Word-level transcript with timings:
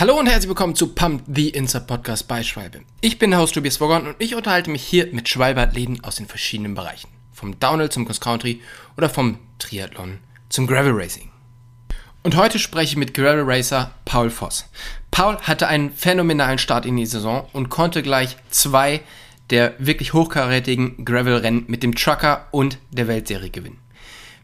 Hallo 0.00 0.16
und 0.16 0.28
herzlich 0.28 0.48
willkommen 0.48 0.76
zu 0.76 0.94
Pump 0.94 1.24
the 1.26 1.48
Insert 1.48 1.88
Podcast 1.88 2.28
bei 2.28 2.44
Schwalbe. 2.44 2.82
Ich 3.00 3.18
bin 3.18 3.32
der 3.32 3.40
Host 3.40 3.54
Tobias 3.54 3.80
Vogon 3.80 4.06
und 4.06 4.14
ich 4.20 4.36
unterhalte 4.36 4.70
mich 4.70 4.84
hier 4.84 5.08
mit 5.12 5.28
Schwalbe-Athleten 5.28 6.04
aus 6.04 6.14
den 6.14 6.28
verschiedenen 6.28 6.76
Bereichen. 6.76 7.08
Vom 7.32 7.58
Downhill 7.58 7.88
zum 7.88 8.06
Cross 8.06 8.20
Country 8.20 8.60
oder 8.96 9.10
vom 9.10 9.40
Triathlon 9.58 10.20
zum 10.50 10.68
Gravel 10.68 10.92
Racing. 10.92 11.30
Und 12.22 12.36
heute 12.36 12.60
spreche 12.60 12.92
ich 12.92 12.96
mit 12.96 13.12
Gravel 13.12 13.42
Racer 13.42 13.90
Paul 14.04 14.30
Voss. 14.30 14.66
Paul 15.10 15.36
hatte 15.38 15.66
einen 15.66 15.90
phänomenalen 15.90 16.58
Start 16.58 16.86
in 16.86 16.96
die 16.96 17.04
Saison 17.04 17.48
und 17.52 17.68
konnte 17.68 18.04
gleich 18.04 18.36
zwei 18.50 19.00
der 19.50 19.74
wirklich 19.80 20.12
hochkarätigen 20.12 21.04
Gravel-Rennen 21.04 21.64
mit 21.66 21.82
dem 21.82 21.96
Trucker 21.96 22.46
und 22.52 22.78
der 22.92 23.08
Weltserie 23.08 23.50
gewinnen. 23.50 23.80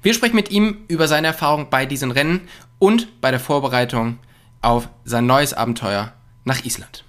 Wir 0.03 0.15
sprechen 0.15 0.35
mit 0.35 0.51
ihm 0.51 0.79
über 0.89 1.07
seine 1.07 1.29
Erfahrung 1.29 1.71
bei 1.71 1.87
diesen 1.87 2.11
Rennen 2.11 2.49
und 2.81 3.21
bei 3.21 3.31
der 3.31 3.39
Vorbereitung 3.39 4.19
auf 4.65 4.89
sein 5.05 5.27
neues 5.27 5.53
Abenteuer 5.53 6.13
nach 6.45 6.65
Island. 6.65 7.05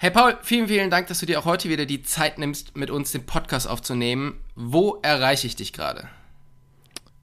Hey 0.00 0.12
Paul, 0.12 0.38
vielen, 0.42 0.68
vielen 0.68 0.90
Dank, 0.90 1.08
dass 1.08 1.18
du 1.18 1.26
dir 1.26 1.40
auch 1.40 1.44
heute 1.44 1.68
wieder 1.68 1.84
die 1.84 2.02
Zeit 2.02 2.38
nimmst, 2.38 2.76
mit 2.76 2.88
uns 2.88 3.10
den 3.10 3.26
Podcast 3.26 3.68
aufzunehmen. 3.68 4.38
Wo 4.54 5.00
erreiche 5.02 5.48
ich 5.48 5.56
dich 5.56 5.72
gerade? 5.72 6.08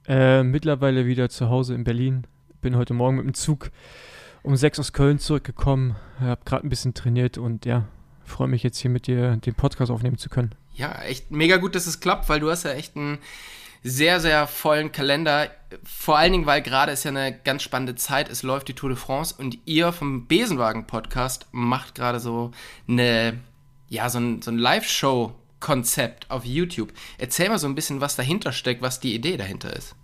Äh, 0.06 0.42
mittlerweile 0.42 1.06
wieder 1.06 1.30
zu 1.30 1.48
Hause 1.48 1.74
in 1.74 1.84
Berlin. 1.84 2.26
Bin 2.60 2.76
heute 2.76 2.92
Morgen 2.92 3.16
mit 3.16 3.24
dem 3.24 3.34
Zug 3.34 3.70
um 4.46 4.56
sechs 4.56 4.78
aus 4.78 4.92
Köln 4.92 5.18
zurückgekommen, 5.18 5.96
habe 6.20 6.40
gerade 6.44 6.66
ein 6.66 6.70
bisschen 6.70 6.94
trainiert 6.94 7.36
und 7.36 7.66
ja, 7.66 7.84
freue 8.24 8.48
mich 8.48 8.62
jetzt 8.62 8.78
hier 8.78 8.90
mit 8.90 9.06
dir 9.06 9.36
den 9.36 9.54
Podcast 9.54 9.90
aufnehmen 9.90 10.18
zu 10.18 10.28
können. 10.28 10.54
Ja, 10.74 11.02
echt 11.02 11.30
mega 11.30 11.56
gut, 11.56 11.74
dass 11.74 11.86
es 11.86 12.00
klappt, 12.00 12.28
weil 12.28 12.38
du 12.38 12.50
hast 12.50 12.64
ja 12.64 12.72
echt 12.72 12.96
einen 12.96 13.18
sehr, 13.82 14.20
sehr 14.20 14.46
vollen 14.46 14.92
Kalender. 14.92 15.50
Vor 15.82 16.16
allen 16.16 16.32
Dingen, 16.32 16.46
weil 16.46 16.62
gerade 16.62 16.92
ist 16.92 17.04
ja 17.04 17.10
eine 17.10 17.36
ganz 17.36 17.62
spannende 17.62 17.96
Zeit. 17.96 18.28
Es 18.28 18.42
läuft 18.42 18.68
die 18.68 18.74
Tour 18.74 18.90
de 18.90 18.98
France 18.98 19.34
und 19.36 19.58
ihr 19.64 19.92
vom 19.92 20.26
Besenwagen-Podcast 20.26 21.46
macht 21.50 21.94
gerade 21.94 22.20
so 22.20 22.52
eine, 22.88 23.38
ja, 23.88 24.08
so 24.08 24.18
ein, 24.18 24.42
so 24.42 24.50
ein 24.52 24.58
Live-Show-Konzept 24.58 26.30
auf 26.30 26.44
YouTube. 26.44 26.92
Erzähl 27.18 27.48
mal 27.48 27.58
so 27.58 27.66
ein 27.66 27.74
bisschen, 27.74 28.00
was 28.00 28.16
dahinter 28.16 28.52
steckt, 28.52 28.82
was 28.82 29.00
die 29.00 29.14
Idee 29.14 29.36
dahinter 29.36 29.74
ist. 29.74 29.96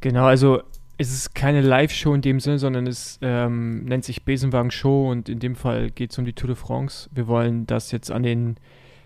Genau, 0.00 0.26
also 0.26 0.62
es 1.00 1.12
ist 1.12 1.34
keine 1.34 1.60
Live-Show 1.60 2.12
in 2.12 2.22
dem 2.22 2.40
Sinne, 2.40 2.58
sondern 2.58 2.88
es 2.88 3.18
ähm, 3.22 3.84
nennt 3.84 4.04
sich 4.04 4.24
Besenwagen 4.24 4.72
Show 4.72 5.08
und 5.08 5.28
in 5.28 5.38
dem 5.38 5.54
Fall 5.54 5.90
geht 5.90 6.10
es 6.10 6.18
um 6.18 6.24
die 6.24 6.32
Tour 6.32 6.48
de 6.48 6.56
France. 6.56 7.08
Wir 7.12 7.28
wollen 7.28 7.66
das 7.66 7.92
jetzt 7.92 8.10
an 8.10 8.24
den 8.24 8.56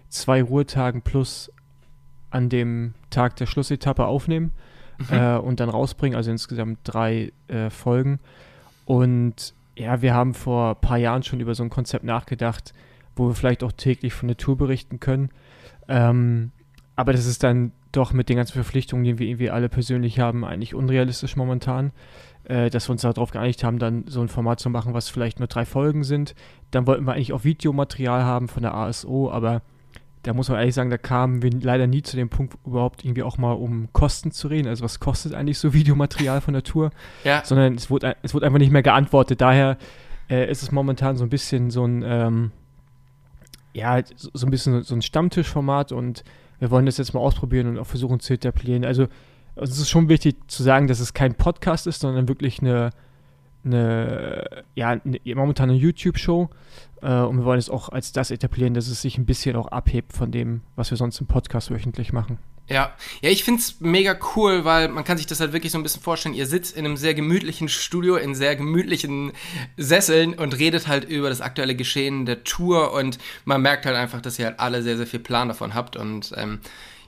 zwei 0.08 0.42
Ruhetagen 0.42 1.02
plus 1.02 1.52
an 2.30 2.48
dem 2.48 2.94
Tag 3.10 3.36
der 3.36 3.44
Schlussetappe 3.44 4.06
aufnehmen 4.06 4.52
mhm. 4.98 5.16
äh, 5.16 5.36
und 5.36 5.60
dann 5.60 5.68
rausbringen, 5.68 6.16
also 6.16 6.30
insgesamt 6.30 6.78
drei 6.84 7.30
äh, 7.48 7.68
Folgen. 7.68 8.20
Und 8.86 9.52
ja, 9.76 10.00
wir 10.00 10.14
haben 10.14 10.32
vor 10.32 10.70
ein 10.70 10.80
paar 10.80 10.98
Jahren 10.98 11.22
schon 11.22 11.40
über 11.40 11.54
so 11.54 11.62
ein 11.62 11.70
Konzept 11.70 12.04
nachgedacht, 12.04 12.72
wo 13.16 13.28
wir 13.28 13.34
vielleicht 13.34 13.62
auch 13.62 13.72
täglich 13.72 14.14
von 14.14 14.28
der 14.28 14.38
Tour 14.38 14.56
berichten 14.56 14.98
können. 14.98 15.28
Ähm, 15.88 16.52
aber 16.96 17.12
das 17.12 17.26
ist 17.26 17.42
dann 17.42 17.72
doch 17.92 18.12
mit 18.12 18.28
den 18.28 18.36
ganzen 18.36 18.54
Verpflichtungen, 18.54 19.04
die 19.04 19.18
wir 19.18 19.26
irgendwie 19.26 19.50
alle 19.50 19.68
persönlich 19.68 20.18
haben, 20.18 20.44
eigentlich 20.44 20.74
unrealistisch 20.74 21.36
momentan. 21.36 21.92
Äh, 22.44 22.70
dass 22.70 22.88
wir 22.88 22.92
uns 22.92 23.02
darauf 23.02 23.30
geeinigt 23.30 23.62
haben, 23.62 23.78
dann 23.78 24.04
so 24.08 24.20
ein 24.20 24.26
Format 24.26 24.58
zu 24.58 24.68
machen, 24.68 24.94
was 24.94 25.08
vielleicht 25.08 25.38
nur 25.38 25.46
drei 25.46 25.64
Folgen 25.64 26.02
sind. 26.02 26.34
Dann 26.72 26.88
wollten 26.88 27.06
wir 27.06 27.12
eigentlich 27.12 27.32
auch 27.32 27.44
Videomaterial 27.44 28.24
haben 28.24 28.48
von 28.48 28.64
der 28.64 28.74
ASO, 28.74 29.30
aber 29.30 29.62
da 30.24 30.32
muss 30.34 30.48
man 30.48 30.58
ehrlich 30.58 30.74
sagen, 30.74 30.90
da 30.90 30.98
kamen 30.98 31.42
wir 31.42 31.50
leider 31.52 31.86
nie 31.86 32.02
zu 32.02 32.16
dem 32.16 32.28
Punkt, 32.28 32.56
überhaupt 32.66 33.04
irgendwie 33.04 33.22
auch 33.22 33.38
mal 33.38 33.52
um 33.52 33.92
Kosten 33.92 34.32
zu 34.32 34.48
reden. 34.48 34.66
Also 34.66 34.82
was 34.82 34.98
kostet 34.98 35.34
eigentlich 35.34 35.58
so 35.58 35.72
Videomaterial 35.72 36.40
von 36.40 36.54
der 36.54 36.64
Tour? 36.64 36.90
Ja. 37.22 37.44
Sondern 37.44 37.74
es 37.74 37.90
wurde, 37.90 38.16
es 38.22 38.34
wurde 38.34 38.46
einfach 38.46 38.58
nicht 38.58 38.72
mehr 38.72 38.82
geantwortet. 38.82 39.40
Daher 39.40 39.78
äh, 40.28 40.50
ist 40.50 40.64
es 40.64 40.72
momentan 40.72 41.16
so 41.16 41.24
ein 41.24 41.30
bisschen 41.30 41.70
so 41.70 41.84
ein, 41.84 42.02
ähm, 42.04 42.50
ja, 43.72 44.00
so 44.16 44.46
ein 44.46 44.50
bisschen 44.50 44.82
so 44.82 44.94
ein 44.96 45.02
Stammtischformat 45.02 45.92
und 45.92 46.24
wir 46.62 46.70
wollen 46.70 46.86
das 46.86 46.96
jetzt 46.96 47.12
mal 47.12 47.18
ausprobieren 47.18 47.66
und 47.66 47.78
auch 47.80 47.88
versuchen 47.88 48.20
zu 48.20 48.34
etablieren. 48.34 48.84
Also 48.84 49.08
es 49.56 49.78
ist 49.78 49.90
schon 49.90 50.08
wichtig 50.08 50.36
zu 50.46 50.62
sagen, 50.62 50.86
dass 50.86 51.00
es 51.00 51.12
kein 51.12 51.34
Podcast 51.34 51.88
ist, 51.88 51.98
sondern 51.98 52.28
wirklich 52.28 52.60
eine, 52.60 52.90
eine 53.64 54.62
ja, 54.76 54.90
eine, 54.90 55.18
momentan 55.34 55.70
eine 55.70 55.78
YouTube-Show. 55.80 56.50
Äh, 57.00 57.14
und 57.22 57.38
wir 57.38 57.44
wollen 57.44 57.58
es 57.58 57.68
auch 57.68 57.88
als 57.88 58.12
das 58.12 58.30
etablieren, 58.30 58.74
dass 58.74 58.86
es 58.86 59.02
sich 59.02 59.18
ein 59.18 59.26
bisschen 59.26 59.56
auch 59.56 59.66
abhebt 59.66 60.12
von 60.12 60.30
dem, 60.30 60.60
was 60.76 60.90
wir 60.92 60.96
sonst 60.96 61.20
im 61.20 61.26
Podcast 61.26 61.72
wöchentlich 61.72 62.12
machen. 62.12 62.38
Ja, 62.68 62.94
ja, 63.20 63.30
ich 63.30 63.44
finde 63.44 63.60
es 63.60 63.80
mega 63.80 64.16
cool, 64.36 64.64
weil 64.64 64.88
man 64.88 65.04
kann 65.04 65.18
sich 65.18 65.26
das 65.26 65.40
halt 65.40 65.52
wirklich 65.52 65.72
so 65.72 65.78
ein 65.78 65.82
bisschen 65.82 66.02
vorstellen. 66.02 66.34
Ihr 66.34 66.46
sitzt 66.46 66.76
in 66.76 66.84
einem 66.84 66.96
sehr 66.96 67.12
gemütlichen 67.12 67.68
Studio, 67.68 68.16
in 68.16 68.34
sehr 68.34 68.54
gemütlichen 68.56 69.32
Sesseln 69.76 70.34
und 70.34 70.56
redet 70.58 70.86
halt 70.86 71.04
über 71.04 71.28
das 71.28 71.40
aktuelle 71.40 71.74
Geschehen 71.74 72.24
der 72.24 72.44
Tour 72.44 72.92
und 72.92 73.18
man 73.44 73.62
merkt 73.62 73.84
halt 73.84 73.96
einfach, 73.96 74.20
dass 74.20 74.38
ihr 74.38 74.46
halt 74.46 74.60
alle 74.60 74.82
sehr, 74.82 74.96
sehr 74.96 75.08
viel 75.08 75.20
Plan 75.20 75.48
davon 75.48 75.74
habt 75.74 75.96
und 75.96 76.32
ähm, 76.36 76.60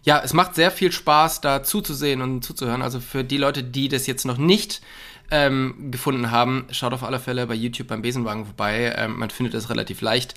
ja, 0.02 0.20
es 0.22 0.34
macht 0.34 0.54
sehr 0.54 0.70
viel 0.70 0.92
Spaß, 0.92 1.40
da 1.40 1.62
zuzusehen 1.62 2.20
und 2.20 2.42
zuzuhören. 2.42 2.82
Also 2.82 3.00
für 3.00 3.24
die 3.24 3.38
Leute, 3.38 3.64
die 3.64 3.88
das 3.88 4.06
jetzt 4.06 4.26
noch 4.26 4.36
nicht 4.36 4.82
ähm, 5.30 5.90
gefunden 5.90 6.30
haben, 6.30 6.66
schaut 6.70 6.92
auf 6.92 7.02
alle 7.02 7.18
Fälle 7.18 7.46
bei 7.46 7.54
YouTube 7.54 7.88
beim 7.88 8.02
Besenwagen 8.02 8.44
vorbei. 8.44 8.94
Ähm, 8.98 9.18
man 9.18 9.30
findet 9.30 9.54
es 9.54 9.70
relativ 9.70 10.02
leicht. 10.02 10.34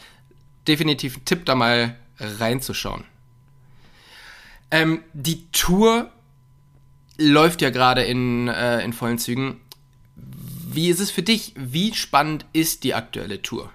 Definitiv 0.68 1.18
ein 1.18 1.26
Tipp, 1.26 1.46
da 1.46 1.56
mal 1.56 1.98
reinzuschauen. 2.18 3.04
Ähm, 4.72 5.02
die 5.14 5.50
Tour 5.52 6.10
läuft 7.18 7.62
ja 7.62 7.70
gerade 7.70 8.04
in, 8.04 8.48
äh, 8.48 8.84
in 8.84 8.94
vollen 8.94 9.18
Zügen. 9.18 9.60
Wie 10.16 10.90
ist 10.90 11.00
es 11.00 11.12
für 11.12 11.24
dich? 11.24 11.54
Wie 11.56 11.94
spannend 11.94 12.46
ist 12.54 12.84
die 12.84 12.94
aktuelle 12.94 13.42
Tour? 13.42 13.72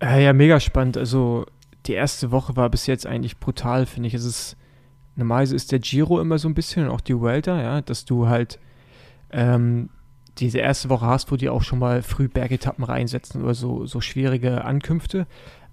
Äh, 0.00 0.24
ja, 0.24 0.32
mega 0.32 0.60
spannend. 0.60 0.96
Also 0.96 1.46
die 1.86 1.92
erste 1.92 2.30
Woche 2.30 2.56
war 2.56 2.70
bis 2.70 2.86
jetzt 2.86 3.06
eigentlich 3.06 3.38
brutal, 3.38 3.86
finde 3.86 4.08
ich. 4.08 4.14
Es 4.14 4.24
ist 4.24 4.56
normalerweise 5.16 5.56
ist 5.56 5.72
der 5.72 5.78
Giro 5.78 6.20
immer 6.20 6.38
so 6.38 6.48
ein 6.48 6.54
bisschen 6.54 6.84
und 6.84 6.90
auch 6.90 7.00
die 7.00 7.20
Welter, 7.20 7.60
ja, 7.60 7.80
dass 7.82 8.04
du 8.04 8.28
halt 8.28 8.58
ähm, 9.30 9.90
diese 10.38 10.58
erste 10.58 10.88
Woche 10.88 11.06
hast, 11.06 11.30
wo 11.30 11.36
die 11.36 11.48
auch 11.48 11.62
schon 11.62 11.78
mal 11.78 12.02
früh 12.02 12.28
Bergetappen 12.28 12.84
reinsetzen 12.84 13.42
oder 13.42 13.54
so, 13.54 13.86
so 13.86 14.00
schwierige 14.00 14.64
Ankünfte. 14.64 15.26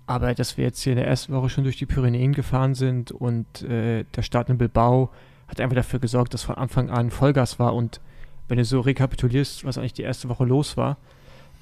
Aber 0.09 0.33
dass 0.33 0.57
wir 0.57 0.63
jetzt 0.65 0.81
hier 0.81 0.93
in 0.93 0.97
der 0.97 1.05
ersten 1.05 1.33
Woche 1.33 1.49
schon 1.49 1.65
durch 1.65 1.77
die 1.77 1.85
Pyrenäen 1.85 2.33
gefahren 2.33 2.73
sind 2.73 3.11
und 3.11 3.61
äh, 3.61 4.05
der 4.15 4.23
Start 4.23 4.49
in 4.49 4.57
Bilbao 4.57 5.11
hat 5.47 5.61
einfach 5.61 5.75
dafür 5.75 5.99
gesorgt, 5.99 6.33
dass 6.33 6.41
von 6.41 6.55
Anfang 6.55 6.89
an 6.89 7.11
Vollgas 7.11 7.59
war. 7.59 7.75
Und 7.75 8.01
wenn 8.47 8.57
du 8.57 8.65
so 8.65 8.79
rekapitulierst, 8.79 9.65
was 9.65 9.77
eigentlich 9.77 9.93
die 9.93 10.01
erste 10.01 10.27
Woche 10.27 10.45
los 10.45 10.77
war, 10.77 10.97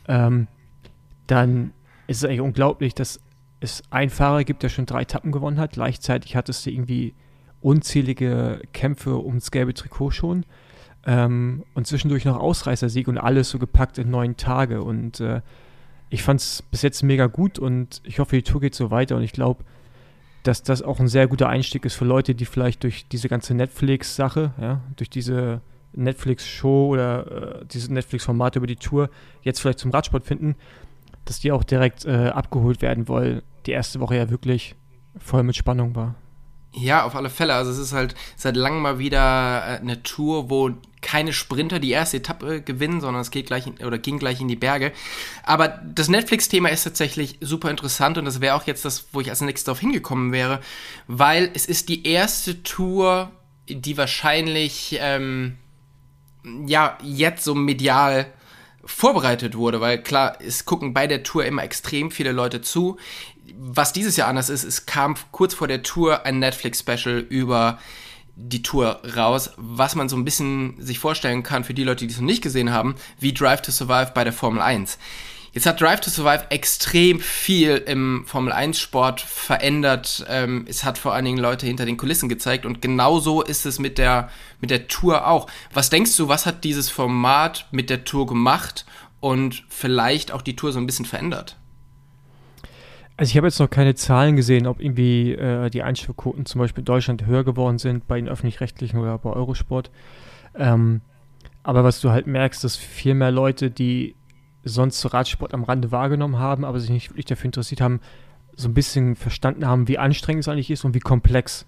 ähm, 0.07 0.47
dann 1.28 1.74
ist 2.07 2.19
es 2.19 2.24
eigentlich 2.24 2.40
unglaublich, 2.40 2.96
dass 2.96 3.19
es 3.59 3.84
einen 3.90 4.09
Fahrer 4.09 4.46
gibt, 4.46 4.63
der 4.63 4.69
schon 4.69 4.86
drei 4.86 5.02
Etappen 5.02 5.34
gewonnen 5.34 5.59
hat. 5.59 5.74
Gleichzeitig 5.74 6.38
hattest 6.38 6.66
du 6.66 6.69
irgendwie 6.69 7.16
unzählige 7.59 8.62
Kämpfe 8.72 9.22
ums 9.25 9.52
gelbe 9.52 9.74
Trikot 9.74 10.12
schon. 10.12 10.46
Ähm, 11.06 11.66
und 11.74 11.86
zwischendurch 11.86 12.24
noch 12.24 12.40
Ausreißersieg 12.40 13.09
und 13.09 13.18
alles 13.18 13.50
so 13.50 13.59
gepackt 13.59 13.97
in 13.97 14.09
neun 14.09 14.38
Tage. 14.38 14.84
Und 14.84 15.19
äh, 15.19 15.41
ich 16.09 16.23
fand 16.23 16.40
es 16.40 16.62
bis 16.62 16.81
jetzt 16.81 17.03
mega 17.03 17.28
gut 17.28 17.59
und 17.59 18.01
ich 18.03 18.19
hoffe, 18.19 18.35
die 18.35 18.44
Tour 18.44 18.62
geht 18.62 18.75
so 18.75 18.91
weiter 18.91 19.16
und 19.16 19.23
ich 19.23 19.34
glaube, 19.34 19.63
dass 20.44 20.63
das 20.63 20.81
auch 20.81 21.00
ein 21.00 21.07
sehr 21.07 21.28
guter 21.28 21.50
Einstieg 21.50 21.84
ist 21.85 21.95
für 21.95 22.06
Leute, 22.06 22.34
die 22.34 22.45
vielleicht 22.45 22.84
durch 22.84 23.07
diese 23.09 23.28
ganze 23.28 23.53
Netflix-Sache, 23.53 24.51
ja, 24.62 24.81
durch 24.95 25.09
diese 25.09 25.62
Netflix-Show 25.94 26.88
oder 26.88 27.62
äh, 27.62 27.66
dieses 27.66 27.90
Netflix-Format 27.90 28.56
über 28.56 28.68
die 28.68 28.75
Tour 28.78 29.09
jetzt 29.41 29.59
vielleicht 29.59 29.79
zum 29.79 29.91
Radsport 29.91 30.25
finden, 30.25 30.56
dass 31.25 31.39
die 31.39 31.51
auch 31.51 31.63
direkt 31.63 32.06
äh, 32.06 32.30
abgeholt 32.30 32.81
werden, 32.81 33.10
weil 33.10 33.44
die 33.65 33.71
erste 33.71 34.00
Woche 34.00 34.15
ja 34.15 34.30
wirklich 34.30 34.75
voll 35.18 35.44
mit 35.44 35.56
Spannung 35.56 35.95
war. 35.95 36.15
Ja, 36.79 37.03
auf 37.06 37.15
alle 37.15 37.29
Fälle. 37.29 37.53
Also 37.53 37.71
es 37.71 37.77
ist 37.77 37.94
halt 37.94 38.15
seit 38.35 38.56
langem 38.56 38.81
mal 38.81 39.00
wieder 39.00 39.19
äh, 39.65 39.79
eine 39.79 40.03
Tour, 40.03 40.50
wo 40.50 40.71
keine 41.01 41.33
Sprinter 41.33 41.79
die 41.79 41.91
erste 41.91 42.18
Etappe 42.18 42.62
gewinnen, 42.62 43.01
sondern 43.01 43.21
es 43.21 43.31
geht 43.31 43.47
gleich 43.47 43.68
in, 43.68 43.77
oder 43.85 43.97
ging 43.97 44.19
gleich 44.19 44.41
in 44.41 44.47
die 44.47 44.56
Berge. 44.56 44.91
Aber 45.44 45.68
das 45.68 46.07
Netflix-Thema 46.07 46.69
ist 46.69 46.83
tatsächlich 46.83 47.38
super 47.41 47.69
interessant 47.69 48.18
und 48.18 48.25
das 48.25 48.41
wäre 48.41 48.56
auch 48.56 48.63
jetzt 48.63 48.85
das, 48.85 49.07
wo 49.12 49.21
ich 49.21 49.29
als 49.29 49.41
nächstes 49.41 49.65
darauf 49.65 49.79
hingekommen 49.79 50.31
wäre, 50.31 50.59
weil 51.07 51.50
es 51.53 51.65
ist 51.65 51.89
die 51.89 52.06
erste 52.07 52.63
Tour, 52.63 53.31
die 53.69 53.97
wahrscheinlich 53.97 54.97
ähm, 55.00 55.57
ja 56.65 56.97
jetzt 57.03 57.44
so 57.44 57.56
medial 57.56 58.27
vorbereitet 58.88 59.56
wurde, 59.56 59.81
weil 59.81 60.01
klar, 60.01 60.38
es 60.39 60.65
gucken 60.65 60.94
bei 60.94 61.07
der 61.07 61.24
Tour 61.24 61.45
immer 61.45 61.63
extrem 61.63 62.09
viele 62.09 62.31
Leute 62.31 62.62
zu. 62.62 62.97
Was 63.56 63.94
dieses 63.94 64.18
Jahr 64.18 64.28
anders 64.28 64.50
ist, 64.50 64.64
es 64.64 64.86
kam 64.86 65.16
kurz 65.32 65.54
vor 65.54 65.68
der 65.68 65.84
Tour 65.84 66.26
ein 66.26 66.40
Netflix-Special 66.40 67.20
über 67.20 67.80
die 68.36 68.62
Tour 68.62 69.02
raus, 69.16 69.52
was 69.58 69.96
man 69.96 70.10
so 70.10 70.16
ein 70.16 70.26
bisschen 70.26 70.76
sich 70.80 71.00
vorstellen 71.00 71.42
kann 71.44 71.64
für 71.64 71.74
die 71.74 71.84
Leute, 71.84 72.06
die 72.06 72.14
es 72.14 72.20
noch 72.20 72.26
nicht 72.26 72.44
gesehen 72.44 72.72
haben, 72.72 72.96
wie 73.20 73.34
Drive 73.34 73.64
to 73.64 73.72
Survive 73.72 74.12
bei 74.14 74.24
der 74.24 74.34
Formel 74.34 74.62
1. 74.62 75.00
Jetzt 75.54 75.66
hat 75.66 75.82
Drive 75.82 76.02
to 76.02 76.12
Survive 76.12 76.46
extrem 76.52 77.20
viel 77.20 77.78
im 77.78 78.26
Formel 78.28 78.54
1 78.54 78.80
Sport 78.80 79.22
verändert. 79.22 80.24
Ähm, 80.30 80.66
es 80.70 80.84
hat 80.84 81.00
vor 81.00 81.16
allen 81.16 81.26
Dingen 81.26 81.40
Leute 81.40 81.66
hinter 81.66 81.86
den 81.86 81.98
Kulissen 81.98 82.30
gezeigt 82.30 82.64
und 82.64 82.80
genauso 82.80 83.42
ist 83.42 83.66
es 83.66 83.80
mit 83.80 83.98
der, 83.98 84.30
mit 84.62 84.70
der 84.70 84.88
Tour 84.88 85.26
auch. 85.26 85.48
Was 85.74 85.90
denkst 85.90 86.16
du, 86.16 86.28
was 86.28 86.46
hat 86.46 86.64
dieses 86.64 86.92
Format 86.92 87.66
mit 87.72 87.90
der 87.90 88.04
Tour 88.04 88.28
gemacht 88.28 88.86
und 89.20 89.64
vielleicht 89.68 90.32
auch 90.32 90.44
die 90.44 90.56
Tour 90.56 90.72
so 90.72 90.80
ein 90.80 90.86
bisschen 90.86 91.06
verändert? 91.06 91.58
Also 93.18 93.31
ich 93.31 93.38
habe 93.38 93.48
jetzt 93.48 93.60
noch 93.60 93.69
keine 93.69 93.96
Zahlen 93.96 94.36
gesehen, 94.36 94.68
ob 94.68 94.80
irgendwie 94.80 95.34
äh, 95.34 95.72
die 95.72 95.81
Einstellquoten 95.81 96.46
zum 96.46 96.60
Beispiel 96.60 96.81
in 96.81 96.86
Deutschland 96.86 97.25
höher 97.25 97.44
geworden 97.44 97.80
sind 97.80 98.08
bei 98.08 98.18
den 98.18 98.30
öffentlich-rechtlichen 98.30 99.00
oder 99.00 99.18
bei 99.18 99.31
Eurosport. 99.31 99.90
Ähm, 100.56 101.02
aber 101.64 101.84
was 101.84 102.00
du 102.00 102.12
halt 102.12 102.28
merkst, 102.28 102.64
dass 102.64 102.75
viel 102.75 103.16
mehr 103.16 103.31
Leute, 103.31 103.72
die 103.72 104.16
sonst 104.64 105.02
so 105.02 105.10
Radsport 105.10 105.54
am 105.56 105.64
Rande 105.64 105.92
wahrgenommen 105.92 106.38
haben, 106.38 106.64
aber 106.64 106.80
sich 106.80 106.92
nicht 106.92 107.10
wirklich 107.10 107.25
dafür 107.25 107.46
interessiert 107.46 107.81
haben, 107.81 108.02
so 108.56 108.69
ein 108.69 108.74
bisschen 108.75 109.16
verstanden 109.16 109.66
haben, 109.66 109.88
wie 109.88 109.98
anstrengend 109.98 110.44
es 110.44 110.48
eigentlich 110.48 110.70
ist 110.70 110.86
und 110.86 110.94
wie 110.94 111.00
komplex 111.00 111.66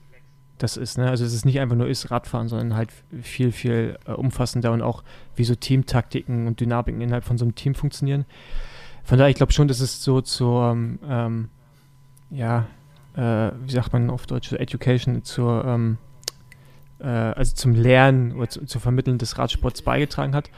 das 0.59 0.77
ist. 0.77 0.97
Ne? 0.97 1.09
Also 1.09 1.25
es 1.25 1.33
ist 1.33 1.45
nicht 1.45 1.59
einfach 1.59 1.75
nur 1.75 1.87
ist 1.87 2.11
Radfahren, 2.11 2.47
sondern 2.47 2.75
halt 2.75 2.91
viel, 3.21 3.51
viel 3.51 3.97
äh, 4.05 4.11
umfassender 4.11 4.71
und 4.71 4.81
auch 4.81 5.03
wie 5.35 5.43
so 5.43 5.55
Teamtaktiken 5.55 6.45
und 6.45 6.59
Dynamiken 6.59 7.01
innerhalb 7.01 7.23
von 7.23 7.37
so 7.37 7.45
einem 7.45 7.55
Team 7.55 7.73
funktionieren. 7.75 8.25
Von 9.09 9.17
daher, 9.17 9.31
ich 9.31 9.37
glaube 9.37 9.53
schon, 9.53 9.67
dass 9.67 9.79
es 9.79 10.03
so 10.03 10.21
zur, 10.21 10.77
ähm, 11.09 11.49
ja, 12.29 12.67
äh, 13.15 13.51
wie 13.59 13.71
sagt 13.71 13.91
man 13.91 14.11
auf 14.11 14.27
Deutsch, 14.27 14.53
Education, 14.53 15.23
zur, 15.23 15.65
ähm, 15.65 15.97
äh, 16.99 17.07
also 17.07 17.55
zum 17.55 17.73
Lernen 17.73 18.33
oder 18.33 18.49
zu, 18.49 18.67
zu, 18.67 18.79
Vermitteln 18.79 19.17
des 19.17 19.39
Radsports 19.39 19.81
beigetragen 19.81 20.35
hat. 20.35 20.51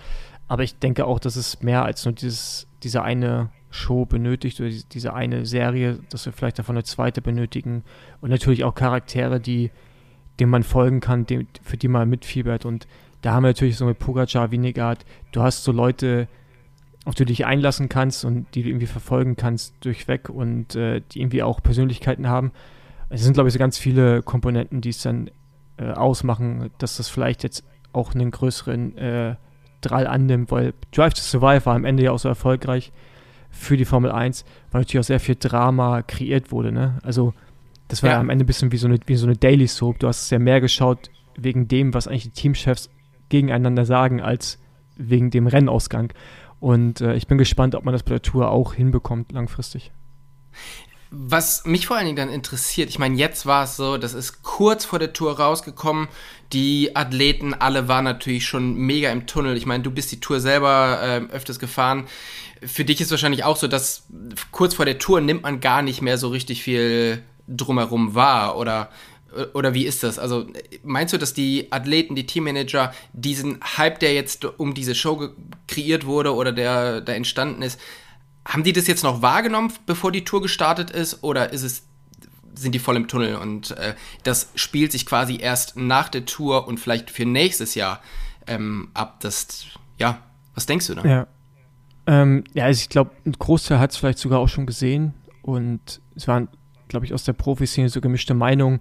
Aber 0.50 0.64
ich 0.64 0.78
denke 0.80 1.06
auch, 1.06 1.18
dass 1.20 1.38
es 1.38 1.62
mehr 1.62 1.86
als 1.86 2.04
nur 2.04 2.14
dieses, 2.14 2.68
diese 2.84 3.04
eine 3.04 3.52
Show 3.70 4.06
benötigt 4.06 4.60
oder 4.60 4.70
diese 4.70 5.14
eine 5.14 5.46
Serie, 5.46 6.00
dass 6.10 6.26
wir 6.26 6.34
vielleicht 6.34 6.60
davon 6.60 6.76
eine 6.76 6.84
zweite 6.84 7.22
benötigen. 7.22 7.86
Und 8.20 8.32
natürlich 8.32 8.66
auch 8.66 8.76
Charaktere, 8.76 9.40
die 9.40 9.72
dem 10.42 10.50
man 10.50 10.64
folgen 10.64 11.00
kann, 11.00 11.26
dem, 11.26 11.48
für 11.64 11.78
die 11.78 11.88
man 11.88 12.10
mitfiebert. 12.10 12.66
Und 12.66 12.86
da 13.22 13.32
haben 13.32 13.44
wir 13.44 13.50
natürlich 13.50 13.78
so 13.78 13.86
mit 13.86 13.98
Pogacar, 13.98 14.52
Winnegard, 14.52 15.06
du 15.32 15.42
hast 15.42 15.64
so 15.64 15.72
Leute, 15.72 16.28
auf 17.06 17.16
die 17.16 17.24
du 17.24 17.28
dich 17.28 17.46
einlassen 17.46 17.90
kannst 17.90 18.26
und 18.26 18.46
die 18.54 18.64
du 18.64 18.70
irgendwie 18.70 18.88
verfolgen 18.88 19.36
kannst 19.36 19.76
durchweg 19.84 20.30
und 20.30 20.76
äh, 20.76 21.02
die 21.12 21.22
irgendwie 21.22 21.44
auch 21.44 21.62
Persönlichkeiten 21.62 22.28
haben. 22.28 22.52
Es 23.10 23.24
sind, 23.24 23.34
glaube 23.34 23.50
ich, 23.50 23.54
so 23.54 23.60
ganz 23.60 23.78
viele 23.78 24.22
Komponenten, 24.22 24.82
die 24.82 24.90
es 24.90 25.02
dann 25.02 25.30
äh, 25.78 25.92
ausmachen, 25.92 26.70
dass 26.78 26.98
das 26.98 27.10
vielleicht 27.10 27.44
jetzt 27.44 27.64
auch 27.92 28.14
einen 28.14 28.32
größeren 28.32 28.98
äh, 28.98 29.36
Drall 29.82 30.08
annimmt, 30.08 30.52
weil 30.52 30.74
Drive 30.92 31.16
to 31.16 31.22
Survive 31.22 31.66
war 31.66 31.76
am 31.76 31.86
Ende 31.86 32.04
ja 32.04 32.12
auch 32.12 32.20
so 32.20 32.30
erfolgreich 32.30 32.92
für 33.50 33.78
die 33.78 33.86
Formel 33.86 34.12
1, 34.12 34.46
weil 34.72 34.82
natürlich 34.82 35.00
auch 35.00 35.08
sehr 35.08 35.20
viel 35.20 35.36
Drama 35.36 36.04
kreiert 36.04 36.52
wurde. 36.52 36.72
Ne? 36.72 37.00
Also 37.04 37.34
das 37.88 38.04
war 38.04 38.12
ja. 38.12 38.20
am 38.20 38.30
Ende 38.30 38.46
ein 38.46 38.48
bisschen 38.48 38.72
wie 38.72 38.78
so 38.78 38.88
eine, 38.88 38.98
wie 39.06 39.16
so 39.16 39.26
eine 39.26 39.36
Daily 39.36 39.68
Soap. 39.68 40.00
Du 40.00 40.08
hast 40.08 40.24
es 40.24 40.30
ja 40.30 40.40
mehr 40.40 40.62
geschaut 40.62 41.10
wegen 41.36 41.68
dem, 41.68 41.94
was 41.94 42.08
eigentlich 42.08 42.24
die 42.24 42.30
Teamchefs 42.30 42.90
gegeneinander 43.30 43.86
sagen, 43.86 44.22
als 44.22 44.60
wegen 44.96 45.32
dem 45.32 45.48
Rennausgang. 45.48 46.14
Und 46.62 47.02
äh, 47.02 47.16
ich 47.16 47.28
bin 47.28 47.40
gespannt, 47.40 47.74
ob 47.76 47.84
man 47.84 47.92
das 47.92 48.04
bei 48.04 48.12
der 48.12 48.22
Tour 48.22 48.50
auch 48.50 48.76
hinbekommt 48.76 49.32
langfristig. 49.32 49.92
Was 51.10 51.66
mich 51.66 51.88
vor 51.88 51.98
allen 51.98 52.06
Dingen 52.06 52.16
dann 52.16 52.30
interessiert, 52.30 52.88
ich 52.88 53.00
meine, 53.00 53.18
jetzt 53.18 53.46
war 53.46 53.66
es 53.66 53.76
so, 53.76 53.98
das 53.98 54.14
ist 54.14 54.44
kurz 54.44 54.86
vor 54.86 55.00
der 55.00 55.12
Tour 55.12 55.38
rausgekommen. 55.38 56.08
Die 56.54 56.96
Athleten 56.96 57.56
alle 57.56 57.88
waren 57.88 58.06
natürlich 58.06 58.46
schon 58.46 58.76
mega 58.76 59.12
im 59.12 59.26
Tunnel. 59.26 59.58
Ich 59.58 59.66
meine, 59.66 59.84
du 59.84 59.90
bist 59.90 60.12
die 60.12 60.20
Tour 60.20 60.40
selber 60.40 61.00
äh, 61.02 61.34
öfters 61.34 61.58
gefahren. 61.58 62.06
Für 62.64 62.86
dich 62.86 63.02
ist 63.02 63.10
wahrscheinlich 63.10 63.44
auch 63.44 63.58
so, 63.58 63.68
dass 63.68 64.04
kurz 64.52 64.76
vor 64.76 64.86
der 64.86 65.00
Tour 65.00 65.20
nimmt 65.20 65.42
man 65.42 65.62
gar 65.62 65.82
nicht 65.82 66.04
mehr 66.04 66.20
so 66.20 66.30
richtig 66.30 66.62
viel 66.62 67.24
drumherum 67.48 68.14
wahr 68.14 68.56
oder 68.56 68.90
oder 69.54 69.74
wie 69.74 69.86
ist 69.86 70.04
das? 70.04 70.20
Also 70.20 70.48
meinst 70.84 71.14
du, 71.14 71.18
dass 71.18 71.34
die 71.34 71.72
Athleten, 71.72 72.16
die 72.16 72.26
Teammanager 72.26 72.94
diesen 73.14 73.60
Hype, 73.78 74.00
der 74.00 74.14
jetzt 74.14 74.46
um 74.46 74.74
diese 74.74 74.96
Show 74.96 75.30
kreiert 75.68 76.06
wurde 76.06 76.36
oder 76.36 76.52
der 76.52 77.02
da 77.02 77.14
entstanden 77.14 77.62
ist, 77.62 77.80
haben 78.46 78.64
die 78.64 78.74
das 78.74 78.88
jetzt 78.88 79.04
noch 79.04 79.22
wahrgenommen, 79.22 79.72
bevor 79.86 80.12
die 80.12 80.26
Tour 80.26 80.42
gestartet 80.42 80.90
ist, 80.92 81.24
oder 81.24 81.54
ist 81.54 81.64
es 81.64 81.84
sind 82.54 82.74
die 82.76 82.80
voll 82.80 82.98
im 82.98 83.08
Tunnel 83.08 83.38
und 83.38 83.72
äh, 83.72 83.96
das 84.24 84.52
spielt 84.56 84.92
sich 84.92 85.06
quasi 85.06 85.38
erst 85.40 85.78
nach 85.78 86.10
der 86.10 86.26
Tour 86.26 86.68
und 86.68 86.80
vielleicht 86.80 87.10
für 87.10 87.26
nächstes 87.26 87.76
Jahr 87.76 88.02
ähm, 88.46 88.90
ab. 88.94 89.20
Das 89.22 89.66
ja, 89.98 90.20
was 90.54 90.66
denkst 90.66 90.88
du 90.88 90.96
da? 90.96 91.06
Ja, 91.06 91.28
ähm, 92.08 92.44
ja, 92.54 92.66
also 92.66 92.80
ich 92.80 92.90
glaube, 92.90 93.12
ein 93.26 93.34
Großteil 93.34 93.80
hat 93.80 93.92
es 93.92 93.98
vielleicht 93.98 94.20
sogar 94.20 94.40
auch 94.40 94.50
schon 94.50 94.66
gesehen 94.66 95.14
und 95.42 96.02
es 96.16 96.28
waren, 96.28 96.50
glaube 96.92 97.06
ich, 97.06 97.14
aus 97.14 97.24
der 97.24 97.34
Profiszene 97.34 97.90
so 97.90 98.02
gemischte 98.02 98.34
Meinungen 98.34 98.80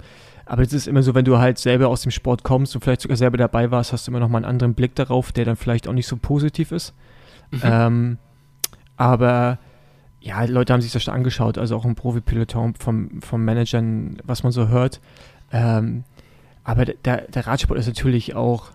aber 0.50 0.62
es 0.62 0.72
ist 0.72 0.88
immer 0.88 1.04
so, 1.04 1.14
wenn 1.14 1.24
du 1.24 1.38
halt 1.38 1.58
selber 1.58 1.86
aus 1.86 2.02
dem 2.02 2.10
Sport 2.10 2.42
kommst 2.42 2.74
und 2.74 2.82
vielleicht 2.82 3.02
sogar 3.02 3.16
selber 3.16 3.36
dabei 3.36 3.70
warst, 3.70 3.92
hast 3.92 4.08
du 4.08 4.10
immer 4.10 4.18
noch 4.18 4.28
mal 4.28 4.38
einen 4.38 4.46
anderen 4.46 4.74
Blick 4.74 4.96
darauf, 4.96 5.30
der 5.30 5.44
dann 5.44 5.54
vielleicht 5.54 5.86
auch 5.86 5.92
nicht 5.92 6.08
so 6.08 6.16
positiv 6.16 6.72
ist. 6.72 6.92
Mhm. 7.52 7.60
Ähm, 7.62 8.18
aber 8.96 9.60
ja, 10.18 10.42
Leute 10.46 10.72
haben 10.72 10.80
sich 10.80 10.90
das 10.90 11.04
schon 11.04 11.14
angeschaut, 11.14 11.56
also 11.56 11.76
auch 11.76 11.84
im 11.84 11.94
Profi-Peloton 11.94 12.74
vom, 12.74 13.22
vom 13.22 13.44
Managern, 13.44 14.16
was 14.24 14.42
man 14.42 14.50
so 14.50 14.66
hört. 14.66 15.00
Ähm, 15.52 16.02
aber 16.64 16.84
der, 16.84 17.28
der 17.28 17.46
Radsport 17.46 17.78
ist 17.78 17.86
natürlich 17.86 18.34
auch 18.34 18.72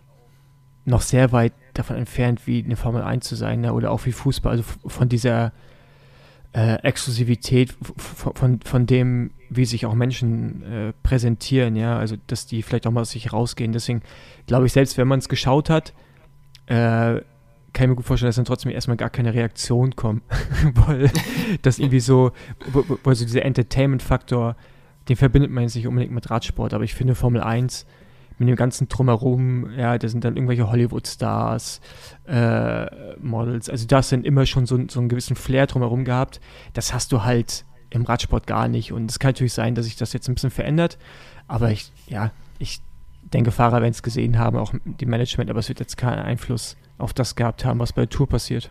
noch 0.86 1.02
sehr 1.02 1.34
weit 1.34 1.52
davon 1.74 1.98
entfernt, 1.98 2.48
wie 2.48 2.64
eine 2.64 2.78
Formel 2.78 3.02
1 3.02 3.28
zu 3.28 3.36
sein, 3.36 3.60
ne? 3.60 3.74
oder 3.74 3.92
auch 3.92 4.06
wie 4.06 4.14
Fußball, 4.14 4.54
also 4.54 4.64
von 4.86 5.10
dieser 5.10 5.52
äh, 6.56 6.76
Exklusivität 6.84 7.76
von, 7.98 8.34
von, 8.34 8.60
von 8.62 8.86
dem, 8.86 9.32
wie 9.50 9.66
sich 9.66 9.86
auch 9.86 9.94
Menschen 9.94 10.64
äh, 10.64 10.94
präsentieren, 11.04 11.76
ja, 11.76 11.98
also 11.98 12.16
dass 12.28 12.46
die 12.46 12.62
vielleicht 12.62 12.88
auch 12.88 12.92
mal 12.92 13.02
aus 13.02 13.12
sich 13.12 13.34
rausgehen. 13.34 13.74
Deswegen 13.74 14.02
glaube 14.48 14.66
ich, 14.66 14.72
selbst 14.72 14.98
wenn 14.98 15.08
man 15.08 15.20
es 15.20 15.28
geschaut 15.28 15.70
hat, 15.70 15.94
äh, 16.68 17.22
kann 17.74 17.84
ich 17.84 17.88
mir 17.90 17.96
gut 17.96 18.06
vorstellen, 18.06 18.30
dass 18.30 18.38
dann 18.38 18.46
trotzdem 18.46 18.72
erstmal 18.72 18.96
gar 18.96 19.10
keine 19.10 19.34
Reaktion 19.34 19.98
kommt, 19.98 20.24
weil 20.74 21.12
das 21.62 21.78
irgendwie 21.78 22.00
so, 22.00 22.32
also 23.04 23.26
dieser 23.26 23.44
Entertainment-Faktor, 23.44 24.56
den 25.10 25.18
verbindet 25.18 25.52
man 25.52 25.64
jetzt 25.64 25.76
nicht 25.76 25.88
unbedingt 25.88 26.14
mit 26.14 26.30
Radsport, 26.30 26.74
aber 26.74 26.86
ich 26.86 26.96
finde 26.96 27.16
Formel 27.16 27.42
1 27.42 27.86
mit 28.38 28.50
dem 28.50 28.56
ganzen 28.56 28.88
Drumherum, 28.90 29.70
ja, 29.78 29.98
da 29.98 30.08
sind 30.08 30.24
dann 30.24 30.36
irgendwelche 30.36 30.70
Hollywood-Stars, 30.70 31.82
äh, 32.28 33.16
Models, 33.18 33.70
also 33.70 33.88
das 33.88 34.10
sind 34.10 34.26
immer 34.26 34.46
schon 34.46 34.66
so, 34.66 34.80
so 34.90 35.00
einen 35.00 35.10
gewissen 35.10 35.36
Flair 35.36 35.68
drumherum 35.68 36.06
gehabt. 36.06 36.42
Das 36.74 36.94
hast 36.94 37.12
du 37.12 37.24
halt 37.24 37.66
im 37.90 38.04
Radsport 38.04 38.46
gar 38.48 38.68
nicht. 38.68 38.92
Und 38.92 39.10
es 39.10 39.20
kann 39.20 39.30
natürlich 39.30 39.54
sein, 39.54 39.76
dass 39.76 39.86
sich 39.86 39.96
das 39.96 40.14
jetzt 40.14 40.28
ein 40.28 40.36
bisschen 40.36 40.52
verändert. 40.52 40.98
Aber 41.48 41.72
ich, 41.72 41.92
ja, 42.08 42.32
ich 42.60 42.82
denke, 43.22 43.52
Fahrer 43.52 43.82
werden 43.82 43.92
es 43.92 44.04
gesehen 44.04 44.38
haben, 44.38 44.58
auch 44.58 44.74
die 44.84 45.06
Management, 45.06 45.50
aber 45.50 45.60
es 45.60 45.70
wird 45.70 45.80
jetzt 45.80 45.98
keinen 45.98 46.20
Einfluss 46.20 46.78
auf 46.98 47.14
das 47.14 47.36
gehabt 47.36 47.66
haben, 47.66 47.80
was 47.80 47.94
bei 47.94 48.04
der 48.04 48.10
Tour 48.10 48.28
passiert. 48.28 48.70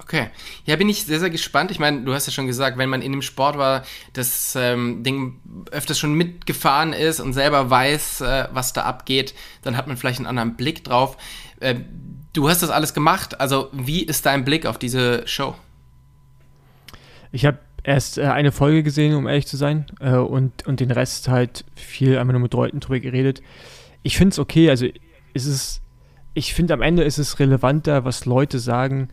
Okay. 0.00 0.28
Ja, 0.64 0.76
bin 0.76 0.88
ich 0.88 1.04
sehr, 1.04 1.20
sehr 1.20 1.30
gespannt. 1.30 1.70
Ich 1.70 1.78
meine, 1.78 2.02
du 2.02 2.14
hast 2.14 2.26
ja 2.26 2.32
schon 2.32 2.46
gesagt, 2.46 2.78
wenn 2.78 2.88
man 2.88 3.02
in 3.02 3.12
dem 3.12 3.22
Sport 3.22 3.58
war, 3.58 3.84
das 4.12 4.54
ähm, 4.56 5.02
Ding 5.02 5.40
öfters 5.70 5.98
schon 5.98 6.14
mitgefahren 6.14 6.92
ist 6.92 7.20
und 7.20 7.32
selber 7.32 7.68
weiß, 7.68 8.20
äh, 8.22 8.48
was 8.52 8.72
da 8.72 8.84
abgeht, 8.84 9.34
dann 9.62 9.76
hat 9.76 9.86
man 9.86 9.96
vielleicht 9.96 10.18
einen 10.18 10.26
anderen 10.26 10.56
Blick 10.56 10.84
drauf. 10.84 11.16
Äh, 11.60 11.74
du 12.32 12.48
hast 12.48 12.62
das 12.62 12.70
alles 12.70 12.94
gemacht. 12.94 13.40
Also, 13.40 13.68
wie 13.72 14.02
ist 14.02 14.24
dein 14.24 14.44
Blick 14.44 14.66
auf 14.66 14.78
diese 14.78 15.26
Show? 15.26 15.54
Ich 17.32 17.44
habe 17.44 17.58
erst 17.82 18.18
äh, 18.18 18.26
eine 18.26 18.52
Folge 18.52 18.82
gesehen, 18.82 19.14
um 19.14 19.26
ehrlich 19.26 19.46
zu 19.46 19.56
sein, 19.56 19.86
äh, 20.00 20.14
und, 20.14 20.66
und 20.66 20.80
den 20.80 20.90
Rest 20.90 21.28
halt 21.28 21.64
viel 21.74 22.18
einmal 22.18 22.34
nur 22.34 22.42
mit 22.42 22.54
Leuten 22.54 22.80
drüber 22.80 23.00
geredet. 23.00 23.42
Ich 24.02 24.16
finde 24.16 24.32
es 24.32 24.38
okay, 24.38 24.70
also 24.70 24.86
ist 25.34 25.46
es, 25.46 25.80
ich 26.34 26.54
finde 26.54 26.74
am 26.74 26.82
Ende 26.82 27.02
ist 27.02 27.18
es 27.18 27.38
relevanter, 27.38 28.04
was 28.04 28.24
Leute 28.24 28.58
sagen, 28.58 29.08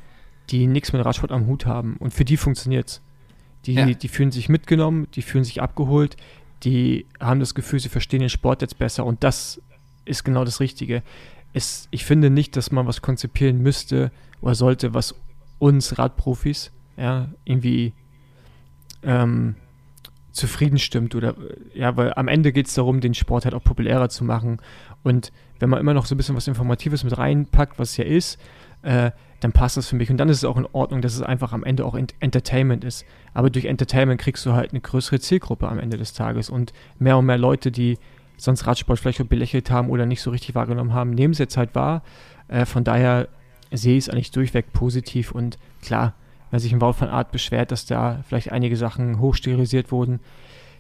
die 0.50 0.68
nichts 0.68 0.94
mit 0.94 1.04
Radsport 1.04 1.32
am 1.32 1.48
Hut 1.48 1.66
haben. 1.66 1.98
Und 1.98 2.14
für 2.14 2.26
die 2.26 2.38
funktioniert 2.38 2.90
es. 2.90 3.02
Die, 3.66 3.74
ja. 3.74 3.86
die 3.86 4.08
fühlen 4.08 4.32
sich 4.32 4.48
mitgenommen, 4.48 5.08
die 5.16 5.24
fühlen 5.24 5.44
sich 5.44 5.62
abgeholt, 5.62 6.18
die 6.64 7.08
haben 7.20 7.40
das 7.40 7.56
Gefühl, 7.56 7.80
sie 7.80 7.90
verstehen 7.90 8.20
den 8.20 8.30
Sport 8.30 8.62
jetzt 8.62 8.78
besser 8.78 9.06
und 9.06 9.24
das 9.24 9.60
ist 10.06 10.24
genau 10.24 10.46
das 10.46 10.60
Richtige. 10.60 11.02
Es, 11.52 11.88
ich 11.90 12.06
finde 12.06 12.30
nicht, 12.30 12.56
dass 12.58 12.72
man 12.72 12.86
was 12.86 13.02
konzipieren 13.02 13.62
müsste 13.64 14.12
oder 14.42 14.54
sollte, 14.54 14.94
was 14.94 15.16
uns 15.58 15.98
Radprofis 15.98 16.72
ja, 16.96 17.30
irgendwie 17.44 17.94
ähm, 19.02 19.56
zufrieden 20.32 20.78
stimmt 20.78 21.16
oder 21.16 21.36
ja, 21.74 21.98
weil 21.98 22.14
am 22.14 22.28
Ende 22.28 22.52
geht 22.52 22.68
es 22.68 22.76
darum, 22.76 23.02
den 23.02 23.16
Sport 23.16 23.46
halt 23.46 23.56
auch 23.56 23.64
populärer 23.64 24.10
zu 24.10 24.24
machen 24.24 24.60
und 25.02 25.32
wenn 25.60 25.70
man 25.70 25.80
immer 25.80 25.94
noch 25.94 26.06
so 26.06 26.14
ein 26.14 26.18
bisschen 26.18 26.36
was 26.36 26.48
Informatives 26.48 27.04
mit 27.04 27.18
reinpackt, 27.18 27.80
was 27.80 27.92
es 27.92 27.98
ja 27.98 28.04
ist, 28.06 28.40
äh, 28.82 29.12
dann 29.46 29.52
passt 29.52 29.78
das 29.78 29.88
für 29.88 29.96
mich 29.96 30.10
und 30.10 30.18
dann 30.18 30.28
ist 30.28 30.38
es 30.38 30.44
auch 30.44 30.58
in 30.58 30.68
Ordnung, 30.72 31.04
dass 31.04 31.14
es 31.14 31.22
einfach 31.22 31.54
am 31.54 31.64
Ende 31.64 31.86
auch 31.86 31.94
Entertainment 31.94 32.84
ist. 32.84 33.06
Aber 33.36 33.52
durch 33.52 33.66
Entertainment 33.66 34.20
kriegst 34.20 34.44
du 34.44 34.54
halt 34.54 34.72
eine 34.72 34.82
größere 34.82 35.20
Zielgruppe 35.20 35.68
am 35.68 35.78
Ende 35.78 35.98
des 35.98 36.14
Tages 36.14 36.50
und 36.50 36.74
mehr 36.98 37.16
und 37.16 37.28
mehr 37.28 37.38
Leute, 37.38 37.72
die 37.72 38.00
sonst 38.38 38.66
Radsport 38.66 38.98
vielleicht 38.98 39.30
belächelt 39.30 39.70
haben 39.70 39.92
oder 39.92 40.08
nicht 40.08 40.24
so 40.24 40.32
richtig 40.32 40.56
wahrgenommen 40.56 40.94
haben, 40.94 41.12
nehmen 41.12 41.34
es 41.34 41.38
jetzt 41.38 41.58
halt 41.58 41.76
wahr. 41.76 42.02
Äh, 42.48 42.66
von 42.66 42.84
daher 42.84 43.28
sehe 43.72 43.96
ich 43.96 44.06
es 44.06 44.10
eigentlich 44.10 44.32
durchweg 44.32 44.74
positiv 44.74 45.32
und 45.32 45.60
klar, 45.84 46.16
wenn 46.50 46.60
sich 46.60 46.74
ein 46.74 46.82
Wout 46.82 46.96
van 46.98 47.10
Art 47.10 47.32
beschwert, 47.32 47.72
dass 47.72 47.86
da 47.86 48.24
vielleicht 48.28 48.52
einige 48.52 48.78
Sachen 48.78 49.20
hochsterilisiert 49.20 49.92
wurden, 49.92 50.22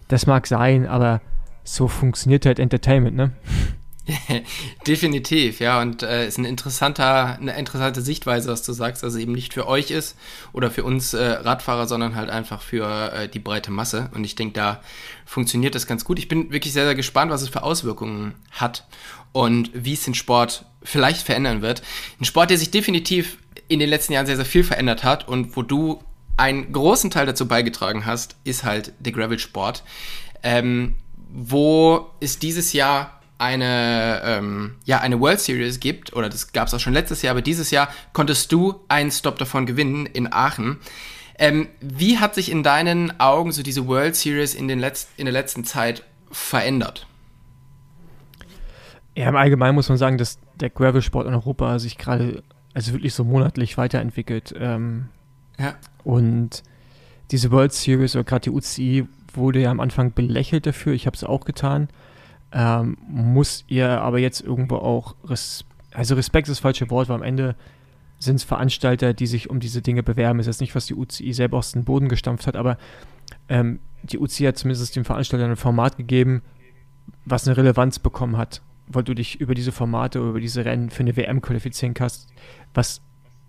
das 0.07 0.25
mag 0.25 0.48
sein, 0.48 0.88
aber 0.88 1.22
so 1.63 1.88
funktioniert 1.88 2.48
halt 2.48 2.57
Entertainment, 2.57 3.15
ne? 3.15 3.31
Definitiv, 4.88 5.59
ja, 5.59 5.81
und 5.81 6.03
äh, 6.03 6.27
ist 6.27 6.38
ein 6.38 6.45
interessanter, 6.45 7.38
eine 7.39 7.57
interessante 7.57 8.01
Sichtweise, 8.01 8.50
was 8.50 8.62
du 8.62 8.71
sagst, 8.71 9.03
also 9.03 9.17
eben 9.17 9.31
nicht 9.31 9.53
für 9.53 9.67
euch 9.67 9.89
ist 9.89 10.15
oder 10.53 10.69
für 10.69 10.83
uns 10.83 11.13
äh, 11.13 11.24
Radfahrer, 11.24 11.88
sondern 11.88 12.15
halt 12.15 12.29
einfach 12.29 12.62
für 12.62 13.13
äh, 13.13 13.27
die 13.27 13.39
breite 13.39 13.71
Masse. 13.71 14.12
Und 14.13 14.24
ich 14.24 14.35
denke, 14.35 14.53
da 14.53 14.81
funktioniert 15.25 15.74
das 15.74 15.88
ganz 15.88 16.05
gut. 16.05 16.19
Ich 16.19 16.27
bin 16.27 16.51
wirklich 16.51 16.74
sehr, 16.74 16.85
sehr 16.85 16.95
gespannt, 16.95 17.31
was 17.31 17.41
es 17.41 17.50
für 17.50 17.63
Auswirkungen 17.63 18.35
hat 18.51 18.85
und 19.31 19.71
wie 19.74 19.93
es 19.93 20.05
den 20.05 20.13
Sport 20.13 20.65
vielleicht 20.83 21.25
verändern 21.25 21.63
wird. 21.63 21.81
Ein 22.19 22.25
Sport, 22.25 22.51
der 22.51 22.59
sich 22.59 22.69
definitiv 22.69 23.38
in 23.67 23.79
den 23.79 23.89
letzten 23.89 24.13
Jahren 24.13 24.27
sehr, 24.27 24.35
sehr 24.35 24.45
viel 24.45 24.63
verändert 24.63 25.03
hat 25.03 25.27
und 25.27 25.55
wo 25.55 25.63
du 25.63 26.03
einen 26.38 26.71
großen 26.71 27.09
Teil 27.09 27.25
dazu 27.25 27.47
beigetragen 27.47 28.05
hast, 28.05 28.35
ist 28.43 28.63
halt 28.63 28.93
der 29.00 29.13
Gravel-Sport. 29.13 29.83
Ähm, 30.43 30.95
wo 31.38 32.12
es 32.21 32.39
dieses 32.39 32.71
Jahr 32.71 33.14
eine, 33.37 34.21
ähm, 34.23 34.75
ja, 34.85 34.99
eine 34.99 35.19
World 35.19 35.39
Series 35.39 35.79
gibt, 35.79 36.13
oder 36.13 36.29
das 36.29 36.53
gab 36.53 36.67
es 36.67 36.73
auch 36.73 36.79
schon 36.79 36.93
letztes 36.93 37.21
Jahr, 37.21 37.31
aber 37.31 37.41
dieses 37.41 37.71
Jahr 37.71 37.89
konntest 38.13 38.51
du 38.51 38.75
einen 38.87 39.11
Stop 39.11 39.37
davon 39.37 39.65
gewinnen 39.65 40.05
in 40.05 40.31
Aachen. 40.31 40.77
Ähm, 41.37 41.67
wie 41.81 42.19
hat 42.19 42.33
sich 42.35 42.49
in 42.49 42.63
deinen 42.63 43.19
Augen 43.19 43.51
so 43.51 43.61
diese 43.61 43.87
World 43.87 44.15
Series 44.15 44.53
in, 44.53 44.67
den 44.67 44.79
Letz 44.79 45.09
in 45.17 45.25
der 45.25 45.33
letzten 45.33 45.65
Zeit 45.65 46.03
verändert? 46.31 47.07
Ja, 49.15 49.29
im 49.29 49.35
Allgemeinen 49.35 49.75
muss 49.75 49.89
man 49.89 49.97
sagen, 49.97 50.17
dass 50.17 50.39
der 50.59 50.69
Gravel-Sport 50.69 51.27
in 51.27 51.33
Europa 51.33 51.79
sich 51.79 51.97
gerade 51.97 52.43
also 52.73 52.91
wirklich 52.93 53.13
so 53.13 53.23
monatlich 53.23 53.77
weiterentwickelt. 53.77 54.53
Ähm, 54.57 55.07
ja. 55.57 55.75
Und 56.03 56.63
diese 57.31 57.51
World 57.51 57.73
Series 57.73 58.15
oder 58.15 58.25
gerade 58.25 58.43
die 58.43 58.49
UCI 58.51 59.07
wurde 59.33 59.59
ja 59.59 59.71
am 59.71 59.79
Anfang 59.79 60.13
belächelt 60.13 60.65
dafür. 60.65 60.93
Ich 60.93 61.05
habe 61.07 61.15
es 61.15 61.23
auch 61.23 61.45
getan. 61.45 61.89
Ähm, 62.57 62.97
muss 63.05 63.65
ihr 63.67 64.01
aber 64.01 64.17
jetzt 64.17 64.39
irgendwo 64.39 64.77
auch, 64.77 65.15
res 65.25 65.65
also 65.91 66.15
Respekt 66.15 66.47
ist 66.47 66.57
das 66.57 66.62
falsche 66.62 66.89
Wort, 66.89 67.09
weil 67.09 67.17
am 67.17 67.24
Ende 67.24 67.55
sind 68.17 68.38
es 68.38 68.43
Veranstalter, 68.43 69.13
die 69.13 69.27
sich 69.27 69.50
um 69.50 69.59
diese 69.59 69.81
Dinge 69.81 70.03
bewerben. 70.03 70.39
Ist 70.39 70.45
jetzt 70.45 70.62
nicht, 70.62 70.74
was 70.74 70.85
die 70.85 70.95
UCI 70.95 71.33
selber 71.33 71.57
aus 71.57 71.74
dem 71.74 71.83
Boden 71.83 72.07
gestampft 72.07 72.47
hat, 72.47 72.55
aber 72.55 72.77
ähm, 73.50 73.79
die 74.03 74.19
UCI 74.19 74.45
hat 74.45 74.57
zumindest 74.57 74.95
dem 74.95 75.03
Veranstalter 75.03 75.45
ein 75.45 75.57
Format 75.57 75.97
gegeben, 75.97 76.43
was 77.25 77.45
eine 77.45 77.57
Relevanz 77.57 78.00
bekommen 78.00 78.38
hat, 78.38 78.62
weil 78.88 79.03
du 79.03 79.13
dich 79.13 79.41
über 79.41 79.53
diese 79.53 79.74
Formate, 79.74 80.19
über 80.19 80.39
diese 80.39 80.63
Rennen 80.63 80.89
für 80.89 81.01
eine 81.01 81.17
WM 81.17 81.41
qualifizieren 81.41 81.93
kannst, 81.93 82.29
was 82.74 83.01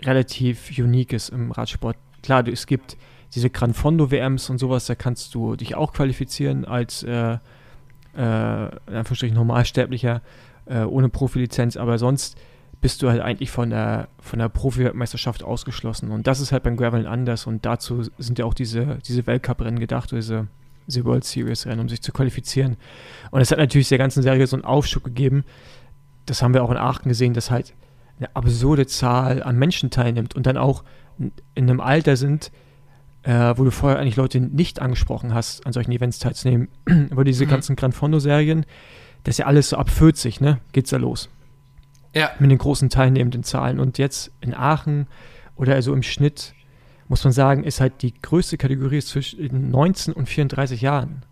relativ 0.02 0.70
unique 0.76 1.12
ist 1.12 1.28
im 1.28 1.52
Radsport. 1.52 1.96
Klar, 2.22 2.42
du, 2.42 2.50
es 2.50 2.66
gibt 2.66 2.96
diese 3.34 3.50
Gran 3.50 3.72
Fondo 3.72 4.10
WMs 4.10 4.50
und 4.50 4.58
sowas, 4.58 4.86
da 4.86 4.94
kannst 4.94 5.34
du 5.34 5.54
dich 5.56 5.75
auch 5.76 5.92
qualifizieren 5.92 6.64
als 6.64 7.02
äh, 7.02 7.38
äh, 8.16 8.66
in 8.66 8.94
Anführungsstrichen 8.94 9.37
Normalsterblicher 9.37 10.23
äh, 10.66 10.82
ohne 10.82 11.08
Profilizenz, 11.08 11.76
aber 11.76 11.99
sonst 11.99 12.37
bist 12.80 13.02
du 13.02 13.08
halt 13.08 13.20
eigentlich 13.20 13.50
von 13.50 13.70
der, 13.70 14.08
von 14.20 14.38
der 14.38 14.49
Profi-Weltmeisterschaft 14.49 15.42
ausgeschlossen. 15.42 16.11
Und 16.11 16.26
das 16.26 16.40
ist 16.40 16.52
halt 16.52 16.62
beim 16.62 16.76
Graveln 16.76 17.06
anders 17.06 17.46
und 17.46 17.64
dazu 17.64 18.02
sind 18.18 18.38
ja 18.38 18.44
auch 18.44 18.54
diese, 18.54 18.99
diese 19.06 19.26
Weltcup-Rennen 19.26 19.78
gedacht, 19.78 20.12
diese, 20.12 20.49
diese 20.87 21.04
World 21.04 21.25
Series-Rennen, 21.25 21.80
um 21.80 21.88
sich 21.88 22.02
zu 22.02 22.12
qualifizieren. 22.12 22.76
Und 23.30 23.40
es 23.40 23.50
hat 23.50 23.58
natürlich 23.58 23.88
der 23.88 23.99
ganzen 23.99 24.23
Serie 24.23 24.46
so 24.46 24.56
einen 24.56 24.64
Aufschub 24.64 25.04
gegeben. 25.04 25.44
Das 26.26 26.42
haben 26.42 26.54
wir 26.54 26.62
auch 26.62 26.70
in 26.70 26.76
Aachen 26.76 27.08
gesehen, 27.08 27.35
dass 27.35 27.50
halt 27.50 27.75
eine 28.18 28.35
absurde 28.35 28.87
Zahl 28.87 29.42
an 29.42 29.58
Menschen 29.58 29.90
teilnimmt 29.90 30.35
und 30.35 30.46
dann 30.46 30.56
auch 30.56 30.85
in 31.18 31.32
einem 31.56 31.80
Alter 31.80 32.16
sind, 32.16 32.50
äh, 33.26 33.59
wo 33.59 33.64
du 33.64 33.73
vorher 33.73 33.99
eigentlich 33.99 34.14
Leute 34.14 34.38
nicht 34.38 34.80
angesprochen 34.80 35.35
hast, 35.35 35.66
an 35.66 35.73
solchen 35.73 35.90
Events 35.90 36.21
teilzunehmen. 36.21 36.68
Aber 37.11 37.25
diese 37.25 37.45
mhm. 37.45 37.50
ganzen 37.50 37.75
Gran 37.76 37.90
Fondo-Serien, 37.90 38.64
das 39.25 39.35
ist 39.35 39.38
ja 39.38 39.47
alles 39.47 39.71
so 39.71 39.76
ab 39.76 39.90
40, 39.90 40.40
ne? 40.40 40.61
Geht's 40.71 40.90
da 40.90 40.97
los. 40.97 41.28
Ja. 42.14 42.30
Mit 42.38 42.50
den 42.52 42.59
großen 42.59 42.88
teilnehmenden 42.88 43.42
Zahlen. 43.42 43.80
Und 43.80 43.99
jetzt 43.99 44.30
in 44.40 44.54
Aachen 44.54 45.09
oder 45.56 45.75
also 45.75 45.92
im 45.92 46.04
Schnitt, 46.04 46.54
muss 47.09 47.25
man 47.25 47.33
sagen, 47.33 47.64
ist 47.64 47.80
halt 47.80 48.02
die 48.02 48.14
größte 48.14 48.59
Kategorie 48.59 49.00
zwischen 49.00 49.71
19 49.71 50.14
und 50.14 50.28
34 50.28 50.80
Jahren. 50.80 51.25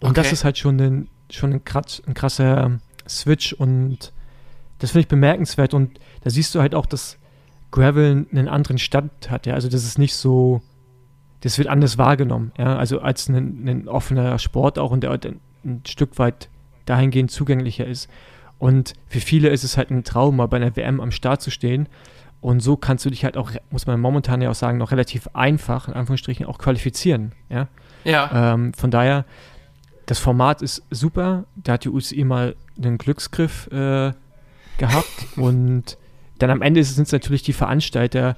Und 0.00 0.10
okay. 0.10 0.22
das 0.22 0.32
ist 0.32 0.44
halt 0.44 0.56
schon 0.56 0.80
ein, 0.80 1.08
schon 1.30 1.52
ein, 1.52 1.64
krass, 1.64 2.00
ein 2.06 2.14
krasser 2.14 2.78
Switch 3.08 3.52
und 3.52 4.12
das 4.78 4.92
finde 4.92 5.00
ich 5.00 5.08
bemerkenswert. 5.08 5.74
Und 5.74 5.98
da 6.22 6.30
siehst 6.30 6.54
du 6.54 6.60
halt 6.60 6.76
auch, 6.76 6.86
dass 6.86 7.18
Gravel 7.72 8.26
einen 8.30 8.48
anderen 8.48 8.78
Stand 8.78 9.30
hat. 9.30 9.46
Ja? 9.46 9.54
Also 9.54 9.68
das 9.68 9.84
ist 9.84 9.98
nicht 9.98 10.14
so, 10.14 10.62
das 11.44 11.58
wird 11.58 11.68
anders 11.68 11.98
wahrgenommen. 11.98 12.52
Ja? 12.56 12.76
Also 12.76 13.00
als 13.00 13.28
ein, 13.28 13.68
ein 13.68 13.86
offener 13.86 14.38
Sport 14.38 14.78
auch 14.78 14.90
und 14.90 15.02
der 15.02 15.10
ein 15.12 15.82
Stück 15.86 16.18
weit 16.18 16.48
dahingehend 16.86 17.30
zugänglicher 17.30 17.86
ist. 17.86 18.08
Und 18.58 18.94
für 19.08 19.20
viele 19.20 19.50
ist 19.50 19.62
es 19.62 19.76
halt 19.76 19.90
ein 19.90 20.04
Traum, 20.04 20.36
mal 20.36 20.46
bei 20.46 20.56
einer 20.56 20.74
WM 20.74 21.02
am 21.02 21.10
Start 21.10 21.42
zu 21.42 21.50
stehen. 21.50 21.86
Und 22.40 22.60
so 22.60 22.76
kannst 22.76 23.04
du 23.04 23.10
dich 23.10 23.24
halt 23.24 23.36
auch, 23.36 23.50
muss 23.70 23.86
man 23.86 24.00
momentan 24.00 24.40
ja 24.40 24.50
auch 24.50 24.54
sagen, 24.54 24.78
noch 24.78 24.90
relativ 24.90 25.28
einfach, 25.34 25.86
in 25.88 25.94
Anführungsstrichen, 25.94 26.46
auch 26.46 26.56
qualifizieren. 26.56 27.32
Ja. 27.50 27.68
ja. 28.04 28.54
Ähm, 28.54 28.72
von 28.72 28.90
daher, 28.90 29.26
das 30.06 30.18
Format 30.18 30.62
ist 30.62 30.82
super. 30.90 31.44
Da 31.56 31.74
hat 31.74 31.84
die 31.84 31.90
UCI 31.90 32.24
mal 32.24 32.56
einen 32.82 32.96
Glücksgriff 32.96 33.66
äh, 33.66 34.12
gehabt. 34.78 35.26
und 35.36 35.98
dann 36.38 36.50
am 36.50 36.62
Ende 36.62 36.82
sind 36.84 37.06
es 37.06 37.12
natürlich 37.12 37.42
die 37.42 37.52
Veranstalter, 37.52 38.36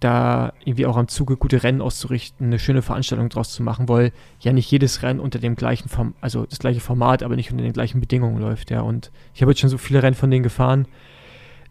da 0.00 0.52
irgendwie 0.64 0.86
auch 0.86 0.96
am 0.96 1.08
Zuge 1.08 1.36
gute 1.36 1.62
Rennen 1.62 1.80
auszurichten, 1.80 2.46
eine 2.46 2.58
schöne 2.58 2.82
Veranstaltung 2.82 3.28
draus 3.28 3.52
zu 3.52 3.62
machen, 3.62 3.88
weil 3.88 4.12
ja 4.40 4.52
nicht 4.52 4.70
jedes 4.70 5.02
Rennen 5.02 5.18
unter 5.18 5.38
dem 5.38 5.56
gleichen 5.56 5.88
Form, 5.88 6.14
also 6.20 6.46
das 6.46 6.60
gleiche 6.60 6.80
Format, 6.80 7.22
aber 7.22 7.36
nicht 7.36 7.50
unter 7.50 7.64
den 7.64 7.72
gleichen 7.72 8.00
Bedingungen 8.00 8.38
läuft, 8.38 8.70
ja. 8.70 8.80
Und 8.80 9.10
ich 9.34 9.42
habe 9.42 9.50
jetzt 9.50 9.60
schon 9.60 9.70
so 9.70 9.78
viele 9.78 10.02
Rennen 10.02 10.14
von 10.14 10.30
denen 10.30 10.44
gefahren. 10.44 10.86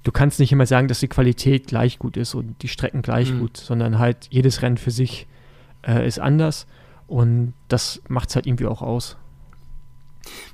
Du 0.03 0.11
kannst 0.11 0.39
nicht 0.39 0.51
immer 0.51 0.65
sagen, 0.65 0.87
dass 0.87 0.99
die 0.99 1.07
Qualität 1.07 1.67
gleich 1.67 1.99
gut 1.99 2.17
ist 2.17 2.35
und 2.35 2.61
die 2.61 2.67
Strecken 2.67 3.01
gleich 3.01 3.31
mhm. 3.31 3.39
gut, 3.39 3.57
sondern 3.57 3.99
halt 3.99 4.27
jedes 4.29 4.61
Rennen 4.61 4.77
für 4.77 4.91
sich 4.91 5.27
äh, 5.85 6.05
ist 6.05 6.19
anders 6.19 6.67
und 7.07 7.53
das 7.69 8.01
macht 8.07 8.29
es 8.29 8.35
halt 8.35 8.45
irgendwie 8.45 8.67
auch 8.67 8.81
aus. 8.81 9.17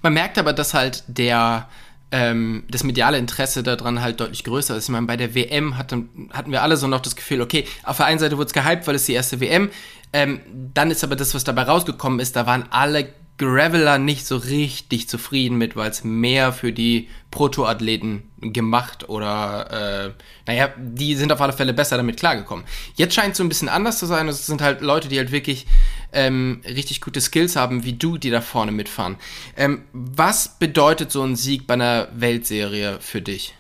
Man 0.02 0.14
merkt 0.14 0.38
aber, 0.38 0.54
dass 0.54 0.74
halt 0.74 1.04
der 1.08 1.68
ähm, 2.14 2.64
das 2.70 2.84
mediale 2.84 3.18
Interesse 3.18 3.64
daran 3.64 4.02
halt 4.02 4.20
deutlich 4.20 4.44
größer 4.44 4.78
ist. 4.78 4.84
Ich 4.84 4.90
meine, 4.90 5.08
bei 5.08 5.18
der 5.18 5.34
WM 5.34 5.80
hatten, 5.80 6.30
hatten 6.32 6.52
wir 6.52 6.62
alle 6.62 6.78
so 6.78 6.88
noch 6.88 7.02
das 7.02 7.16
Gefühl, 7.16 7.42
okay, 7.42 7.66
auf 7.82 7.98
der 7.98 8.06
einen 8.06 8.20
Seite 8.20 8.38
wurde 8.38 8.48
es 8.48 8.54
gehypt, 8.54 8.86
weil 8.86 8.94
es 8.94 9.08
die 9.08 9.14
erste 9.14 9.40
WM, 9.40 9.72
ähm, 10.14 10.40
dann 10.76 10.92
ist 10.92 11.04
aber 11.04 11.16
das, 11.16 11.34
was 11.34 11.44
dabei 11.44 11.64
rausgekommen 11.64 12.20
ist, 12.20 12.36
da 12.36 12.46
waren 12.46 12.66
alle 12.70 13.10
Graveler 13.40 13.98
nicht 13.98 14.28
so 14.28 14.38
richtig 14.38 15.10
zufrieden 15.10 15.58
mit, 15.58 15.76
weil 15.76 15.90
es 15.90 16.04
mehr 16.04 16.54
für 16.54 16.72
die 16.72 17.10
Proto-Athleten 17.32 18.30
gemacht 18.42 19.10
oder, 19.10 20.06
äh, 20.06 20.12
naja, 20.46 20.70
die 20.78 21.16
sind 21.16 21.32
auf 21.32 21.42
alle 21.42 21.54
Fälle 21.54 21.74
besser 21.74 21.98
damit 21.98 22.18
klargekommen. 22.18 22.64
Jetzt 22.94 23.16
scheint 23.16 23.32
es 23.32 23.40
so 23.40 23.44
ein 23.44 23.50
bisschen 23.50 23.70
anders 23.70 23.98
zu 23.98 24.06
sein. 24.06 24.28
Es 24.28 24.46
sind 24.46 24.62
halt 24.62 24.82
Leute, 24.82 25.08
die 25.08 25.18
halt 25.18 25.32
wirklich 25.32 25.66
ähm, 26.14 26.62
richtig 26.66 27.02
gute 27.02 27.22
Skills 27.22 27.56
haben, 27.56 27.84
wie 27.84 27.94
du, 27.94 28.18
die 28.18 28.30
da 28.30 28.42
vorne 28.42 28.72
mitfahren. 28.72 29.18
Ähm, 29.58 29.84
was 29.94 30.60
bedeutet 30.60 31.12
so 31.12 31.24
ein 31.24 31.36
Sieg 31.36 31.68
bei 31.68 31.74
einer 31.74 32.08
Weltserie 32.14 32.98
für 33.00 33.22
dich? 33.22 33.56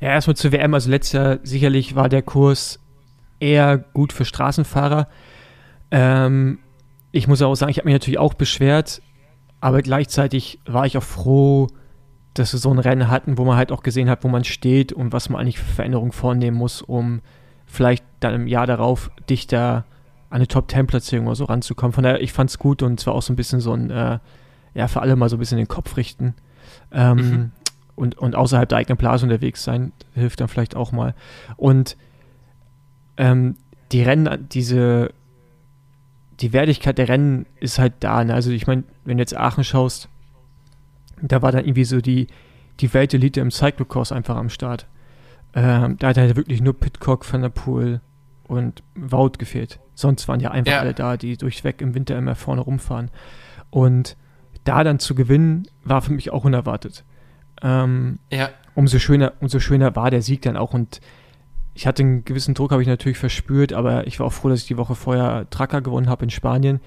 Ja, 0.00 0.10
erstmal 0.10 0.36
zur 0.36 0.52
WM. 0.52 0.74
Also 0.74 0.90
letztes 0.90 1.12
Jahr 1.12 1.38
sicherlich 1.42 1.94
war 1.94 2.08
der 2.08 2.22
Kurs 2.22 2.78
eher 3.40 3.78
gut 3.78 4.12
für 4.12 4.24
Straßenfahrer. 4.24 5.08
Ähm, 5.90 6.58
ich 7.10 7.26
muss 7.26 7.42
auch 7.42 7.54
sagen, 7.54 7.70
ich 7.70 7.78
habe 7.78 7.86
mich 7.86 7.94
natürlich 7.94 8.18
auch 8.18 8.34
beschwert, 8.34 9.02
aber 9.60 9.82
gleichzeitig 9.82 10.60
war 10.66 10.86
ich 10.86 10.96
auch 10.98 11.02
froh, 11.02 11.68
dass 12.34 12.52
wir 12.52 12.60
so 12.60 12.70
ein 12.70 12.78
Rennen 12.78 13.08
hatten, 13.08 13.38
wo 13.38 13.44
man 13.44 13.56
halt 13.56 13.72
auch 13.72 13.82
gesehen 13.82 14.08
hat, 14.08 14.22
wo 14.22 14.28
man 14.28 14.44
steht 14.44 14.92
und 14.92 15.12
was 15.12 15.28
man 15.28 15.40
eigentlich 15.40 15.58
für 15.58 15.74
Veränderungen 15.74 16.12
vornehmen 16.12 16.56
muss, 16.56 16.82
um 16.82 17.20
vielleicht 17.66 18.04
dann 18.20 18.34
im 18.34 18.46
Jahr 18.46 18.66
darauf 18.66 19.10
dichter 19.28 19.84
an 20.30 20.36
eine 20.36 20.48
Top-10-Platzierung 20.48 21.26
oder 21.26 21.36
so 21.36 21.44
ranzukommen. 21.44 21.92
Von 21.92 22.04
daher, 22.04 22.20
ich 22.20 22.32
fand 22.32 22.50
es 22.50 22.58
gut 22.58 22.82
und 22.82 23.00
zwar 23.00 23.14
auch 23.14 23.22
so 23.22 23.32
ein 23.32 23.36
bisschen 23.36 23.60
so 23.60 23.72
ein, 23.72 23.90
äh, 23.90 24.18
ja, 24.74 24.88
für 24.88 25.00
alle 25.00 25.16
mal 25.16 25.28
so 25.28 25.36
ein 25.36 25.38
bisschen 25.38 25.58
den 25.58 25.68
Kopf 25.68 25.96
richten. 25.96 26.34
Ähm, 26.92 27.16
mhm. 27.16 27.52
und, 27.96 28.18
und 28.18 28.36
außerhalb 28.36 28.68
der 28.68 28.78
eigenen 28.78 28.98
Blase 28.98 29.24
unterwegs 29.24 29.64
sein, 29.64 29.92
hilft 30.14 30.40
dann 30.40 30.48
vielleicht 30.48 30.76
auch 30.76 30.92
mal. 30.92 31.14
Und 31.56 31.96
ähm, 33.16 33.56
die 33.90 34.02
Rennen, 34.02 34.48
diese 34.50 35.10
die 36.40 36.52
Wertigkeit 36.52 36.98
der 36.98 37.08
Rennen 37.08 37.46
ist 37.60 37.78
halt 37.78 37.94
da. 38.00 38.22
Ne? 38.24 38.34
Also 38.34 38.50
ich 38.50 38.66
meine, 38.66 38.84
wenn 39.04 39.16
du 39.16 39.22
jetzt 39.22 39.36
Aachen 39.36 39.64
schaust, 39.64 40.08
da 41.20 41.42
war 41.42 41.52
dann 41.52 41.64
irgendwie 41.64 41.84
so 41.84 42.00
die, 42.00 42.28
die 42.80 42.94
Weltelite 42.94 43.40
im 43.40 43.50
Cyclocross 43.50 44.12
einfach 44.12 44.36
am 44.36 44.50
Start. 44.50 44.86
Ähm, 45.54 45.96
da 45.98 46.08
hat 46.08 46.16
halt 46.16 46.36
wirklich 46.36 46.60
nur 46.60 46.78
Pitcock, 46.78 47.30
Van 47.32 47.42
der 47.42 47.48
Poel 47.48 48.00
und 48.44 48.82
Wout 48.94 49.32
gefehlt. 49.38 49.80
Sonst 49.98 50.28
waren 50.28 50.38
ja 50.38 50.52
einfach 50.52 50.74
ja. 50.74 50.78
alle 50.78 50.94
da, 50.94 51.16
die 51.16 51.36
durchweg 51.36 51.80
im 51.80 51.92
Winter 51.92 52.16
immer 52.16 52.36
vorne 52.36 52.60
rumfahren. 52.60 53.10
Und 53.70 54.16
da 54.62 54.84
dann 54.84 55.00
zu 55.00 55.16
gewinnen, 55.16 55.66
war 55.82 56.02
für 56.02 56.12
mich 56.12 56.30
auch 56.30 56.44
unerwartet. 56.44 57.04
Ähm, 57.62 58.20
ja. 58.30 58.50
umso, 58.76 59.00
schöner, 59.00 59.32
umso 59.40 59.58
schöner 59.58 59.96
war 59.96 60.12
der 60.12 60.22
Sieg 60.22 60.42
dann 60.42 60.56
auch 60.56 60.72
und 60.72 61.00
ich 61.74 61.88
hatte 61.88 62.04
einen 62.04 62.24
gewissen 62.24 62.54
Druck, 62.54 62.70
habe 62.70 62.80
ich 62.80 62.86
natürlich 62.86 63.18
verspürt, 63.18 63.72
aber 63.72 64.06
ich 64.06 64.20
war 64.20 64.28
auch 64.28 64.32
froh, 64.32 64.48
dass 64.48 64.60
ich 64.60 64.68
die 64.68 64.76
Woche 64.76 64.94
vorher 64.94 65.50
Tracker 65.50 65.80
gewonnen 65.80 66.08
habe 66.08 66.22
in 66.24 66.30
Spanien, 66.30 66.78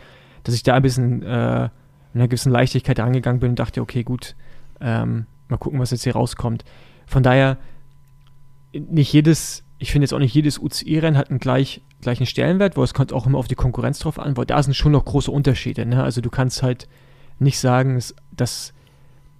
dass 0.44 0.56
ich 0.56 0.63
da 0.63 0.75
ein 0.75 0.82
bisschen 0.82 1.22
äh, 1.24 1.63
mit 1.63 2.15
einer 2.15 2.27
gewissen 2.30 2.51
Leichtigkeit 2.51 2.98
rangegangen 2.98 3.41
bin 3.41 3.50
und 3.50 3.60
dachte, 3.60 3.82
okay, 3.82 4.03
gut, 4.03 4.36
ähm, 4.80 5.25
mal 5.50 5.58
gucken, 5.58 5.80
was 5.82 5.91
jetzt 5.91 6.03
hier 6.03 6.13
rauskommt. 6.13 6.63
Von 7.08 7.24
daher, 7.24 7.58
nicht 8.72 9.12
jedes, 9.12 9.65
ich 9.81 9.91
finde 9.91 10.05
jetzt 10.05 10.13
auch 10.13 10.19
nicht 10.19 10.35
jedes 10.35 10.59
UCI-Rennen 10.59 11.17
hat 11.17 11.31
einen 11.31 11.39
gleich, 11.39 11.81
gleichen 12.01 12.27
Stellenwert, 12.27 12.77
wo 12.77 12.83
es 12.83 12.93
kommt 12.93 13.11
auch 13.11 13.25
immer 13.25 13.39
auf 13.39 13.47
die 13.47 13.55
Konkurrenz 13.55 13.97
drauf 13.97 14.19
an, 14.19 14.38
weil 14.38 14.45
da 14.45 14.61
sind 14.61 14.75
schon 14.75 14.91
noch 14.91 15.03
große 15.03 15.31
Unterschiede. 15.31 15.88
Ne? 15.88 16.03
Also 16.03 16.21
du 16.21 16.29
kannst 16.29 16.61
halt 16.61 16.88
nicht 17.39 17.57
sagen, 17.57 18.00
dass, 18.31 18.73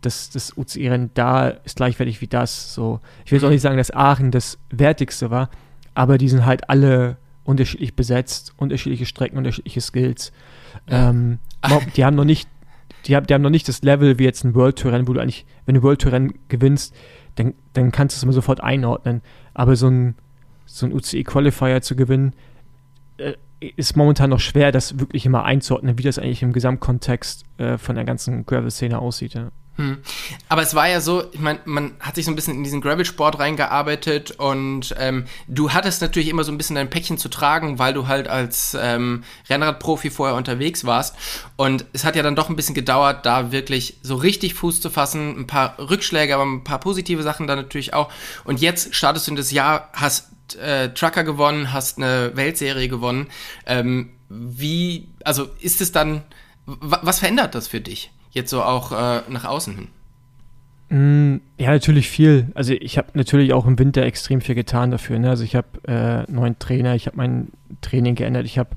dass 0.01 0.31
das 0.31 0.57
UCI-Rennen 0.57 1.12
da 1.13 1.50
ist 1.50 1.75
gleichwertig 1.75 2.21
wie 2.21 2.27
das. 2.27 2.74
So. 2.74 3.01
Ich 3.24 3.31
will 3.31 3.38
jetzt 3.38 3.45
auch 3.45 3.51
nicht 3.51 3.62
sagen, 3.62 3.77
dass 3.77 3.91
Aachen 3.91 4.31
das 4.31 4.57
wertigste 4.71 5.29
war, 5.29 5.51
aber 5.93 6.17
die 6.17 6.27
sind 6.27 6.43
halt 6.43 6.71
alle 6.71 7.17
unterschiedlich 7.43 7.95
besetzt, 7.95 8.53
unterschiedliche 8.57 9.05
Strecken, 9.05 9.38
unterschiedliche 9.38 9.81
Skills. 9.81 10.31
Ja. 10.89 11.12
Ähm, 11.12 11.38
die 11.95 12.03
haben 12.03 12.15
noch 12.15 12.25
nicht 12.25 12.50
die, 13.05 13.15
haben, 13.15 13.27
die 13.27 13.33
haben 13.36 13.43
noch 13.43 13.51
nicht 13.51 13.67
das 13.67 13.83
Level 13.83 14.17
wie 14.17 14.24
jetzt 14.24 14.43
ein 14.43 14.55
World 14.55 14.79
Tour 14.79 14.91
Rennen, 14.91 15.07
wo 15.07 15.13
du 15.13 15.19
eigentlich, 15.19 15.45
wenn 15.65 15.75
du 15.75 15.83
World 15.83 16.01
Tour 16.01 16.13
Rennen 16.13 16.33
gewinnst, 16.48 16.95
dann, 17.36 17.53
dann 17.74 17.91
kannst 17.91 18.15
du 18.15 18.17
es 18.17 18.24
immer 18.24 18.33
sofort 18.33 18.62
einordnen. 18.62 19.21
Aber 19.53 19.75
so 19.75 19.88
ein, 19.88 20.15
so 20.78 20.86
ein 20.86 20.94
UCI 20.94 21.24
Qualifier 21.24 21.82
zu 21.82 21.96
gewinnen, 21.96 22.34
äh, 23.18 23.34
ist 23.75 23.96
momentan 23.96 24.32
noch 24.32 24.40
schwer, 24.40 24.72
das 24.72 25.00
wirklich 25.00 25.25
immer 25.25 25.44
einzuordnen, 25.44 25.98
wie 25.98 26.04
das 26.04 26.18
eigentlich 26.18 26.42
im 26.42 26.54
Gesamtkontext 26.54 27.46
äh, 27.58 27.78
von 27.78 27.96
der 27.96 28.06
ganzen 28.06 28.46
Gravel-Szene 28.46 28.98
aussieht. 28.98 29.36
Ja. 29.36 29.51
Hm. 29.78 30.00
Aber 30.50 30.62
es 30.62 30.75
war 30.75 30.90
ja 30.90 31.00
so, 31.00 31.24
ich 31.32 31.40
meine, 31.40 31.60
man 31.66 31.94
hat 32.00 32.16
sich 32.16 32.25
so 32.25 32.32
ein 32.32 32.36
bisschen 32.36 32.56
in 32.56 32.63
diesen 32.63 32.82
Gravel-Sport 32.82 33.40
reingearbeitet 33.40 34.32
und 34.32 34.94
ähm, 35.00 35.25
du 35.48 35.72
hattest 35.72 36.01
natürlich 36.01 36.28
immer 36.28 36.44
so 36.44 36.51
ein 36.51 36.58
bisschen 36.58 36.75
dein 36.75 36.90
Päckchen 36.90 37.18
zu 37.18 37.30
tragen, 37.30 37.80
weil 37.80 37.94
du 37.94 38.08
halt 38.08 38.28
als 38.28 38.75
ähm, 38.80 39.24
Rennradprofi 39.50 40.10
vorher 40.10 40.36
unterwegs 40.36 40.84
warst. 40.84 41.16
Und 41.56 41.86
es 41.94 42.04
hat 42.04 42.16
ja 42.16 42.24
dann 42.24 42.36
doch 42.36 42.50
ein 42.50 42.56
bisschen 42.56 42.75
gedauert, 42.75 43.25
da 43.25 43.51
wirklich 43.51 43.98
so 44.01 44.16
richtig 44.16 44.56
Fuß 44.56 44.82
zu 44.82 44.90
fassen. 44.90 45.40
Ein 45.40 45.48
paar 45.48 45.75
Rückschläge, 45.80 46.34
aber 46.36 46.46
ein 46.46 46.63
paar 46.63 46.80
positive 46.80 47.24
Sachen 47.24 47.48
dann 47.48 47.60
natürlich 47.60 47.94
auch. 47.94 48.12
Und 48.44 48.60
jetzt 48.60 48.94
startest 48.94 49.28
du 49.28 49.32
in 49.32 49.38
das 49.38 49.51
Jahr, 49.51 49.90
hast 49.94 50.31
äh, 50.55 50.93
Trucker 50.93 51.24
gewonnen, 51.24 51.74
hast 51.74 51.98
eine 51.98 52.31
Weltserie 52.36 52.88
gewonnen. 52.88 53.27
Ähm, 53.65 54.12
wie, 54.29 55.10
also 55.24 55.50
ist 55.60 55.81
es 55.81 55.91
dann, 55.91 56.24
was 56.65 57.20
verändert 57.20 57.55
das 57.55 57.67
für 57.67 57.81
dich? 57.81 58.12
jetzt 58.31 58.50
so 58.50 58.63
auch 58.63 58.91
äh, 58.91 59.22
nach 59.29 59.46
außen 59.46 59.75
hin? 59.75 59.88
Mm, 60.89 61.41
ja, 61.58 61.72
natürlich 61.72 62.10
viel. 62.10 62.48
Also 62.53 62.74
ich 62.74 62.98
habe 62.98 63.10
natürlich 63.13 63.53
auch 63.53 63.65
im 63.65 63.77
Winter 63.77 64.03
extrem 64.03 64.41
viel 64.41 64.55
getan 64.55 64.91
dafür. 64.91 65.20
Ne? 65.20 65.29
Also 65.29 65.43
ich 65.43 65.55
habe 65.55 65.67
äh, 65.88 66.31
neuen 66.31 66.58
Trainer, 66.60 66.96
ich 66.96 67.08
habe 67.08 67.17
mein 67.17 67.50
Training 67.81 68.15
geändert, 68.15 68.46
ich 68.46 68.58
habe 68.58 68.72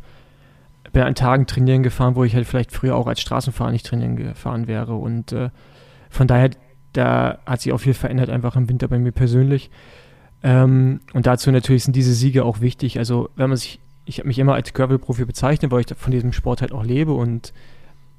bin 0.92 1.02
an 1.02 1.16
Tagen 1.16 1.48
trainieren 1.48 1.82
gefahren, 1.82 2.14
wo 2.14 2.22
ich 2.22 2.36
halt 2.36 2.46
vielleicht 2.46 2.70
früher 2.70 2.94
auch 2.94 3.08
als 3.08 3.20
Straßenfahrer 3.20 3.72
nicht 3.72 3.84
trainieren 3.84 4.14
gefahren 4.14 4.68
wäre. 4.68 4.94
Und 4.94 5.32
äh, 5.32 5.50
von 6.08 6.28
daher, 6.28 6.50
da 6.92 7.38
hat 7.46 7.62
sich 7.62 7.72
auch 7.72 7.78
viel 7.78 7.94
verändert, 7.94 8.30
einfach 8.30 8.54
im 8.54 8.68
Winter 8.68 8.86
bei 8.86 9.00
mir 9.00 9.10
persönlich. 9.10 9.70
Ähm, 10.44 11.00
und 11.14 11.26
dazu 11.26 11.50
natürlich 11.50 11.84
sind 11.84 11.96
diese 11.96 12.12
Siege 12.12 12.44
auch 12.44 12.60
wichtig. 12.60 12.98
Also 12.98 13.30
wenn 13.34 13.48
man 13.48 13.56
sich, 13.56 13.80
ich 14.04 14.18
habe 14.18 14.28
mich 14.28 14.38
immer 14.38 14.54
als 14.54 14.74
Gravel-Profi 14.74 15.24
bezeichnet, 15.24 15.72
weil 15.72 15.80
ich 15.80 15.96
von 15.96 16.12
diesem 16.12 16.32
Sport 16.32 16.60
halt 16.60 16.70
auch 16.70 16.84
lebe 16.84 17.12
und 17.12 17.54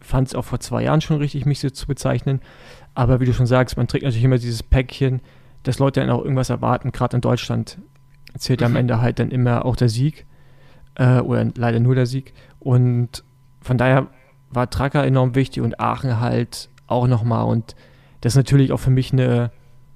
fand 0.01 0.29
es 0.29 0.35
auch 0.35 0.43
vor 0.43 0.59
zwei 0.59 0.83
Jahren 0.83 1.01
schon 1.01 1.17
richtig, 1.17 1.45
mich 1.45 1.59
so 1.59 1.69
zu 1.69 1.85
bezeichnen. 1.85 2.41
Aber 2.95 3.19
wie 3.19 3.25
du 3.25 3.33
schon 3.33 3.45
sagst, 3.45 3.77
man 3.77 3.87
trägt 3.87 4.03
natürlich 4.03 4.23
immer 4.23 4.39
dieses 4.39 4.63
Päckchen, 4.63 5.21
dass 5.61 5.77
Leute 5.77 5.99
dann 5.99 6.09
auch 6.09 6.23
irgendwas 6.23 6.49
erwarten. 6.49 6.91
Gerade 6.91 7.17
in 7.17 7.21
Deutschland 7.21 7.77
zählt 8.37 8.61
mhm. 8.61 8.65
am 8.65 8.75
Ende 8.75 9.01
halt 9.01 9.19
dann 9.19 9.29
immer 9.29 9.63
auch 9.63 9.75
der 9.75 9.89
Sieg. 9.89 10.25
Äh, 10.95 11.19
oder 11.19 11.45
leider 11.55 11.79
nur 11.79 11.93
der 11.93 12.07
Sieg. 12.07 12.33
Und 12.59 13.23
von 13.61 13.77
daher 13.77 14.07
war 14.49 14.69
Tracker 14.69 15.05
enorm 15.05 15.35
wichtig 15.35 15.61
und 15.61 15.79
Aachen 15.79 16.19
halt 16.19 16.69
auch 16.87 17.05
nochmal. 17.07 17.45
Und 17.45 17.75
das 18.21 18.33
ist 18.33 18.37
natürlich 18.37 18.71
auch 18.71 18.79
für 18.79 18.89
mich 18.89 19.13
eine, 19.13 19.51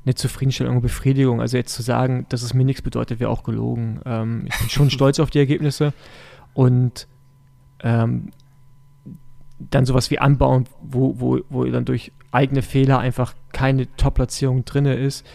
eine 0.10 0.16
Zufriedenstellung 0.16 0.78
und 0.78 0.82
Befriedigung. 0.82 1.40
Also 1.40 1.58
jetzt 1.58 1.74
zu 1.74 1.82
sagen, 1.82 2.26
dass 2.30 2.42
es 2.42 2.54
mir 2.54 2.66
nichts 2.66 2.82
bedeutet, 2.82 3.20
wäre 3.20 3.30
auch 3.30 3.44
gelogen. 3.44 4.02
Ähm, 4.06 4.46
ich 4.48 4.58
bin 4.58 4.70
schon 4.70 4.90
stolz 4.90 5.20
auf 5.20 5.30
die 5.30 5.40
Ergebnisse. 5.40 5.94
Und 6.54 7.08
ähm, 7.82 8.32
dann 9.60 9.86
sowas 9.86 10.10
wie 10.10 10.20
anbauen, 10.20 10.66
wo, 10.82 11.20
wo, 11.20 11.40
wo 11.50 11.64
dann 11.66 11.86
durch 11.86 12.12
eigene 12.32 12.62
Fehler 12.62 13.00
einfach 13.00 13.36
keine 13.52 13.94
Top-Platzierung 13.98 14.66
drin 14.66 14.86
ist, 14.86 15.26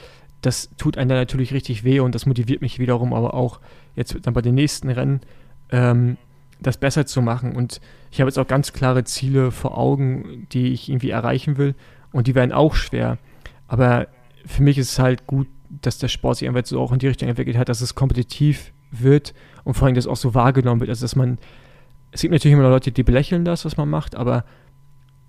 das 0.40 0.70
tut 0.76 0.98
einem 0.98 1.08
dann 1.08 1.18
natürlich 1.18 1.52
richtig 1.52 1.84
weh 1.84 2.00
und 2.00 2.14
das 2.14 2.26
motiviert 2.26 2.60
mich 2.60 2.78
wiederum 2.78 3.14
aber 3.14 3.34
auch 3.34 3.60
jetzt 3.96 4.16
dann 4.22 4.34
bei 4.34 4.42
den 4.42 4.54
nächsten 4.54 4.90
Rennen 4.90 5.20
ähm, 5.70 6.16
das 6.60 6.76
besser 6.78 7.06
zu 7.06 7.22
machen. 7.22 7.54
Und 7.54 7.80
ich 8.10 8.20
habe 8.20 8.28
jetzt 8.28 8.38
auch 8.38 8.46
ganz 8.46 8.72
klare 8.72 9.04
Ziele 9.04 9.50
vor 9.50 9.78
Augen, 9.78 10.46
die 10.52 10.72
ich 10.72 10.88
irgendwie 10.88 11.10
erreichen 11.10 11.56
will 11.56 11.74
und 12.12 12.26
die 12.26 12.34
werden 12.34 12.52
auch 12.52 12.74
schwer. 12.74 13.18
Aber 13.68 14.08
für 14.46 14.62
mich 14.62 14.78
ist 14.78 14.92
es 14.92 14.98
halt 14.98 15.26
gut, 15.26 15.48
dass 15.68 15.98
der 15.98 16.08
Sport 16.08 16.38
sich 16.38 16.48
einfach 16.48 16.64
so 16.64 16.80
auch 16.80 16.92
in 16.92 16.98
die 16.98 17.08
Richtung 17.08 17.28
entwickelt 17.28 17.56
hat, 17.56 17.68
dass 17.68 17.80
es 17.80 17.94
kompetitiv 17.94 18.72
wird 18.90 19.34
und 19.64 19.74
vor 19.74 19.86
allem, 19.86 19.94
dass 19.94 20.06
auch 20.06 20.16
so 20.16 20.34
wahrgenommen 20.34 20.80
wird, 20.80 20.90
also 20.90 21.04
dass 21.04 21.16
man 21.16 21.38
es 22.14 22.20
gibt 22.20 22.32
natürlich 22.32 22.56
immer 22.56 22.68
Leute, 22.68 22.92
die 22.92 23.02
belächeln 23.02 23.44
das, 23.44 23.64
was 23.64 23.76
man 23.76 23.90
macht, 23.90 24.14
aber 24.14 24.44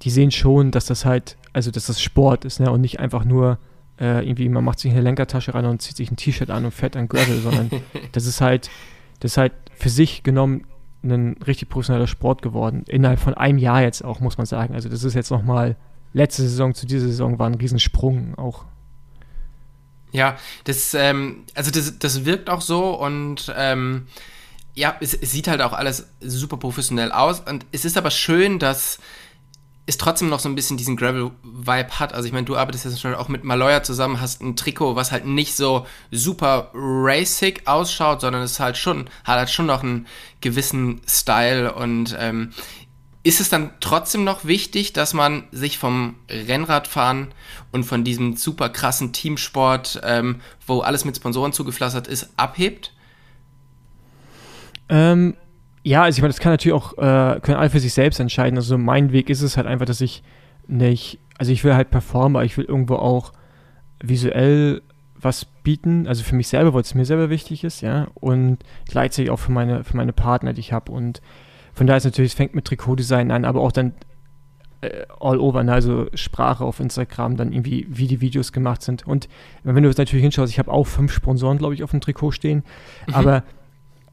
die 0.03 0.11
sehen 0.11 0.29
schon, 0.29 0.69
dass 0.69 0.85
das 0.85 1.03
halt, 1.03 1.35
also 1.51 1.71
dass 1.71 1.87
das 1.87 1.99
Sport 1.99 2.45
ist, 2.45 2.59
ne? 2.59 2.71
Und 2.71 2.81
nicht 2.81 2.99
einfach 2.99 3.25
nur 3.25 3.57
äh, 3.99 4.23
irgendwie, 4.23 4.47
man 4.49 4.63
macht 4.63 4.79
sich 4.79 4.91
eine 4.91 5.01
Lenkertasche 5.01 5.55
rein 5.55 5.65
und 5.65 5.81
zieht 5.81 5.97
sich 5.97 6.11
ein 6.11 6.15
T-Shirt 6.15 6.51
an 6.51 6.63
und 6.63 6.71
fährt 6.71 6.95
an 6.95 7.07
Gravel, 7.07 7.39
sondern 7.39 7.71
das 8.11 8.27
ist 8.27 8.39
halt, 8.39 8.69
das 9.19 9.31
ist 9.31 9.37
halt 9.37 9.53
für 9.73 9.89
sich 9.89 10.21
genommen 10.21 10.65
ein 11.03 11.37
richtig 11.47 11.69
professioneller 11.69 12.07
Sport 12.07 12.43
geworden. 12.43 12.83
Innerhalb 12.87 13.19
von 13.19 13.33
einem 13.33 13.57
Jahr 13.57 13.81
jetzt 13.81 14.03
auch, 14.03 14.19
muss 14.19 14.37
man 14.37 14.45
sagen. 14.45 14.75
Also 14.75 14.87
das 14.87 15.03
ist 15.03 15.15
jetzt 15.15 15.31
nochmal, 15.31 15.77
letzte 16.13 16.43
Saison 16.43 16.75
zu 16.75 16.85
dieser 16.85 17.07
Saison 17.07 17.39
war 17.39 17.47
ein 17.47 17.55
Riesensprung 17.55 18.35
auch. 18.35 18.65
Ja, 20.15 20.37
das, 20.63 20.93
ähm, 20.93 21.43
also 21.55 21.71
das, 21.71 21.99
das 21.99 22.23
wirkt 22.23 22.49
auch 22.49 22.61
so 22.61 22.91
und 22.91 23.53
ähm, 23.55 24.07
ja, 24.73 24.95
es, 25.01 25.13
es, 25.13 25.31
sieht 25.31 25.49
halt 25.49 25.61
auch 25.61 25.73
alles 25.73 26.07
super 26.21 26.55
professionell 26.55 27.11
aus 27.11 27.41
und 27.41 27.65
es 27.73 27.83
ist 27.83 27.97
aber 27.97 28.11
schön, 28.11 28.57
dass 28.57 28.99
es 29.87 29.97
trotzdem 29.97 30.29
noch 30.29 30.39
so 30.39 30.47
ein 30.47 30.55
bisschen 30.55 30.77
diesen 30.77 30.95
Gravel-Vibe 30.95 31.99
hat. 31.99 32.13
Also 32.13 32.27
ich 32.27 32.33
meine, 32.33 32.45
du 32.45 32.55
arbeitest 32.55 32.85
jetzt 32.85 33.01
schon 33.01 33.13
auch 33.13 33.27
mit 33.27 33.43
Maloya 33.43 33.83
zusammen, 33.83 34.19
hast 34.21 34.41
ein 34.41 34.55
Trikot, 34.55 34.95
was 34.95 35.11
halt 35.11 35.25
nicht 35.25 35.55
so 35.55 35.85
super 36.11 36.71
racing 36.73 37.59
ausschaut, 37.65 38.21
sondern 38.21 38.41
es 38.41 38.59
halt 38.59 38.77
schon, 38.77 39.09
hat 39.25 39.37
halt 39.37 39.49
schon 39.49 39.67
noch 39.67 39.83
einen 39.83 40.07
gewissen 40.41 41.01
Style 41.07 41.73
und 41.73 42.15
ähm, 42.17 42.51
ist 43.25 43.41
es 43.41 43.49
dann 43.49 43.71
trotzdem 43.79 44.23
noch 44.23 44.45
wichtig, 44.45 44.93
dass 44.93 45.15
man 45.15 45.45
sich 45.51 45.79
vom 45.79 46.13
Rennradfahren 46.29 47.29
und 47.71 47.83
von 47.83 48.03
diesem 48.03 48.37
super 48.37 48.69
krassen 48.69 49.13
Teamsport, 49.13 49.99
ähm, 50.03 50.41
wo 50.67 50.81
alles 50.81 51.05
mit 51.05 51.17
Sponsoren 51.17 51.51
zugepflastert 51.51 52.07
ist, 52.07 52.29
abhebt? 52.37 52.93
Ähm, 54.89 55.33
ja, 55.81 56.03
also 56.03 56.17
ich 56.17 56.21
meine, 56.21 56.33
das 56.33 56.39
kann 56.39 56.53
natürlich 56.53 56.75
auch, 56.75 56.93
äh, 56.99 57.39
können 57.39 57.57
alle 57.57 57.71
für 57.71 57.79
sich 57.79 57.95
selbst 57.95 58.19
entscheiden. 58.19 58.59
Also 58.59 58.77
mein 58.77 59.11
Weg 59.11 59.31
ist 59.31 59.41
es 59.41 59.57
halt 59.57 59.65
einfach, 59.65 59.87
dass 59.87 60.01
ich 60.01 60.21
nicht, 60.67 61.17
also 61.39 61.51
ich 61.51 61.63
will 61.63 61.73
halt 61.73 61.89
performen, 61.89 62.35
aber 62.35 62.45
ich 62.45 62.55
will 62.57 62.65
irgendwo 62.65 62.97
auch 62.97 63.33
visuell 64.03 64.83
was 65.15 65.45
bieten, 65.45 66.07
also 66.07 66.23
für 66.23 66.35
mich 66.35 66.47
selber, 66.47 66.75
weil 66.75 66.81
es 66.81 66.93
mir 66.93 67.05
selber 67.05 67.31
wichtig 67.31 67.63
ist, 67.63 67.81
ja, 67.81 68.07
und 68.13 68.59
gleichzeitig 68.87 69.31
auch 69.31 69.39
für 69.39 69.51
meine, 69.51 69.83
für 69.83 69.97
meine 69.97 70.13
Partner, 70.13 70.53
die 70.53 70.59
ich 70.59 70.73
habe. 70.73 70.91
Und 70.91 71.21
von 71.75 71.87
daher 71.87 71.97
ist 71.97 72.05
natürlich, 72.05 72.31
es 72.31 72.37
fängt 72.37 72.55
mit 72.55 72.65
Trikotdesign 72.65 73.31
an, 73.31 73.45
aber 73.45 73.61
auch 73.61 73.71
dann 73.71 73.93
äh, 74.81 75.05
all 75.19 75.39
over, 75.39 75.63
ne? 75.63 75.73
also 75.73 76.07
Sprache 76.13 76.63
auf 76.63 76.79
Instagram, 76.79 77.37
dann 77.37 77.51
irgendwie, 77.51 77.85
wie 77.89 78.07
die 78.07 78.21
Videos 78.21 78.51
gemacht 78.53 78.81
sind. 78.81 79.05
Und 79.05 79.27
wenn 79.63 79.83
du 79.83 79.89
natürlich 79.89 80.23
hinschaust, 80.23 80.51
ich 80.51 80.59
habe 80.59 80.71
auch 80.71 80.87
fünf 80.87 81.13
Sponsoren, 81.13 81.57
glaube 81.57 81.73
ich, 81.73 81.83
auf 81.83 81.91
dem 81.91 82.01
Trikot 82.01 82.31
stehen, 82.31 82.63
mhm. 83.07 83.13
aber 83.13 83.43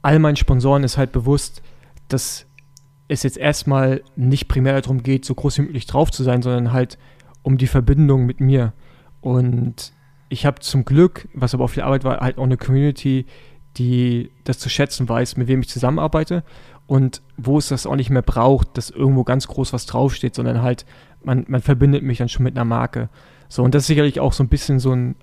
all 0.02 0.18
meinen 0.18 0.36
Sponsoren 0.36 0.82
ist 0.82 0.98
halt 0.98 1.12
bewusst, 1.12 1.62
dass 2.08 2.46
es 3.06 3.22
jetzt 3.22 3.38
erstmal 3.38 4.02
nicht 4.16 4.48
primär 4.48 4.80
darum 4.80 5.02
geht, 5.02 5.24
so 5.24 5.34
groß 5.34 5.58
wie 5.58 5.62
möglich 5.62 5.86
drauf 5.86 6.10
zu 6.10 6.24
sein, 6.24 6.42
sondern 6.42 6.72
halt 6.72 6.98
um 7.42 7.58
die 7.58 7.66
Verbindung 7.68 8.26
mit 8.26 8.40
mir. 8.40 8.72
Und 9.20 9.92
ich 10.28 10.46
habe 10.46 10.60
zum 10.60 10.84
Glück, 10.84 11.28
was 11.32 11.54
aber 11.54 11.64
auch 11.64 11.70
viel 11.70 11.82
Arbeit 11.82 12.04
war, 12.04 12.20
halt 12.20 12.38
auch 12.38 12.44
eine 12.44 12.56
Community, 12.56 13.26
die 13.76 14.30
das 14.44 14.58
zu 14.58 14.68
schätzen 14.68 15.08
weiß, 15.08 15.36
mit 15.36 15.48
wem 15.48 15.60
ich 15.60 15.68
zusammenarbeite 15.68 16.42
und 16.92 17.22
wo 17.38 17.56
es 17.56 17.68
das 17.68 17.86
auch 17.86 17.96
nicht 17.96 18.10
mehr 18.10 18.20
braucht, 18.20 18.76
dass 18.76 18.90
irgendwo 18.90 19.24
ganz 19.24 19.48
groß 19.48 19.72
was 19.72 19.86
draufsteht, 19.86 20.34
sondern 20.34 20.60
halt, 20.60 20.84
man, 21.24 21.46
man 21.48 21.62
verbindet 21.62 22.02
mich 22.02 22.18
dann 22.18 22.28
schon 22.28 22.44
mit 22.44 22.54
einer 22.54 22.66
Marke. 22.66 23.08
So, 23.48 23.62
und 23.62 23.74
das 23.74 23.84
ist 23.84 23.86
sicherlich 23.86 24.20
auch 24.20 24.34
so 24.34 24.44
ein 24.44 24.50
bisschen 24.50 24.78
so 24.78 24.92
ein 24.92 25.16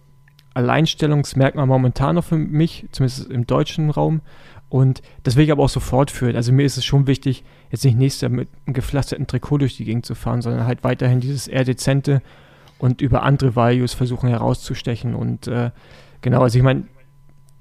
Alleinstellungsmerkmal 0.55 1.67
momentan 1.67 2.15
noch 2.15 2.23
für 2.23 2.37
mich, 2.37 2.87
zumindest 2.91 3.29
im 3.29 3.45
deutschen 3.45 3.91
Raum, 3.91 4.21
Und 4.69 5.03
das 5.21 5.35
will 5.35 5.43
ich 5.43 5.51
aber 5.51 5.61
auch 5.61 5.69
so 5.69 5.79
fortführen. 5.79 6.35
Also 6.35 6.51
mir 6.51 6.65
ist 6.65 6.77
es 6.77 6.85
schon 6.85 7.05
wichtig, 7.05 7.43
jetzt 7.69 7.85
nicht 7.85 7.99
nächstes 7.99 8.21
Jahr 8.21 8.31
mit 8.31 8.49
einem 8.65 8.73
gepflasterten 8.73 9.27
Trikot 9.27 9.59
durch 9.59 9.77
die 9.77 9.85
Gegend 9.85 10.07
zu 10.07 10.15
fahren, 10.15 10.41
sondern 10.41 10.65
halt 10.65 10.83
weiterhin 10.83 11.19
dieses 11.19 11.47
eher 11.47 11.65
dezente 11.65 12.23
und 12.79 12.99
über 12.99 13.21
andere 13.21 13.55
Values 13.55 13.93
versuchen 13.93 14.27
herauszustechen. 14.27 15.13
Und 15.13 15.47
äh, 15.47 15.69
genau, 16.21 16.41
also 16.41 16.57
ich 16.57 16.63
meine, 16.63 16.85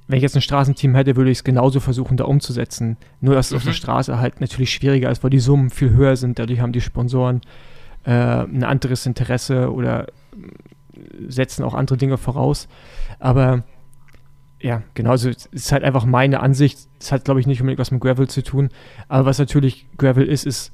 wenn 0.08 0.16
ich 0.16 0.22
jetzt 0.22 0.34
ein 0.34 0.42
Straßenteam 0.42 0.94
hätte, 0.94 1.16
würde 1.16 1.30
ich 1.30 1.38
es 1.38 1.44
genauso 1.44 1.80
versuchen, 1.80 2.16
da 2.16 2.24
umzusetzen. 2.24 2.96
Nur, 3.20 3.34
dass 3.34 3.48
es 3.48 3.56
auf 3.56 3.62
der 3.62 3.72
mhm. 3.72 3.76
Straße 3.76 4.18
halt 4.18 4.40
natürlich 4.40 4.72
schwieriger 4.72 5.10
ist, 5.10 5.22
weil 5.22 5.30
die 5.30 5.38
Summen 5.38 5.70
viel 5.70 5.90
höher 5.90 6.16
sind. 6.16 6.38
Dadurch 6.38 6.60
haben 6.60 6.72
die 6.72 6.80
Sponsoren 6.80 7.42
äh, 8.04 8.10
ein 8.10 8.64
anderes 8.64 9.04
Interesse 9.04 9.72
oder 9.72 10.06
setzen 11.28 11.62
auch 11.62 11.74
andere 11.74 11.98
Dinge 11.98 12.16
voraus. 12.16 12.68
Aber 13.18 13.64
ja, 14.60 14.82
genau, 14.94 15.10
also 15.10 15.28
es 15.28 15.46
ist 15.46 15.72
halt 15.72 15.84
einfach 15.84 16.06
meine 16.06 16.40
Ansicht. 16.40 16.78
Es 16.98 17.12
hat, 17.12 17.26
glaube 17.26 17.40
ich, 17.40 17.46
nicht 17.46 17.60
unbedingt 17.60 17.78
was 17.78 17.90
mit 17.90 18.00
Gravel 18.00 18.28
zu 18.28 18.42
tun. 18.42 18.70
Aber 19.08 19.26
was 19.26 19.38
natürlich 19.38 19.86
Gravel 19.98 20.26
ist, 20.26 20.46
ist 20.46 20.72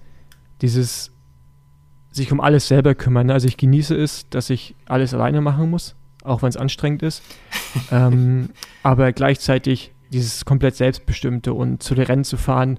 dieses 0.62 1.12
sich 2.12 2.30
um 2.30 2.40
alles 2.40 2.68
selber 2.68 2.94
kümmern. 2.94 3.30
Also 3.30 3.48
ich 3.48 3.56
genieße 3.56 3.96
es, 3.96 4.28
dass 4.30 4.48
ich 4.48 4.76
alles 4.86 5.12
alleine 5.12 5.40
machen 5.40 5.68
muss, 5.68 5.96
auch 6.24 6.42
wenn 6.42 6.48
es 6.48 6.56
anstrengend 6.56 7.02
ist. 7.02 7.22
ähm, 7.92 8.50
aber 8.82 9.12
gleichzeitig 9.12 9.92
dieses 10.12 10.44
komplett 10.44 10.76
selbstbestimmte 10.76 11.54
und 11.54 11.82
zu 11.82 11.94
den 11.94 12.04
Rennen 12.04 12.24
zu 12.24 12.36
fahren. 12.36 12.78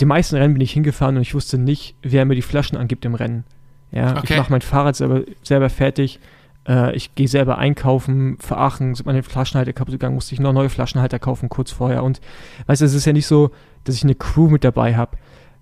Die 0.00 0.04
meisten 0.04 0.36
Rennen 0.36 0.54
bin 0.54 0.62
ich 0.62 0.72
hingefahren 0.72 1.16
und 1.16 1.22
ich 1.22 1.34
wusste 1.34 1.58
nicht, 1.58 1.94
wer 2.02 2.24
mir 2.24 2.34
die 2.34 2.42
Flaschen 2.42 2.78
angibt 2.78 3.04
im 3.04 3.14
Rennen. 3.14 3.44
Ja, 3.90 4.16
okay. 4.16 4.32
ich 4.32 4.36
mache 4.38 4.50
mein 4.50 4.62
Fahrrad 4.62 4.96
selber, 4.96 5.22
selber 5.42 5.68
fertig 5.68 6.18
äh, 6.66 6.94
ich 6.94 7.14
gehe 7.14 7.28
selber 7.28 7.58
einkaufen, 7.58 8.36
für 8.38 8.56
Aachen 8.56 8.94
sind 8.94 9.06
meine 9.06 9.22
Flaschenhalter 9.22 9.72
kaputt 9.72 9.92
gegangen, 9.92 10.14
musste 10.14 10.34
ich 10.34 10.40
noch 10.40 10.52
neue 10.52 10.68
Flaschenhalter 10.68 11.18
kaufen 11.18 11.48
kurz 11.48 11.70
vorher. 11.70 12.02
Und 12.02 12.20
weißt 12.66 12.80
du, 12.80 12.86
es 12.86 12.94
ist 12.94 13.04
ja 13.04 13.12
nicht 13.12 13.26
so, 13.26 13.50
dass 13.84 13.96
ich 13.96 14.04
eine 14.04 14.14
Crew 14.14 14.48
mit 14.48 14.64
dabei 14.64 14.96
habe. 14.96 15.16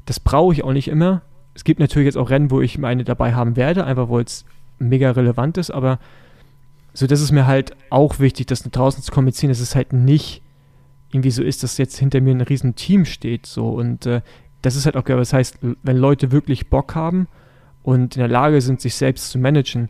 Das 0.06 0.20
brauche 0.20 0.52
ich 0.52 0.64
auch 0.64 0.72
nicht 0.72 0.88
immer. 0.88 1.22
Es 1.54 1.64
gibt 1.64 1.80
natürlich 1.80 2.06
jetzt 2.06 2.16
auch 2.16 2.30
Rennen, 2.30 2.50
wo 2.50 2.60
ich 2.60 2.78
meine 2.78 3.04
dabei 3.04 3.34
haben 3.34 3.56
werde, 3.56 3.84
einfach 3.84 4.08
weil 4.10 4.24
es 4.24 4.44
mega 4.78 5.10
relevant 5.10 5.58
ist, 5.58 5.70
aber 5.70 5.98
so, 6.92 7.06
das 7.06 7.20
ist 7.20 7.32
mir 7.32 7.46
halt 7.46 7.76
auch 7.90 8.18
wichtig, 8.18 8.46
das 8.46 8.62
draußen 8.62 9.02
zu 9.02 9.12
kommunizieren, 9.12 9.50
dass 9.50 9.60
es 9.60 9.74
halt 9.74 9.92
nicht 9.92 10.42
irgendwie 11.12 11.30
so 11.30 11.42
ist, 11.42 11.62
dass 11.62 11.78
jetzt 11.78 11.98
hinter 11.98 12.20
mir 12.20 12.32
ein 12.32 12.40
riesen 12.40 12.74
Team 12.74 13.04
steht, 13.04 13.46
so 13.46 13.68
und 13.70 14.06
äh, 14.06 14.22
das 14.62 14.76
ist 14.76 14.86
halt 14.86 14.96
auch, 14.96 15.04
das 15.04 15.32
heißt, 15.32 15.58
wenn 15.60 15.96
Leute 15.96 16.32
wirklich 16.32 16.68
Bock 16.68 16.94
haben 16.94 17.28
und 17.82 18.16
in 18.16 18.20
der 18.20 18.28
Lage 18.28 18.60
sind, 18.60 18.80
sich 18.80 18.94
selbst 18.94 19.30
zu 19.30 19.38
managen, 19.38 19.88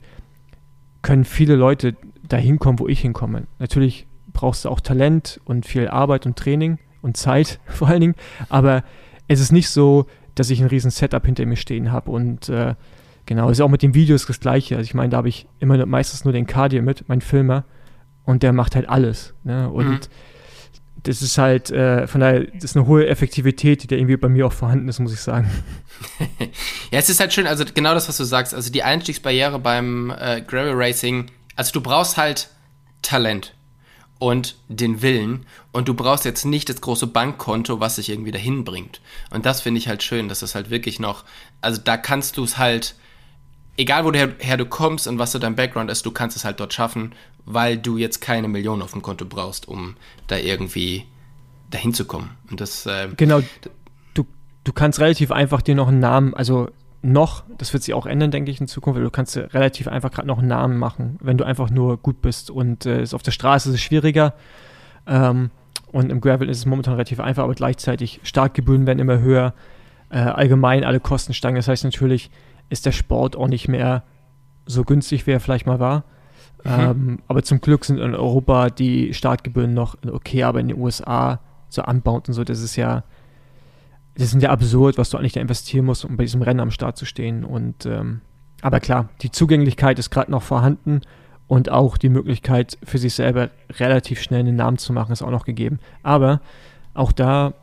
können 1.02 1.24
viele 1.24 1.56
Leute 1.56 1.96
dahin 2.28 2.58
kommen, 2.58 2.78
wo 2.78 2.86
ich 2.86 3.00
hinkomme. 3.00 3.46
Natürlich 3.58 4.06
brauchst 4.32 4.64
du 4.64 4.68
auch 4.68 4.80
Talent 4.80 5.40
und 5.44 5.66
viel 5.66 5.88
Arbeit 5.88 6.26
und 6.26 6.36
Training 6.36 6.78
und 7.02 7.16
Zeit 7.16 7.58
vor 7.66 7.88
allen 7.88 8.00
Dingen, 8.00 8.14
aber 8.48 8.84
es 9.28 9.40
ist 9.40 9.52
nicht 9.52 9.68
so, 9.68 10.06
dass 10.34 10.50
ich 10.50 10.60
ein 10.60 10.68
riesen 10.68 10.90
Setup 10.90 11.24
hinter 11.24 11.44
mir 11.46 11.56
stehen 11.56 11.92
habe 11.92 12.10
und 12.10 12.48
äh, 12.48 12.74
genau, 13.30 13.48
ist 13.48 13.60
auch 13.60 13.68
mit 13.68 13.82
den 13.82 13.94
Videos 13.94 14.26
das 14.26 14.40
gleiche. 14.40 14.76
Also 14.76 14.88
ich 14.88 14.94
meine, 14.94 15.10
da 15.10 15.18
habe 15.18 15.28
ich 15.28 15.46
immer 15.60 15.86
meistens 15.86 16.24
nur 16.24 16.32
den 16.32 16.48
Cardio 16.48 16.82
mit, 16.82 17.08
mein 17.08 17.20
Filmer 17.20 17.64
und 18.24 18.42
der 18.42 18.52
macht 18.52 18.74
halt 18.74 18.88
alles. 18.88 19.34
Ne? 19.44 19.70
Und 19.70 19.88
mhm. 19.88 20.00
das 21.04 21.22
ist 21.22 21.38
halt, 21.38 21.70
äh, 21.70 22.08
von 22.08 22.20
daher, 22.20 22.40
das 22.46 22.64
ist 22.64 22.76
eine 22.76 22.88
hohe 22.88 23.06
Effektivität, 23.06 23.84
die 23.84 23.86
da 23.86 23.94
irgendwie 23.94 24.16
bei 24.16 24.28
mir 24.28 24.48
auch 24.48 24.52
vorhanden 24.52 24.88
ist, 24.88 24.98
muss 24.98 25.12
ich 25.12 25.20
sagen. 25.20 25.48
ja, 26.90 26.98
es 26.98 27.08
ist 27.08 27.20
halt 27.20 27.32
schön, 27.32 27.46
also 27.46 27.64
genau 27.72 27.94
das, 27.94 28.08
was 28.08 28.16
du 28.16 28.24
sagst. 28.24 28.52
Also 28.52 28.72
die 28.72 28.82
Einstiegsbarriere 28.82 29.60
beim 29.60 30.10
äh, 30.10 30.42
Gravel 30.42 30.74
Racing, 30.74 31.26
also 31.54 31.70
du 31.70 31.82
brauchst 31.82 32.16
halt 32.16 32.50
Talent 33.00 33.54
und 34.18 34.56
den 34.66 35.02
Willen 35.02 35.46
und 35.70 35.86
du 35.86 35.94
brauchst 35.94 36.24
jetzt 36.24 36.44
nicht 36.44 36.68
das 36.68 36.80
große 36.80 37.06
Bankkonto, 37.06 37.78
was 37.78 37.94
sich 37.94 38.08
irgendwie 38.08 38.32
dahin 38.32 38.64
bringt. 38.64 39.00
Und 39.30 39.46
das 39.46 39.60
finde 39.60 39.78
ich 39.78 39.86
halt 39.86 40.02
schön, 40.02 40.28
dass 40.28 40.40
das 40.40 40.56
halt 40.56 40.68
wirklich 40.68 40.98
noch, 40.98 41.24
also 41.60 41.80
da 41.80 41.96
kannst 41.96 42.36
du 42.36 42.42
es 42.42 42.58
halt, 42.58 42.96
egal 43.76 44.04
woher 44.04 44.56
du 44.56 44.66
kommst 44.66 45.06
und 45.06 45.18
was 45.18 45.32
so 45.32 45.38
dein 45.38 45.54
Background 45.54 45.90
ist, 45.90 46.04
du 46.06 46.10
kannst 46.10 46.36
es 46.36 46.44
halt 46.44 46.60
dort 46.60 46.72
schaffen, 46.72 47.14
weil 47.44 47.78
du 47.78 47.96
jetzt 47.96 48.20
keine 48.20 48.48
Millionen 48.48 48.82
auf 48.82 48.92
dem 48.92 49.02
Konto 49.02 49.24
brauchst, 49.24 49.66
um 49.68 49.96
da 50.26 50.36
irgendwie 50.36 51.06
dahin 51.70 51.94
zu 51.94 52.04
kommen. 52.04 52.30
Und 52.50 52.60
das, 52.60 52.86
äh, 52.86 53.08
genau, 53.16 53.40
du 54.64 54.72
kannst 54.72 55.00
relativ 55.00 55.30
einfach 55.32 55.62
dir 55.62 55.74
noch 55.74 55.88
einen 55.88 56.00
Namen, 56.00 56.34
also 56.34 56.68
noch, 57.02 57.44
das 57.56 57.72
wird 57.72 57.82
sich 57.82 57.94
auch 57.94 58.06
ändern, 58.06 58.30
denke 58.30 58.50
ich, 58.50 58.60
in 58.60 58.68
Zukunft, 58.68 58.98
weil 58.98 59.04
du 59.04 59.10
kannst 59.10 59.36
relativ 59.36 59.88
einfach 59.88 60.10
gerade 60.10 60.28
noch 60.28 60.38
einen 60.38 60.48
Namen 60.48 60.78
machen, 60.78 61.18
wenn 61.22 61.38
du 61.38 61.44
einfach 61.44 61.70
nur 61.70 61.96
gut 61.96 62.20
bist. 62.20 62.50
Und 62.50 62.84
äh, 62.84 63.06
auf 63.12 63.22
der 63.22 63.30
Straße 63.30 63.70
ist 63.70 63.76
es 63.76 63.80
schwieriger. 63.80 64.34
Ähm, 65.06 65.50
und 65.92 66.10
im 66.10 66.20
Gravel 66.20 66.50
ist 66.50 66.58
es 66.58 66.66
momentan 66.66 66.94
relativ 66.94 67.18
einfach, 67.18 67.44
aber 67.44 67.54
gleichzeitig 67.54 68.20
Startgebühren 68.22 68.86
werden 68.86 68.98
immer 68.98 69.18
höher. 69.20 69.54
Äh, 70.10 70.18
allgemein 70.18 70.84
alle 70.84 71.00
Kosten 71.00 71.32
steigen. 71.32 71.56
Das 71.56 71.68
heißt 71.68 71.84
natürlich, 71.84 72.30
ist 72.70 72.86
der 72.86 72.92
Sport 72.92 73.36
auch 73.36 73.48
nicht 73.48 73.68
mehr 73.68 74.04
so 74.66 74.84
günstig, 74.84 75.26
wie 75.26 75.32
er 75.32 75.40
vielleicht 75.40 75.66
mal 75.66 75.80
war. 75.80 76.04
Mhm. 76.64 76.70
Ähm, 76.70 77.18
aber 77.28 77.42
zum 77.42 77.60
Glück 77.60 77.84
sind 77.84 77.98
in 77.98 78.14
Europa 78.14 78.70
die 78.70 79.12
Startgebühren 79.12 79.74
noch 79.74 79.96
okay, 80.10 80.44
aber 80.44 80.60
in 80.60 80.68
den 80.68 80.78
USA 80.78 81.40
so 81.68 81.82
anbaut 81.82 82.28
und 82.28 82.34
so, 82.34 82.44
das 82.44 82.60
ist 82.60 82.76
ja 82.76 83.04
das 84.16 84.34
ist 84.34 84.42
ja 84.42 84.50
absurd, 84.50 84.98
was 84.98 85.10
du 85.10 85.16
eigentlich 85.16 85.32
da 85.32 85.40
investieren 85.40 85.86
musst, 85.86 86.04
um 86.04 86.16
bei 86.16 86.24
diesem 86.24 86.42
Rennen 86.42 86.60
am 86.60 86.70
Start 86.70 86.96
zu 86.96 87.06
stehen. 87.06 87.44
Und 87.44 87.86
ähm, 87.86 88.20
aber 88.60 88.80
klar, 88.80 89.08
die 89.22 89.30
Zugänglichkeit 89.30 89.98
ist 89.98 90.10
gerade 90.10 90.30
noch 90.30 90.42
vorhanden 90.42 91.00
und 91.46 91.70
auch 91.70 91.96
die 91.96 92.10
Möglichkeit 92.10 92.76
für 92.82 92.98
sich 92.98 93.14
selber 93.14 93.50
relativ 93.78 94.20
schnell 94.20 94.40
einen 94.40 94.56
Namen 94.56 94.78
zu 94.78 94.92
machen, 94.92 95.12
ist 95.12 95.22
auch 95.22 95.30
noch 95.30 95.44
gegeben. 95.44 95.78
Aber 96.02 96.40
auch 96.92 97.12
da, 97.12 97.54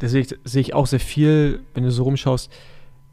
da 0.00 0.08
sehe 0.08 0.22
ich, 0.22 0.34
sehe 0.44 0.62
ich 0.62 0.74
auch 0.74 0.86
sehr 0.86 1.00
viel, 1.00 1.60
wenn 1.74 1.84
du 1.84 1.90
so 1.90 2.02
rumschaust, 2.02 2.50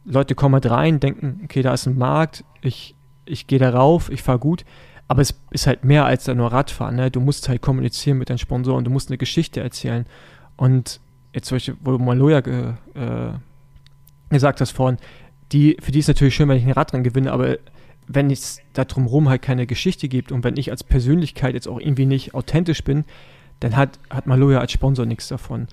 Leute 0.07 0.35
kommen 0.35 0.55
halt 0.55 0.69
rein, 0.69 0.99
denken, 0.99 1.41
okay, 1.43 1.61
da 1.61 1.73
ist 1.73 1.85
ein 1.85 1.97
Markt, 1.97 2.45
ich, 2.61 2.95
ich 3.25 3.45
gehe 3.45 3.59
da 3.59 3.69
rauf, 3.69 4.09
ich 4.09 4.23
fahre 4.23 4.39
gut. 4.39 4.63
Aber 5.09 5.21
es 5.21 5.39
ist 5.51 5.67
halt 5.67 5.85
mehr 5.85 6.05
als 6.05 6.25
da 6.25 6.33
nur 6.33 6.51
Radfahren. 6.51 6.95
Ne? 6.95 7.11
Du 7.11 7.21
musst 7.21 7.47
halt 7.47 7.61
kommunizieren 7.61 8.17
mit 8.17 8.29
deinen 8.29 8.39
Sponsoren, 8.39 8.83
du 8.83 8.91
musst 8.91 9.09
eine 9.09 9.17
Geschichte 9.17 9.61
erzählen. 9.61 10.05
Und 10.55 10.99
jetzt 11.33 11.51
wo 11.81 11.97
Maloja 11.97 12.41
ge, 12.41 12.73
äh, 12.93 13.31
gesagt 14.29 14.59
hast 14.59 14.71
vorhin, 14.71 14.97
die, 15.51 15.77
für 15.79 15.91
die 15.91 15.99
ist 15.99 16.07
natürlich 16.07 16.35
schön, 16.35 16.49
wenn 16.49 16.57
ich 16.57 16.65
ein 16.65 16.71
Radrennen 16.71 17.03
gewinne, 17.03 17.31
aber 17.31 17.57
wenn 18.07 18.29
es 18.31 18.59
da 18.73 18.85
drumherum 18.85 19.29
halt 19.29 19.41
keine 19.41 19.67
Geschichte 19.67 20.07
gibt 20.07 20.31
und 20.31 20.43
wenn 20.43 20.57
ich 20.57 20.71
als 20.71 20.83
Persönlichkeit 20.83 21.53
jetzt 21.53 21.67
auch 21.67 21.79
irgendwie 21.79 22.05
nicht 22.05 22.33
authentisch 22.33 22.83
bin, 22.83 23.05
dann 23.59 23.75
hat, 23.75 23.99
hat 24.09 24.27
Maloja 24.27 24.59
als 24.59 24.71
Sponsor 24.71 25.05
nichts 25.05 25.27
davon. 25.27 25.67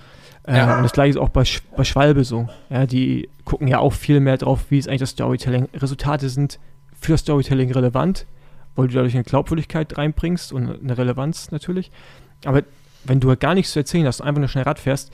Äh, 0.47 0.59
ja. 0.59 0.77
und 0.77 0.83
das 0.83 0.93
gleiche 0.93 1.11
ist 1.11 1.17
auch 1.17 1.31
bei, 1.31 1.45
bei 1.77 1.85
Schwalbe 1.85 2.25
so. 2.25 2.49
Ja, 2.69 2.87
die 2.87 3.29
gucken 3.45 3.69
ja 3.69 3.79
auch 3.79 3.93
viel 3.93 4.21
mehr 4.21 4.37
drauf, 4.37 4.67
wie 4.71 4.79
ist 4.79 4.89
eigentlich 4.89 5.01
das 5.01 5.11
Storytelling. 5.11 5.69
Resultate 5.75 6.29
sind 6.29 6.59
für 6.99 7.17
Storytelling 7.17 7.73
relevant, 7.73 8.27
weil 8.77 8.89
du 8.89 8.95
dadurch 8.95 9.15
eine 9.15 9.25
Glaubwürdigkeit 9.25 9.97
reinbringst 9.97 10.53
und 10.53 10.83
eine 10.83 10.99
Relevanz 10.99 11.51
natürlich. 11.51 11.91
Aber 12.45 12.63
wenn 13.05 13.21
du 13.21 13.29
halt 13.29 13.41
gar 13.41 13.55
nichts 13.55 13.73
zu 13.73 13.79
erzählen 13.79 14.07
hast, 14.07 14.21
einfach 14.21 14.41
nur 14.41 14.49
schnell 14.49 14.65
Rad 14.65 14.79
fährst, 14.79 15.13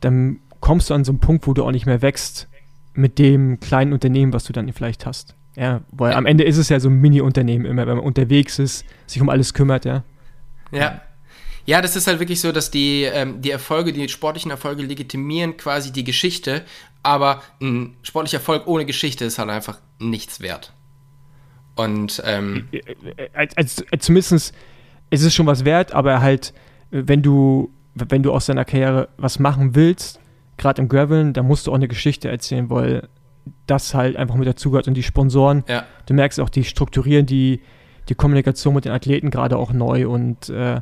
dann 0.00 0.38
kommst 0.60 0.90
du 0.90 0.94
an 0.94 1.04
so 1.04 1.12
einen 1.12 1.20
Punkt, 1.20 1.46
wo 1.46 1.54
du 1.54 1.64
auch 1.64 1.72
nicht 1.72 1.86
mehr 1.86 2.02
wächst 2.02 2.48
mit 2.94 3.18
dem 3.18 3.60
kleinen 3.60 3.92
Unternehmen, 3.92 4.32
was 4.32 4.44
du 4.44 4.52
dann 4.52 4.72
vielleicht 4.72 5.06
hast. 5.06 5.34
Ja, 5.56 5.80
weil 5.90 6.14
am 6.14 6.26
Ende 6.26 6.44
ist 6.44 6.56
es 6.56 6.68
ja 6.68 6.80
so 6.80 6.88
ein 6.88 7.00
Mini-Unternehmen 7.00 7.64
immer, 7.64 7.86
wenn 7.86 7.96
man 7.96 8.06
unterwegs 8.06 8.58
ist, 8.58 8.84
sich 9.06 9.20
um 9.20 9.28
alles 9.28 9.52
kümmert, 9.52 9.84
ja. 9.84 10.04
Ja. 10.70 11.00
Ja, 11.66 11.80
das 11.80 11.96
ist 11.96 12.06
halt 12.06 12.20
wirklich 12.20 12.40
so, 12.40 12.52
dass 12.52 12.70
die, 12.70 13.02
ähm, 13.04 13.42
die 13.42 13.50
Erfolge, 13.50 13.92
die 13.92 14.08
sportlichen 14.08 14.50
Erfolge 14.50 14.82
legitimieren 14.82 15.56
quasi 15.56 15.92
die 15.92 16.04
Geschichte, 16.04 16.64
aber 17.02 17.42
ein 17.60 17.96
sportlicher 18.02 18.38
Erfolg 18.38 18.66
ohne 18.66 18.86
Geschichte 18.86 19.24
ist 19.24 19.38
halt 19.38 19.50
einfach 19.50 19.78
nichts 19.98 20.40
wert. 20.40 20.72
Und 21.76 22.22
ähm, 22.26 22.68
als, 23.32 23.56
als, 23.56 23.84
als 23.90 24.04
zumindest 24.04 24.54
ist 25.10 25.22
es 25.22 25.34
schon 25.34 25.46
was 25.46 25.64
wert, 25.64 25.92
aber 25.92 26.20
halt, 26.20 26.52
wenn 26.90 27.22
du 27.22 27.72
wenn 27.94 28.22
du 28.22 28.32
aus 28.32 28.46
deiner 28.46 28.64
Karriere 28.64 29.08
was 29.16 29.38
machen 29.38 29.74
willst, 29.74 30.20
gerade 30.56 30.82
im 30.82 30.88
Graveln, 30.88 31.32
dann 31.32 31.46
musst 31.46 31.66
du 31.66 31.72
auch 31.72 31.76
eine 31.76 31.88
Geschichte 31.88 32.28
erzählen, 32.28 32.70
weil 32.70 33.08
das 33.66 33.94
halt 33.94 34.16
einfach 34.16 34.36
mit 34.36 34.46
dazugehört 34.46 34.88
und 34.88 34.94
die 34.94 35.02
Sponsoren, 35.02 35.64
ja. 35.68 35.84
du 36.06 36.14
merkst 36.14 36.38
auch, 36.40 36.48
die 36.48 36.64
strukturieren 36.64 37.26
die, 37.26 37.62
die 38.08 38.14
Kommunikation 38.14 38.74
mit 38.74 38.84
den 38.84 38.92
Athleten 38.92 39.30
gerade 39.30 39.56
auch 39.56 39.72
neu 39.72 40.08
und 40.08 40.48
äh, 40.50 40.80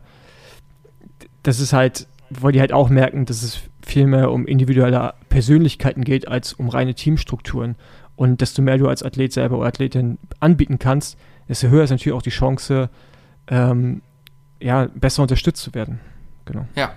das 1.42 1.60
ist 1.60 1.72
halt, 1.72 2.06
weil 2.30 2.52
die 2.52 2.60
halt 2.60 2.72
auch 2.72 2.88
merken, 2.88 3.26
dass 3.26 3.42
es 3.42 3.60
viel 3.84 4.06
mehr 4.06 4.30
um 4.30 4.46
individuelle 4.46 5.14
Persönlichkeiten 5.28 6.04
geht, 6.04 6.28
als 6.28 6.52
um 6.52 6.68
reine 6.68 6.94
Teamstrukturen. 6.94 7.76
Und 8.16 8.40
desto 8.40 8.62
mehr 8.62 8.78
du 8.78 8.88
als 8.88 9.02
Athlet 9.02 9.32
selber 9.32 9.58
oder 9.58 9.68
Athletin 9.68 10.18
anbieten 10.40 10.78
kannst, 10.78 11.16
desto 11.48 11.68
höher 11.68 11.84
ist 11.84 11.90
natürlich 11.90 12.16
auch 12.16 12.22
die 12.22 12.30
Chance, 12.30 12.90
ähm, 13.46 14.02
ja, 14.60 14.88
besser 14.94 15.22
unterstützt 15.22 15.62
zu 15.62 15.72
werden 15.72 16.00
genau. 16.48 16.66
Ja, 16.74 16.92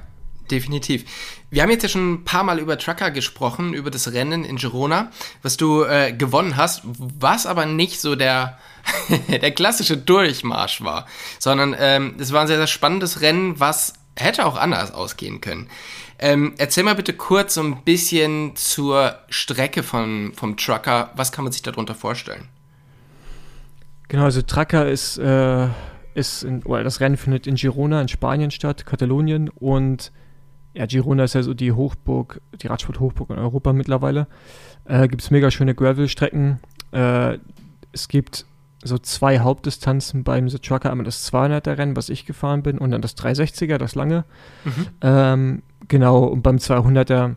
definitiv. 0.49 1.05
Wir 1.49 1.61
haben 1.61 1.69
jetzt 1.69 1.83
ja 1.83 1.89
schon 1.89 2.13
ein 2.13 2.25
paar 2.25 2.43
Mal 2.43 2.59
über 2.59 2.77
Trucker 2.77 3.11
gesprochen, 3.11 3.73
über 3.73 3.91
das 3.91 4.11
Rennen 4.13 4.43
in 4.43 4.55
Girona, 4.55 5.11
was 5.43 5.57
du 5.57 5.83
äh, 5.83 6.13
gewonnen 6.13 6.57
hast, 6.57 6.81
was 6.83 7.45
aber 7.45 7.65
nicht 7.65 8.01
so 8.01 8.15
der, 8.15 8.57
der 9.29 9.51
klassische 9.51 9.97
Durchmarsch 9.97 10.81
war, 10.81 11.05
sondern 11.39 11.75
ähm, 11.77 12.15
es 12.17 12.33
war 12.33 12.41
ein 12.41 12.47
sehr, 12.47 12.57
sehr 12.57 12.67
spannendes 12.67 13.21
Rennen, 13.21 13.59
was 13.59 13.93
hätte 14.15 14.45
auch 14.45 14.57
anders 14.57 14.93
ausgehen 14.93 15.41
können. 15.41 15.67
Ähm, 16.19 16.53
erzähl 16.57 16.83
mal 16.83 16.95
bitte 16.95 17.13
kurz 17.13 17.55
so 17.55 17.61
ein 17.61 17.83
bisschen 17.83 18.55
zur 18.55 19.15
Strecke 19.29 19.83
von, 19.83 20.33
vom 20.35 20.57
Trucker. 20.57 21.11
Was 21.15 21.31
kann 21.31 21.43
man 21.43 21.51
sich 21.51 21.61
darunter 21.61 21.95
vorstellen? 21.95 22.47
Genau, 24.07 24.25
also 24.25 24.41
Trucker 24.41 24.87
ist, 24.89 25.17
äh, 25.17 25.67
ist 26.13 26.43
in, 26.43 26.63
oder 26.63 26.83
das 26.83 26.99
Rennen 26.99 27.17
findet 27.17 27.47
in 27.47 27.55
Girona 27.55 28.01
in 28.01 28.07
Spanien 28.07 28.51
statt, 28.51 28.85
Katalonien. 28.85 29.49
Und 29.49 30.11
ja, 30.73 30.85
Girona 30.85 31.23
ist 31.23 31.33
ja 31.33 31.43
so 31.43 31.53
die 31.53 31.71
Hochburg, 31.71 32.41
die 32.61 32.67
Radsport-Hochburg 32.67 33.29
in 33.29 33.39
Europa 33.39 33.73
mittlerweile. 33.73 34.27
Äh, 34.85 35.07
gibt 35.07 35.21
es 35.21 35.31
mega 35.31 35.49
schöne 35.49 35.73
Gravel-Strecken. 35.73 36.59
Äh, 36.91 37.39
es 37.93 38.07
gibt 38.07 38.45
so 38.83 38.97
zwei 38.97 39.39
Hauptdistanzen 39.39 40.23
beim 40.23 40.49
The 40.49 40.59
Trucker. 40.59 40.91
Einmal 40.91 41.05
das 41.05 41.31
200er 41.31 41.77
Rennen, 41.77 41.95
was 41.95 42.09
ich 42.09 42.25
gefahren 42.25 42.63
bin, 42.63 42.77
und 42.77 42.91
dann 42.91 43.01
das 43.01 43.17
360er, 43.17 43.77
das 43.77 43.95
lange. 43.95 44.25
Mhm. 44.63 44.87
Ähm, 45.01 45.63
genau, 45.87 46.23
und 46.25 46.41
beim 46.41 46.57
200er, 46.57 47.35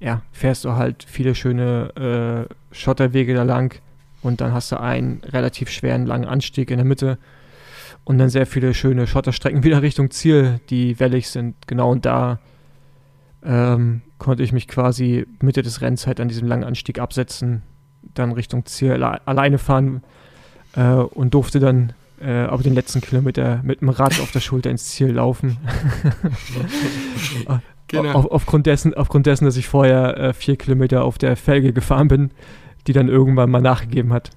ja, 0.00 0.22
fährst 0.32 0.64
du 0.64 0.72
halt 0.72 1.04
viele 1.06 1.34
schöne 1.34 2.48
äh, 2.50 2.74
Schotterwege 2.74 3.34
da 3.34 3.42
lang 3.42 3.80
und 4.22 4.40
dann 4.40 4.52
hast 4.52 4.72
du 4.72 4.80
einen 4.80 5.20
relativ 5.24 5.70
schweren 5.70 6.06
langen 6.06 6.26
Anstieg 6.26 6.70
in 6.70 6.78
der 6.78 6.86
Mitte 6.86 7.18
und 8.04 8.18
dann 8.18 8.28
sehr 8.28 8.46
viele 8.46 8.74
schöne 8.74 9.06
Schotterstrecken 9.06 9.62
wieder 9.64 9.82
Richtung 9.82 10.10
Ziel, 10.10 10.60
die 10.70 11.00
wellig 11.00 11.28
sind. 11.28 11.66
Genau, 11.66 11.90
und 11.90 12.06
da 12.06 12.38
ähm, 13.42 14.02
konnte 14.18 14.42
ich 14.42 14.52
mich 14.52 14.68
quasi 14.68 15.26
Mitte 15.40 15.62
des 15.62 15.80
Rennens 15.80 16.06
halt 16.06 16.20
an 16.20 16.28
diesem 16.28 16.46
langen 16.46 16.64
Anstieg 16.64 16.98
absetzen, 16.98 17.62
dann 18.14 18.32
Richtung 18.32 18.64
Ziel 18.64 19.02
alleine 19.02 19.58
fahren 19.58 20.02
äh, 20.76 20.92
und 20.94 21.34
durfte 21.34 21.60
dann 21.60 21.92
äh, 22.20 22.30
aber 22.30 22.62
den 22.62 22.74
letzten 22.74 23.00
Kilometer 23.00 23.60
mit 23.62 23.80
dem 23.80 23.88
Rad 23.88 24.20
auf 24.20 24.30
der 24.30 24.40
Schulter 24.40 24.70
ins 24.70 24.86
Ziel 24.86 25.12
laufen. 25.12 25.58
genau. 27.88 28.12
auf, 28.12 28.26
aufgrund, 28.26 28.66
dessen, 28.66 28.94
aufgrund 28.94 29.26
dessen, 29.26 29.44
dass 29.44 29.56
ich 29.56 29.66
vorher 29.66 30.16
äh, 30.16 30.32
vier 30.32 30.56
Kilometer 30.56 31.04
auf 31.04 31.18
der 31.18 31.36
Felge 31.36 31.72
gefahren 31.72 32.08
bin, 32.08 32.30
die 32.86 32.92
dann 32.92 33.08
irgendwann 33.08 33.50
mal 33.50 33.60
nachgegeben 33.60 34.12
hat. 34.12 34.30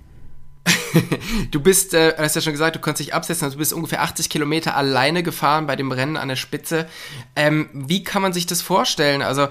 du 1.52 1.62
bist, 1.62 1.93
äh, 1.93 2.13
hast 2.17 2.36
ja 2.36 2.41
schon 2.41 2.54
gesagt, 2.54 2.76
du 2.76 2.80
konntest 2.80 3.08
dich 3.08 3.13
absetzen, 3.13 3.45
also 3.45 3.56
du 3.56 3.60
bist 3.60 3.73
ungefähr 3.73 4.02
80 4.02 4.30
Kilometer 4.30 4.76
alleine 4.76 5.23
gefahren 5.23 5.67
bei 5.67 5.76
dem 5.76 5.91
Rennen 5.91 6.17
an 6.17 6.28
der 6.28 6.36
Spitze. 6.36 6.88
Ähm, 7.36 7.69
wie 7.73 8.04
kann 8.04 8.21
man 8.21 8.34
sich 8.34 8.45
das 8.45 8.62
vorstellen? 8.62 9.21
Also 9.21 9.47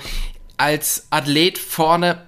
als 0.56 1.06
Athlet 1.10 1.58
vorne 1.58 2.22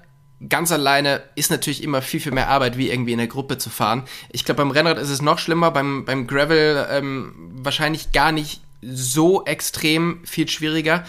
ganz 0.47 0.71
alleine 0.71 1.23
ist 1.35 1.51
natürlich 1.51 1.83
immer 1.83 2.03
viel, 2.03 2.21
viel 2.21 2.33
mehr 2.33 2.49
Arbeit, 2.49 2.79
wie 2.79 2.91
irgendwie 2.91 3.13
in 3.13 3.19
der 3.19 3.27
Gruppe 3.27 3.59
zu 3.59 3.71
fahren. 3.71 4.05
Ich 4.31 4.45
glaube, 4.45 4.59
beim 4.59 4.71
Rennrad 4.71 4.99
ist 4.99 5.11
es 5.11 5.23
noch 5.23 5.39
schlimmer, 5.39 5.71
beim, 5.71 6.05
beim 6.05 6.27
Gravel 6.27 6.87
ähm, 6.91 7.35
wahrscheinlich 7.55 8.13
gar 8.13 8.33
nicht 8.33 8.61
so 8.83 9.45
extrem 9.45 10.21
viel 10.25 10.49
schwieriger. 10.49 11.05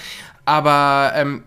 Aber 0.45 1.11
ähm, 1.15 1.43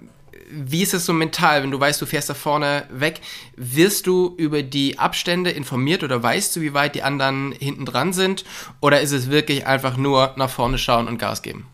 wie 0.52 0.82
ist 0.82 0.94
es 0.94 1.06
so 1.06 1.12
mental, 1.12 1.62
wenn 1.62 1.70
du 1.70 1.80
weißt, 1.80 2.00
du 2.00 2.06
fährst 2.06 2.30
da 2.30 2.34
vorne 2.34 2.84
weg? 2.90 3.20
Wirst 3.56 4.06
du 4.06 4.34
über 4.36 4.62
die 4.62 4.98
Abstände 4.98 5.50
informiert 5.50 6.04
oder 6.04 6.22
weißt 6.22 6.54
du, 6.54 6.60
wie 6.60 6.74
weit 6.74 6.94
die 6.94 7.02
anderen 7.02 7.52
hinten 7.52 7.86
dran 7.86 8.12
sind? 8.12 8.44
Oder 8.80 9.00
ist 9.00 9.12
es 9.12 9.30
wirklich 9.30 9.66
einfach 9.66 9.96
nur 9.96 10.34
nach 10.36 10.50
vorne 10.50 10.78
schauen 10.78 11.08
und 11.08 11.18
Gas 11.18 11.42
geben? 11.42 11.66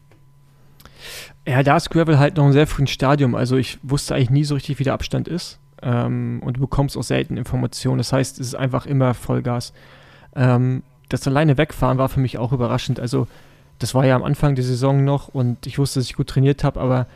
Ja, 1.47 1.63
da 1.63 1.77
ist 1.77 1.91
Gravel 1.91 2.19
halt 2.19 2.37
noch 2.37 2.47
ein 2.47 2.53
sehr 2.53 2.67
frühes 2.67 2.91
Stadium. 2.91 3.35
Also 3.35 3.57
ich 3.57 3.79
wusste 3.83 4.15
eigentlich 4.15 4.31
nie 4.31 4.45
so 4.45 4.55
richtig, 4.55 4.79
wie 4.79 4.85
der 4.85 4.95
Abstand 4.95 5.29
ist. 5.29 5.59
Ähm, 5.83 6.41
und 6.45 6.57
du 6.57 6.61
bekommst 6.61 6.97
auch 6.97 7.03
selten 7.03 7.37
Informationen. 7.37 7.99
Das 7.99 8.13
heißt, 8.13 8.41
es 8.41 8.49
ist 8.49 8.55
einfach 8.55 8.87
immer 8.87 9.15
Vollgas. 9.15 9.73
Ähm, 10.35 10.83
das 11.09 11.27
alleine 11.27 11.57
wegfahren 11.57 11.99
war 11.99 12.09
für 12.09 12.21
mich 12.21 12.39
auch 12.39 12.53
überraschend. 12.53 13.01
Also 13.01 13.27
das 13.79 13.95
war 13.95 14.05
ja 14.05 14.17
am 14.17 14.25
Anfang 14.25 14.55
der 14.55 14.65
Saison 14.65 15.05
noch 15.05 15.29
und 15.29 15.67
ich 15.67 15.79
wusste, 15.79 16.01
dass 16.01 16.07
ich 16.07 16.17
gut 16.17 16.29
trainiert 16.29 16.65
habe, 16.65 16.81
aber 16.81 17.07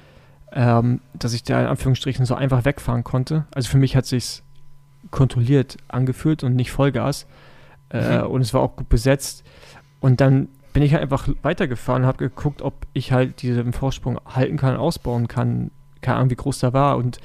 ähm, 0.52 1.00
dass 1.14 1.32
ich 1.32 1.42
da 1.42 1.60
in 1.60 1.66
Anführungsstrichen 1.66 2.24
so 2.24 2.34
einfach 2.34 2.64
wegfahren 2.64 3.04
konnte. 3.04 3.46
Also 3.54 3.68
für 3.68 3.78
mich 3.78 3.96
hat 3.96 4.06
sich 4.06 4.42
kontrolliert 5.10 5.76
angefühlt 5.88 6.44
und 6.44 6.54
nicht 6.54 6.70
Vollgas. 6.70 7.26
Äh, 7.90 8.18
mhm. 8.18 8.26
Und 8.26 8.40
es 8.42 8.54
war 8.54 8.60
auch 8.60 8.76
gut 8.76 8.88
besetzt. 8.88 9.44
Und 10.00 10.20
dann 10.20 10.48
bin 10.72 10.82
ich 10.82 10.92
halt 10.92 11.02
einfach 11.02 11.28
weitergefahren 11.42 12.02
und 12.02 12.08
habe 12.08 12.18
geguckt, 12.18 12.62
ob 12.62 12.74
ich 12.92 13.12
halt 13.12 13.42
diesen 13.42 13.72
Vorsprung 13.72 14.18
halten 14.26 14.56
kann, 14.56 14.76
ausbauen 14.76 15.28
kann. 15.28 15.70
Keine 16.00 16.18
Ahnung, 16.18 16.30
wie 16.30 16.36
groß 16.36 16.60
der 16.60 16.72
war. 16.72 16.96
Und 16.96 17.18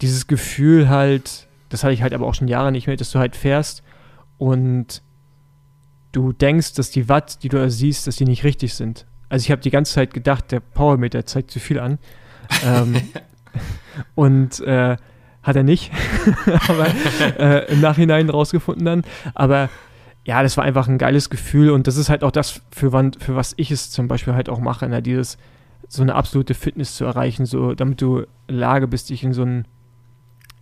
dieses 0.00 0.26
Gefühl 0.26 0.88
halt, 0.88 1.46
das 1.68 1.84
hatte 1.84 1.92
ich 1.92 2.02
halt 2.02 2.14
aber 2.14 2.26
auch 2.26 2.34
schon 2.34 2.48
Jahre 2.48 2.72
nicht 2.72 2.86
mehr, 2.86 2.96
dass 2.96 3.10
du 3.10 3.18
halt 3.18 3.36
fährst 3.36 3.82
und 4.38 5.02
du 6.12 6.32
denkst, 6.32 6.74
dass 6.74 6.90
die 6.90 7.08
Watt, 7.08 7.42
die 7.42 7.48
du 7.48 7.70
siehst, 7.70 8.06
dass 8.06 8.16
die 8.16 8.24
nicht 8.24 8.44
richtig 8.44 8.74
sind. 8.74 9.06
Also 9.28 9.44
ich 9.44 9.50
habe 9.50 9.62
die 9.62 9.70
ganze 9.70 9.94
Zeit 9.94 10.12
gedacht, 10.12 10.50
der 10.50 10.60
Powermeter 10.60 11.24
zeigt 11.24 11.50
zu 11.50 11.60
viel 11.60 11.78
an 11.78 11.98
ähm, 12.64 12.96
und 14.14 14.60
äh, 14.60 14.96
hat 15.42 15.56
er 15.56 15.62
nicht, 15.62 15.92
aber 16.68 16.86
äh, 17.38 17.72
im 17.72 17.80
Nachhinein 17.80 18.28
rausgefunden 18.28 18.84
dann. 18.84 19.04
Aber 19.34 19.70
ja, 20.24 20.42
das 20.42 20.56
war 20.56 20.64
einfach 20.64 20.88
ein 20.88 20.98
geiles 20.98 21.30
Gefühl 21.30 21.70
und 21.70 21.86
das 21.86 21.96
ist 21.96 22.10
halt 22.10 22.24
auch 22.24 22.30
das, 22.30 22.60
für, 22.70 22.92
wann, 22.92 23.12
für 23.14 23.36
was 23.36 23.54
ich 23.56 23.70
es 23.70 23.90
zum 23.90 24.08
Beispiel 24.08 24.34
halt 24.34 24.48
auch 24.48 24.58
mache, 24.60 24.88
ne? 24.88 25.00
dieses 25.00 25.38
so 25.88 26.02
eine 26.02 26.14
absolute 26.14 26.54
Fitness 26.54 26.94
zu 26.94 27.04
erreichen, 27.04 27.46
so 27.46 27.74
damit 27.74 28.00
du 28.02 28.26
in 28.46 28.56
Lage 28.56 28.86
bist, 28.86 29.10
dich 29.10 29.24
in 29.24 29.32
so 29.32 29.42
einen 29.42 29.66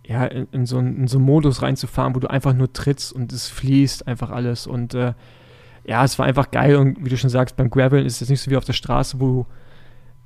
ja, 0.09 0.25
in, 0.25 0.47
in, 0.51 0.65
so 0.65 0.79
einen, 0.79 0.97
in 0.97 1.07
so 1.07 1.19
einen 1.19 1.25
Modus 1.25 1.61
reinzufahren, 1.61 2.15
wo 2.15 2.19
du 2.19 2.29
einfach 2.29 2.53
nur 2.53 2.73
trittst 2.73 3.13
und 3.13 3.31
es 3.31 3.47
fließt 3.47 4.07
einfach 4.07 4.31
alles 4.31 4.65
und 4.65 4.95
äh, 4.95 5.13
ja, 5.85 6.03
es 6.03 6.17
war 6.17 6.25
einfach 6.25 6.51
geil 6.51 6.75
und 6.75 7.05
wie 7.05 7.09
du 7.09 7.17
schon 7.17 7.29
sagst, 7.29 7.55
beim 7.55 7.69
Graveln 7.69 8.05
ist 8.05 8.21
es 8.21 8.29
nicht 8.29 8.41
so 8.41 8.49
wie 8.51 8.57
auf 8.57 8.65
der 8.65 8.73
Straße, 8.73 9.19
wo 9.19 9.45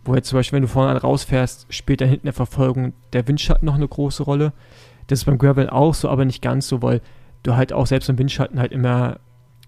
wo 0.06 0.15
jetzt 0.15 0.28
zum 0.28 0.39
Beispiel, 0.39 0.58
wenn 0.58 0.63
du 0.63 0.67
vorne 0.67 1.00
rausfährst, 1.00 1.67
spielt 1.69 2.02
da 2.02 2.06
hinten 2.06 2.26
der 2.26 2.34
Verfolgung 2.34 2.93
der 3.13 3.28
Windschatten 3.28 3.65
noch 3.65 3.76
eine 3.76 3.88
große 3.88 4.24
Rolle. 4.24 4.52
Das 5.08 5.19
ist 5.19 5.26
beim 5.26 5.38
Gravel 5.38 5.69
auch 5.69 5.93
so, 5.93 6.10
aber 6.10 6.26
nicht 6.26 6.41
ganz 6.41 6.67
so, 6.67 6.82
weil 6.82 7.02
du 7.43 7.56
halt 7.56 7.72
auch 7.72 7.88
selbst 7.88 8.10
im 8.10 8.17
Windschatten 8.17 8.60
halt 8.60 8.72
immer 8.72 9.19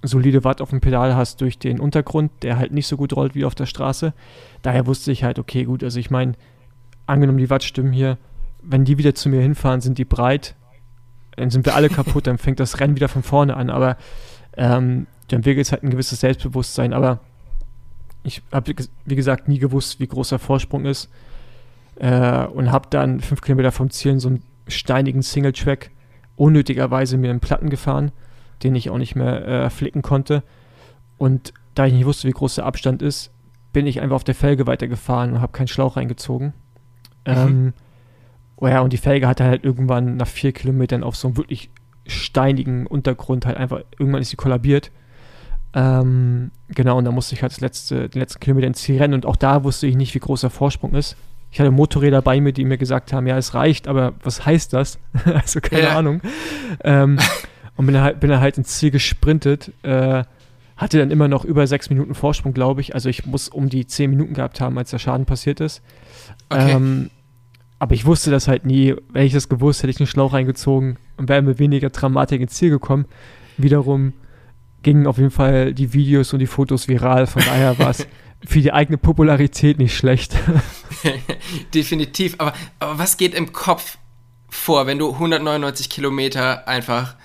solide 0.01 0.43
Watt 0.43 0.61
auf 0.61 0.69
dem 0.69 0.81
Pedal 0.81 1.15
hast 1.15 1.41
durch 1.41 1.57
den 1.57 1.79
Untergrund, 1.79 2.31
der 2.41 2.57
halt 2.57 2.73
nicht 2.73 2.87
so 2.87 2.97
gut 2.97 3.15
rollt 3.15 3.33
wie 3.33 3.45
auf 3.45 3.55
der 3.55 3.65
Straße. 3.65 4.13
Daher 4.61 4.87
wusste 4.87 5.11
ich 5.11 5.23
halt, 5.23 5.39
okay, 5.39 5.63
gut, 5.63 5.83
also 5.83 5.99
ich 5.99 6.11
meine, 6.11 6.33
angenommen 7.05 7.37
die 7.37 7.49
Watt 7.49 7.63
stimmen 7.63 7.93
hier, 7.93 8.17
wenn 8.67 8.85
die 8.85 8.97
wieder 8.97 9.15
zu 9.15 9.29
mir 9.29 9.41
hinfahren, 9.41 9.81
sind 9.81 9.97
die 9.97 10.05
breit, 10.05 10.55
dann 11.35 11.49
sind 11.49 11.65
wir 11.65 11.75
alle 11.75 11.89
kaputt, 11.89 12.27
dann 12.27 12.37
fängt 12.37 12.59
das 12.59 12.79
Rennen 12.79 12.95
wieder 12.95 13.09
von 13.09 13.23
vorne 13.23 13.55
an, 13.55 13.69
aber 13.69 13.97
ähm, 14.57 15.07
du 15.27 15.35
entwickelst 15.35 15.71
halt 15.71 15.83
ein 15.83 15.89
gewisses 15.89 16.19
Selbstbewusstsein, 16.19 16.93
aber 16.93 17.19
ich 18.23 18.41
habe, 18.51 18.73
wie 19.05 19.15
gesagt, 19.15 19.47
nie 19.47 19.59
gewusst, 19.59 19.99
wie 19.99 20.07
groß 20.07 20.29
der 20.29 20.39
Vorsprung 20.39 20.85
ist. 20.85 21.09
Äh, 21.97 22.45
und 22.47 22.71
habe 22.71 22.87
dann 22.89 23.19
fünf 23.19 23.41
Kilometer 23.41 23.71
vom 23.71 23.89
Ziel 23.89 24.19
so 24.19 24.29
einen 24.29 24.43
steinigen 24.67 25.21
Single-Track 25.21 25.91
unnötigerweise 26.35 27.17
mir 27.17 27.29
einen 27.29 27.39
Platten 27.39 27.69
gefahren, 27.69 28.11
den 28.63 28.75
ich 28.75 28.89
auch 28.89 28.97
nicht 28.97 29.15
mehr 29.15 29.47
äh, 29.47 29.69
flicken 29.69 30.01
konnte. 30.01 30.43
Und 31.17 31.53
da 31.75 31.85
ich 31.85 31.93
nicht 31.93 32.05
wusste, 32.05 32.27
wie 32.27 32.33
groß 32.33 32.55
der 32.55 32.65
Abstand 32.65 33.01
ist, 33.01 33.31
bin 33.71 33.87
ich 33.87 34.01
einfach 34.01 34.15
auf 34.15 34.23
der 34.23 34.35
Felge 34.35 34.67
weitergefahren 34.67 35.33
und 35.33 35.41
habe 35.41 35.53
keinen 35.53 35.67
Schlauch 35.67 35.95
reingezogen. 35.95 36.47
Mhm. 37.27 37.33
Ähm, 37.33 37.73
oh 38.57 38.67
ja, 38.67 38.81
und 38.81 38.93
die 38.93 38.97
Felge 38.97 39.27
hatte 39.27 39.43
halt 39.43 39.63
irgendwann 39.63 40.17
nach 40.17 40.27
vier 40.27 40.51
Kilometern 40.51 41.03
auf 41.03 41.15
so 41.15 41.27
einem 41.27 41.37
wirklich 41.37 41.69
steinigen 42.07 42.87
Untergrund 42.87 43.45
halt 43.45 43.57
einfach, 43.57 43.81
irgendwann 43.97 44.21
ist 44.21 44.29
sie 44.29 44.35
kollabiert. 44.35 44.91
Ähm, 45.73 46.51
genau, 46.69 46.97
und 46.97 47.05
da 47.05 47.11
musste 47.11 47.35
ich 47.35 47.41
halt 47.41 47.51
das 47.51 47.59
letzte, 47.59 48.07
den 48.07 48.19
letzten 48.19 48.39
Kilometer 48.39 48.67
ins 48.67 48.81
Ziel 48.81 48.97
rennen 48.97 49.13
und 49.13 49.25
auch 49.25 49.35
da 49.35 49.63
wusste 49.63 49.87
ich 49.87 49.95
nicht, 49.95 50.15
wie 50.15 50.19
groß 50.19 50.41
der 50.41 50.49
Vorsprung 50.49 50.93
ist. 50.93 51.17
Ich 51.51 51.59
hatte 51.59 51.71
Motorräder 51.71 52.21
bei 52.21 52.39
mir, 52.41 52.53
die 52.53 52.65
mir 52.65 52.77
gesagt 52.77 53.13
haben, 53.13 53.27
ja, 53.27 53.37
es 53.37 53.53
reicht, 53.53 53.87
aber 53.87 54.13
was 54.23 54.45
heißt 54.45 54.73
das? 54.73 54.99
also 55.25 55.61
keine 55.61 55.83
ja. 55.83 55.97
Ahnung. 55.97 56.21
Ähm, 56.83 57.17
und 57.75 57.85
bin 57.85 57.99
halt, 57.99 58.19
bin 58.19 58.29
dann 58.29 58.41
halt 58.41 58.57
ins 58.57 58.77
Ziel 58.77 58.91
gesprintet. 58.91 59.71
Äh, 59.83 60.23
hatte 60.77 60.99
dann 60.99 61.11
immer 61.11 61.29
noch 61.29 61.45
über 61.45 61.67
sechs 61.67 61.89
Minuten 61.89 62.13
Vorsprung, 62.13 62.53
glaube 62.53 62.81
ich. 62.81 62.93
Also 62.93 63.07
ich 63.07 63.25
muss 63.25 63.47
um 63.47 63.69
die 63.69 63.87
zehn 63.87 64.09
Minuten 64.09 64.33
gehabt 64.33 64.59
haben, 64.59 64.77
als 64.77 64.89
der 64.89 64.99
Schaden 64.99 65.25
passiert 65.25 65.61
ist. 65.61 65.81
Okay. 66.49 66.71
Ähm, 66.71 67.09
aber 67.85 67.93
ich 67.93 68.07
wusste 68.07 68.31
das 68.31 68.47
halt 68.47 68.65
nie. 68.65 68.95
Wenn 69.09 69.27
ich 69.27 69.33
das 69.33 69.47
gewusst 69.47 69.83
hätte, 69.83 69.91
ich 69.91 69.99
einen 69.99 70.07
Schlauch 70.07 70.33
reingezogen 70.33 70.97
und 71.17 71.29
wäre 71.29 71.43
mit 71.43 71.59
weniger 71.59 71.91
Dramatik 71.91 72.41
ins 72.41 72.55
Ziel 72.55 72.71
gekommen. 72.71 73.05
Wiederum 73.57 74.13
gingen 74.81 75.05
auf 75.05 75.19
jeden 75.19 75.29
Fall 75.29 75.71
die 75.71 75.93
Videos 75.93 76.33
und 76.33 76.39
die 76.39 76.47
Fotos 76.47 76.87
viral. 76.87 77.27
Von 77.27 77.43
daher 77.45 77.77
war 77.77 77.91
es 77.91 78.07
für 78.43 78.59
die 78.59 78.73
eigene 78.73 78.97
Popularität 78.97 79.77
nicht 79.77 79.95
schlecht. 79.95 80.35
Definitiv. 81.75 82.33
Aber, 82.39 82.53
aber 82.79 82.97
was 82.97 83.17
geht 83.17 83.35
im 83.35 83.53
Kopf 83.53 83.99
vor, 84.49 84.87
wenn 84.87 84.97
du 84.97 85.11
199 85.11 85.87
Kilometer 85.87 86.67
einfach 86.67 87.15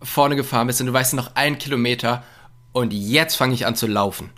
vorne 0.00 0.36
gefahren 0.36 0.68
bist 0.68 0.80
und 0.80 0.86
du 0.86 0.92
weißt 0.92 1.14
noch 1.14 1.34
einen 1.34 1.58
Kilometer 1.58 2.22
und 2.70 2.92
jetzt 2.92 3.34
fange 3.34 3.54
ich 3.54 3.66
an 3.66 3.74
zu 3.74 3.88
laufen? 3.88 4.30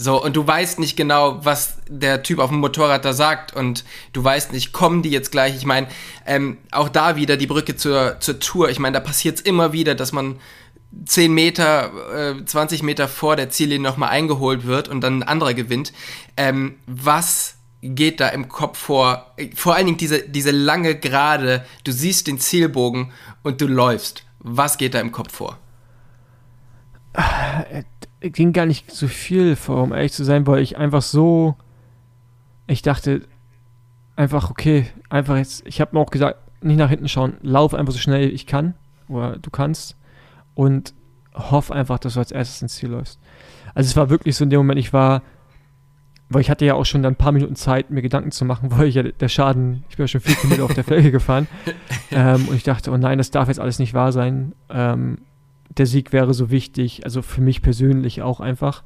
So, 0.00 0.22
und 0.22 0.36
du 0.36 0.46
weißt 0.46 0.78
nicht 0.78 0.96
genau, 0.96 1.44
was 1.44 1.78
der 1.88 2.22
Typ 2.22 2.38
auf 2.38 2.50
dem 2.50 2.60
Motorrad 2.60 3.04
da 3.04 3.12
sagt 3.12 3.56
und 3.56 3.84
du 4.12 4.22
weißt 4.22 4.52
nicht, 4.52 4.72
kommen 4.72 5.02
die 5.02 5.10
jetzt 5.10 5.32
gleich? 5.32 5.56
Ich 5.56 5.66
meine, 5.66 5.88
ähm, 6.24 6.58
auch 6.70 6.88
da 6.88 7.16
wieder 7.16 7.36
die 7.36 7.48
Brücke 7.48 7.74
zur, 7.74 8.20
zur 8.20 8.38
Tour. 8.38 8.70
Ich 8.70 8.78
meine, 8.78 8.94
da 8.94 9.00
passiert 9.00 9.38
es 9.38 9.40
immer 9.40 9.72
wieder, 9.72 9.96
dass 9.96 10.12
man 10.12 10.38
10 11.04 11.34
Meter, 11.34 12.36
äh, 12.38 12.44
20 12.44 12.84
Meter 12.84 13.08
vor 13.08 13.34
der 13.34 13.50
Ziellinie 13.50 13.90
nochmal 13.90 14.10
eingeholt 14.10 14.66
wird 14.66 14.86
und 14.86 15.00
dann 15.00 15.18
ein 15.18 15.22
anderer 15.24 15.52
gewinnt. 15.52 15.92
Ähm, 16.36 16.76
was 16.86 17.56
geht 17.82 18.20
da 18.20 18.28
im 18.28 18.48
Kopf 18.48 18.78
vor? 18.78 19.34
Vor 19.56 19.74
allen 19.74 19.86
Dingen 19.86 19.98
diese, 19.98 20.28
diese 20.28 20.52
lange 20.52 20.94
Gerade, 20.94 21.66
du 21.82 21.90
siehst 21.90 22.28
den 22.28 22.38
Zielbogen 22.38 23.10
und 23.42 23.60
du 23.60 23.66
läufst. 23.66 24.22
Was 24.38 24.78
geht 24.78 24.94
da 24.94 25.00
im 25.00 25.10
Kopf 25.10 25.34
vor? 25.34 25.58
Ging 28.20 28.52
gar 28.52 28.66
nicht 28.66 28.90
so 28.90 29.06
viel 29.06 29.56
vor, 29.56 29.82
um 29.82 29.92
ehrlich 29.92 30.12
zu 30.12 30.24
sein, 30.24 30.46
weil 30.46 30.62
ich 30.62 30.76
einfach 30.76 31.02
so. 31.02 31.56
Ich 32.66 32.82
dachte 32.82 33.22
einfach, 34.16 34.50
okay, 34.50 34.86
einfach 35.08 35.36
jetzt. 35.36 35.66
Ich 35.66 35.80
habe 35.80 35.96
mir 35.96 36.00
auch 36.00 36.10
gesagt, 36.10 36.38
nicht 36.62 36.76
nach 36.76 36.90
hinten 36.90 37.08
schauen, 37.08 37.34
lauf 37.42 37.74
einfach 37.74 37.92
so 37.92 37.98
schnell 37.98 38.30
ich 38.30 38.46
kann 38.46 38.74
oder 39.08 39.38
du 39.38 39.50
kannst 39.50 39.96
und 40.54 40.92
hoff 41.34 41.70
einfach, 41.70 42.00
dass 42.00 42.14
du 42.14 42.18
als 42.18 42.32
erstes 42.32 42.60
ins 42.60 42.74
Ziel 42.74 42.90
läufst. 42.90 43.20
Also 43.74 43.86
es 43.88 43.96
war 43.96 44.10
wirklich 44.10 44.34
so 44.34 44.42
in 44.42 44.50
dem 44.50 44.58
Moment, 44.58 44.80
ich 44.80 44.92
war 44.92 45.22
weil 46.30 46.42
ich 46.42 46.50
hatte 46.50 46.64
ja 46.64 46.74
auch 46.74 46.84
schon 46.84 47.02
dann 47.02 47.14
ein 47.14 47.16
paar 47.16 47.32
Minuten 47.32 47.56
Zeit, 47.56 47.90
mir 47.90 48.02
Gedanken 48.02 48.32
zu 48.32 48.44
machen, 48.44 48.70
weil 48.76 48.88
ich 48.88 48.94
ja 48.94 49.02
der 49.02 49.28
Schaden, 49.28 49.84
ich 49.88 49.96
bin 49.96 50.04
ja 50.04 50.08
schon 50.08 50.20
vier 50.20 50.34
Kilometer 50.36 50.64
auf 50.64 50.74
der 50.74 50.84
Felge 50.84 51.10
gefahren. 51.10 51.46
Ähm, 52.10 52.48
und 52.48 52.56
ich 52.56 52.62
dachte, 52.62 52.90
oh 52.90 52.96
nein, 52.96 53.18
das 53.18 53.30
darf 53.30 53.48
jetzt 53.48 53.60
alles 53.60 53.78
nicht 53.78 53.92
wahr 53.92 54.12
sein. 54.12 54.54
Ähm, 54.70 55.18
der 55.78 55.86
Sieg 55.86 56.12
wäre 56.12 56.34
so 56.34 56.50
wichtig, 56.50 57.04
also 57.04 57.22
für 57.22 57.40
mich 57.40 57.62
persönlich 57.62 58.22
auch 58.22 58.40
einfach. 58.40 58.82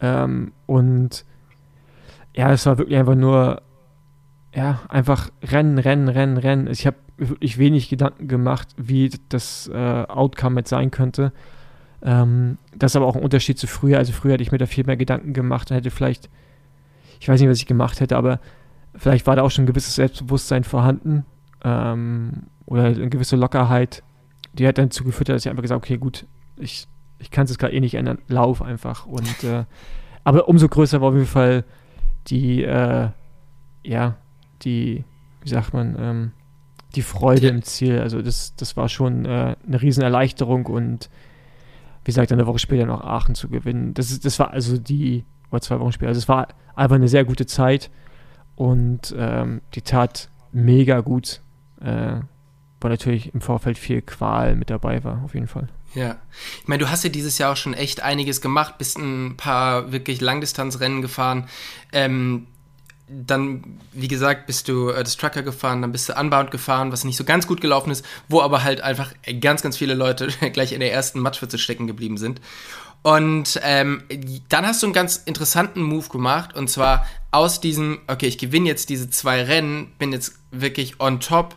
Ähm, 0.00 0.52
und 0.66 1.24
ja, 2.34 2.52
es 2.52 2.66
war 2.66 2.78
wirklich 2.78 2.98
einfach 2.98 3.14
nur, 3.14 3.62
ja, 4.54 4.80
einfach 4.88 5.30
rennen, 5.42 5.78
rennen, 5.78 6.08
rennen, 6.08 6.36
rennen. 6.36 6.66
Ich 6.68 6.86
habe 6.86 6.96
wirklich 7.16 7.58
wenig 7.58 7.88
Gedanken 7.88 8.28
gemacht, 8.28 8.68
wie 8.76 9.10
das 9.28 9.68
äh, 9.72 10.04
Outcome 10.08 10.60
jetzt 10.60 10.70
sein 10.70 10.90
könnte. 10.90 11.32
Ähm, 12.02 12.58
das 12.76 12.92
ist 12.92 12.96
aber 12.96 13.06
auch 13.06 13.16
ein 13.16 13.22
Unterschied 13.22 13.58
zu 13.58 13.66
früher. 13.66 13.98
Also 13.98 14.12
früher 14.12 14.34
hätte 14.34 14.42
ich 14.42 14.52
mir 14.52 14.58
da 14.58 14.66
viel 14.66 14.84
mehr 14.84 14.96
Gedanken 14.96 15.32
gemacht 15.32 15.70
und 15.70 15.76
hätte 15.76 15.90
vielleicht 15.90 16.28
ich 17.20 17.28
weiß 17.28 17.40
nicht, 17.40 17.50
was 17.50 17.58
ich 17.58 17.66
gemacht 17.66 18.00
hätte, 18.00 18.16
aber 18.16 18.40
vielleicht 18.94 19.26
war 19.26 19.36
da 19.36 19.42
auch 19.42 19.50
schon 19.50 19.64
ein 19.64 19.68
gewisses 19.68 19.96
Selbstbewusstsein 19.96 20.64
vorhanden 20.64 21.24
ähm, 21.64 22.44
oder 22.66 22.84
eine 22.84 23.08
gewisse 23.08 23.36
Lockerheit, 23.36 24.02
die 24.52 24.66
hat 24.66 24.78
dann 24.78 24.88
dazu 24.88 25.04
geführt, 25.04 25.28
dass 25.28 25.44
ich 25.44 25.50
einfach 25.50 25.62
gesagt 25.62 25.82
habe, 25.82 25.86
okay, 25.86 25.98
gut, 25.98 26.26
ich, 26.56 26.86
ich 27.18 27.30
kann 27.30 27.44
es 27.44 27.50
jetzt 27.50 27.58
gerade 27.58 27.74
eh 27.74 27.80
nicht 27.80 27.94
ändern, 27.94 28.18
lauf 28.28 28.62
einfach. 28.62 29.06
Und 29.06 29.44
äh, 29.44 29.64
aber 30.24 30.48
umso 30.48 30.68
größer 30.68 31.00
war 31.00 31.08
auf 31.08 31.14
jeden 31.14 31.26
Fall 31.26 31.64
die, 32.26 32.62
äh, 32.62 33.08
ja, 33.84 34.16
die, 34.62 35.04
wie 35.42 35.48
sagt 35.48 35.72
man, 35.72 35.96
ähm, 35.98 36.32
die 36.94 37.02
Freude 37.02 37.48
im 37.48 37.62
Ziel. 37.62 38.00
Also 38.00 38.22
das, 38.22 38.54
das 38.56 38.76
war 38.76 38.88
schon 38.88 39.24
äh, 39.24 39.56
eine 39.66 39.82
Riesenerleichterung 39.82 40.66
und 40.66 41.10
wie 42.04 42.10
gesagt, 42.10 42.32
eine 42.32 42.46
Woche 42.46 42.58
später 42.58 42.86
noch 42.86 43.02
Aachen 43.02 43.34
zu 43.34 43.48
gewinnen. 43.48 43.94
Das, 43.94 44.10
ist, 44.10 44.24
das 44.24 44.38
war 44.38 44.50
also 44.50 44.78
die, 44.78 45.24
oder 45.50 45.60
zwei 45.60 45.78
Wochen 45.80 45.92
später. 45.92 46.08
Also 46.08 46.18
es 46.18 46.28
war 46.28 46.48
einfach 46.74 46.96
eine 46.96 47.08
sehr 47.08 47.24
gute 47.24 47.46
Zeit 47.46 47.90
und 48.56 49.14
ähm, 49.16 49.60
die 49.74 49.82
tat 49.82 50.30
mega 50.52 51.00
gut. 51.00 51.40
Äh, 51.80 52.20
weil 52.80 52.90
natürlich 52.90 53.34
im 53.34 53.40
Vorfeld 53.40 53.78
viel 53.78 54.02
Qual 54.02 54.54
mit 54.54 54.70
dabei 54.70 55.02
war, 55.04 55.22
auf 55.24 55.34
jeden 55.34 55.48
Fall. 55.48 55.68
Ja, 55.94 56.16
ich 56.62 56.68
meine, 56.68 56.82
du 56.82 56.90
hast 56.90 57.02
ja 57.02 57.10
dieses 57.10 57.38
Jahr 57.38 57.52
auch 57.52 57.56
schon 57.56 57.74
echt 57.74 58.02
einiges 58.02 58.40
gemacht, 58.40 58.78
bist 58.78 58.98
ein 58.98 59.36
paar 59.36 59.90
wirklich 59.90 60.20
Langdistanzrennen 60.20 61.02
gefahren. 61.02 61.48
Ähm, 61.92 62.46
dann, 63.08 63.80
wie 63.92 64.08
gesagt, 64.08 64.46
bist 64.46 64.68
du 64.68 64.90
äh, 64.90 65.02
das 65.02 65.16
Trucker 65.16 65.42
gefahren, 65.42 65.80
dann 65.80 65.92
bist 65.92 66.08
du 66.08 66.14
Unbound 66.14 66.50
gefahren, 66.50 66.92
was 66.92 67.04
nicht 67.04 67.16
so 67.16 67.24
ganz 67.24 67.46
gut 67.46 67.60
gelaufen 67.60 67.90
ist, 67.90 68.04
wo 68.28 68.42
aber 68.42 68.64
halt 68.64 68.82
einfach 68.82 69.12
ganz, 69.40 69.62
ganz 69.62 69.76
viele 69.76 69.94
Leute 69.94 70.28
gleich 70.52 70.72
in 70.72 70.80
der 70.80 70.92
ersten 70.92 71.20
Matschwitze 71.20 71.58
stecken 71.58 71.86
geblieben 71.86 72.18
sind. 72.18 72.40
Und 73.02 73.60
ähm, 73.62 74.02
dann 74.48 74.66
hast 74.66 74.82
du 74.82 74.86
einen 74.86 74.92
ganz 74.92 75.16
interessanten 75.24 75.82
Move 75.82 76.08
gemacht 76.08 76.54
und 76.54 76.68
zwar 76.68 77.06
aus 77.30 77.60
diesem, 77.60 78.00
okay, 78.08 78.26
ich 78.26 78.38
gewinne 78.38 78.68
jetzt 78.68 78.90
diese 78.90 79.08
zwei 79.08 79.42
Rennen, 79.44 79.92
bin 79.98 80.12
jetzt 80.12 80.34
wirklich 80.50 81.00
on 81.00 81.20
top 81.20 81.56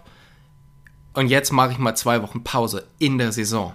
und 1.14 1.28
jetzt 1.28 1.52
mache 1.52 1.72
ich 1.72 1.78
mal 1.78 1.96
zwei 1.96 2.22
Wochen 2.22 2.44
Pause 2.44 2.88
in 3.00 3.18
der 3.18 3.32
Saison. 3.32 3.74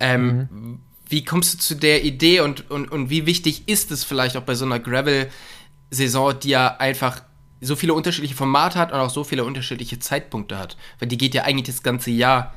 Ähm, 0.00 0.48
mhm. 0.50 0.80
Wie 1.08 1.24
kommst 1.24 1.54
du 1.54 1.58
zu 1.58 1.74
der 1.74 2.04
Idee 2.04 2.40
und, 2.40 2.70
und, 2.70 2.90
und 2.90 3.10
wie 3.10 3.26
wichtig 3.26 3.68
ist 3.68 3.90
es 3.90 4.04
vielleicht 4.04 4.36
auch 4.36 4.42
bei 4.42 4.54
so 4.54 4.64
einer 4.64 4.78
Gravel-Saison, 4.78 6.38
die 6.40 6.50
ja 6.50 6.76
einfach 6.76 7.22
so 7.60 7.74
viele 7.74 7.94
unterschiedliche 7.94 8.34
Formate 8.34 8.78
hat 8.78 8.92
und 8.92 8.98
auch 8.98 9.10
so 9.10 9.24
viele 9.24 9.44
unterschiedliche 9.44 9.98
Zeitpunkte 9.98 10.58
hat? 10.58 10.76
Weil 10.98 11.08
die 11.08 11.18
geht 11.18 11.34
ja 11.34 11.44
eigentlich 11.44 11.66
das 11.66 11.82
ganze 11.82 12.10
Jahr, 12.10 12.54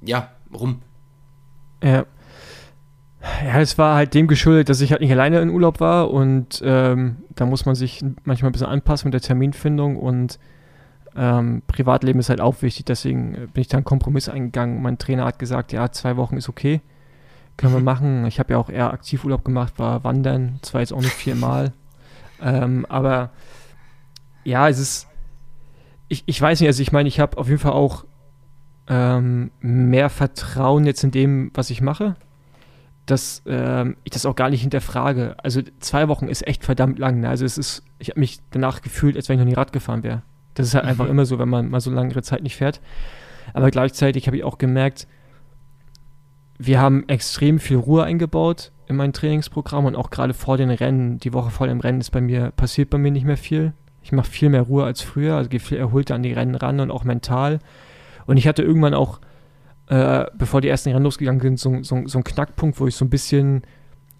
ja, 0.00 0.30
rum. 0.52 0.80
Ja, 1.82 2.06
ja, 3.44 3.60
es 3.60 3.78
war 3.78 3.96
halt 3.96 4.14
dem 4.14 4.28
geschuldet, 4.28 4.68
dass 4.68 4.80
ich 4.80 4.92
halt 4.92 5.00
nicht 5.00 5.10
alleine 5.10 5.40
in 5.40 5.50
Urlaub 5.50 5.80
war 5.80 6.10
und 6.10 6.62
ähm, 6.64 7.16
da 7.34 7.46
muss 7.46 7.66
man 7.66 7.74
sich 7.74 8.04
manchmal 8.24 8.50
ein 8.50 8.52
bisschen 8.52 8.68
anpassen 8.68 9.08
mit 9.08 9.14
der 9.14 9.20
Terminfindung 9.20 9.96
und 9.96 10.38
ähm, 11.18 11.62
Privatleben 11.66 12.20
ist 12.20 12.30
halt 12.30 12.40
auch 12.40 12.62
wichtig, 12.62 12.84
deswegen 12.84 13.34
äh, 13.34 13.46
bin 13.52 13.60
ich 13.60 13.68
da 13.68 13.78
einen 13.78 13.84
Kompromiss 13.84 14.28
eingegangen. 14.28 14.80
Mein 14.80 14.98
Trainer 14.98 15.24
hat 15.24 15.38
gesagt, 15.38 15.72
ja, 15.72 15.90
zwei 15.90 16.16
Wochen 16.16 16.36
ist 16.36 16.48
okay, 16.48 16.80
können 17.56 17.74
wir 17.74 17.80
machen. 17.94 18.24
Ich 18.26 18.38
habe 18.38 18.52
ja 18.52 18.58
auch 18.58 18.70
eher 18.70 18.92
Aktivurlaub 18.92 19.44
gemacht, 19.44 19.78
war 19.78 20.04
wandern, 20.04 20.60
zwar 20.62 20.80
jetzt 20.80 20.92
auch 20.92 21.00
nicht 21.00 21.12
viermal, 21.12 21.72
ähm, 22.40 22.86
aber 22.88 23.30
ja, 24.44 24.68
es 24.68 24.78
ist, 24.78 25.08
ich, 26.06 26.22
ich 26.26 26.40
weiß 26.40 26.60
nicht, 26.60 26.68
also 26.68 26.80
ich 26.80 26.92
meine, 26.92 27.08
ich 27.08 27.20
habe 27.20 27.36
auf 27.36 27.48
jeden 27.48 27.58
Fall 27.58 27.72
auch 27.72 28.04
ähm, 28.86 29.50
mehr 29.60 30.08
Vertrauen 30.08 30.86
jetzt 30.86 31.02
in 31.04 31.10
dem, 31.10 31.50
was 31.52 31.70
ich 31.70 31.80
mache 31.80 32.16
dass 33.10 33.42
ähm, 33.46 33.96
ich 34.04 34.10
das 34.10 34.26
auch 34.26 34.36
gar 34.36 34.50
nicht 34.50 34.60
hinterfrage. 34.60 35.36
Also 35.42 35.62
zwei 35.80 36.08
Wochen 36.08 36.28
ist 36.28 36.46
echt 36.46 36.64
verdammt 36.64 36.98
lang. 36.98 37.20
Ne? 37.20 37.28
Also 37.28 37.44
es 37.44 37.56
ist, 37.56 37.82
ich 37.98 38.10
habe 38.10 38.20
mich 38.20 38.40
danach 38.50 38.82
gefühlt, 38.82 39.16
als 39.16 39.28
wenn 39.28 39.38
ich 39.38 39.40
noch 39.40 39.48
nie 39.48 39.54
Rad 39.54 39.72
gefahren 39.72 40.02
wäre. 40.02 40.22
Das 40.58 40.66
ist 40.66 40.74
halt 40.74 40.84
mhm. 40.84 40.90
einfach 40.90 41.08
immer 41.08 41.24
so, 41.24 41.38
wenn 41.38 41.48
man 41.48 41.70
mal 41.70 41.80
so 41.80 41.90
langere 41.90 42.22
Zeit 42.22 42.42
nicht 42.42 42.56
fährt. 42.56 42.80
Aber 43.54 43.70
gleichzeitig 43.70 44.26
habe 44.26 44.36
ich 44.36 44.44
auch 44.44 44.58
gemerkt, 44.58 45.06
wir 46.58 46.80
haben 46.80 47.08
extrem 47.08 47.58
viel 47.58 47.76
Ruhe 47.76 48.04
eingebaut 48.04 48.72
in 48.86 48.96
mein 48.96 49.12
Trainingsprogramm 49.12 49.84
und 49.84 49.96
auch 49.96 50.10
gerade 50.10 50.34
vor 50.34 50.56
den 50.56 50.70
Rennen, 50.70 51.18
die 51.18 51.32
Woche 51.32 51.50
vor 51.50 51.66
dem 51.66 51.80
Rennen 51.80 52.00
ist 52.00 52.10
bei 52.10 52.20
mir, 52.20 52.50
passiert 52.50 52.90
bei 52.90 52.98
mir 52.98 53.10
nicht 53.10 53.24
mehr 53.24 53.36
viel. 53.36 53.72
Ich 54.02 54.12
mache 54.12 54.30
viel 54.30 54.48
mehr 54.48 54.62
Ruhe 54.62 54.84
als 54.84 55.02
früher, 55.02 55.36
also 55.36 55.48
gehe 55.48 55.60
viel 55.60 55.78
erholter 55.78 56.14
an 56.14 56.22
die 56.22 56.32
Rennen 56.32 56.54
ran 56.54 56.80
und 56.80 56.90
auch 56.90 57.04
mental. 57.04 57.60
Und 58.26 58.36
ich 58.36 58.48
hatte 58.48 58.62
irgendwann 58.62 58.94
auch 58.94 59.20
äh, 59.88 60.26
bevor 60.36 60.60
die 60.60 60.68
ersten 60.68 60.90
Rennen 60.90 61.04
losgegangen 61.04 61.40
sind, 61.40 61.58
so, 61.58 61.82
so, 61.82 62.06
so 62.06 62.18
ein 62.18 62.24
Knackpunkt, 62.24 62.78
wo 62.78 62.86
ich 62.86 62.94
so 62.94 63.04
ein 63.04 63.10
bisschen 63.10 63.62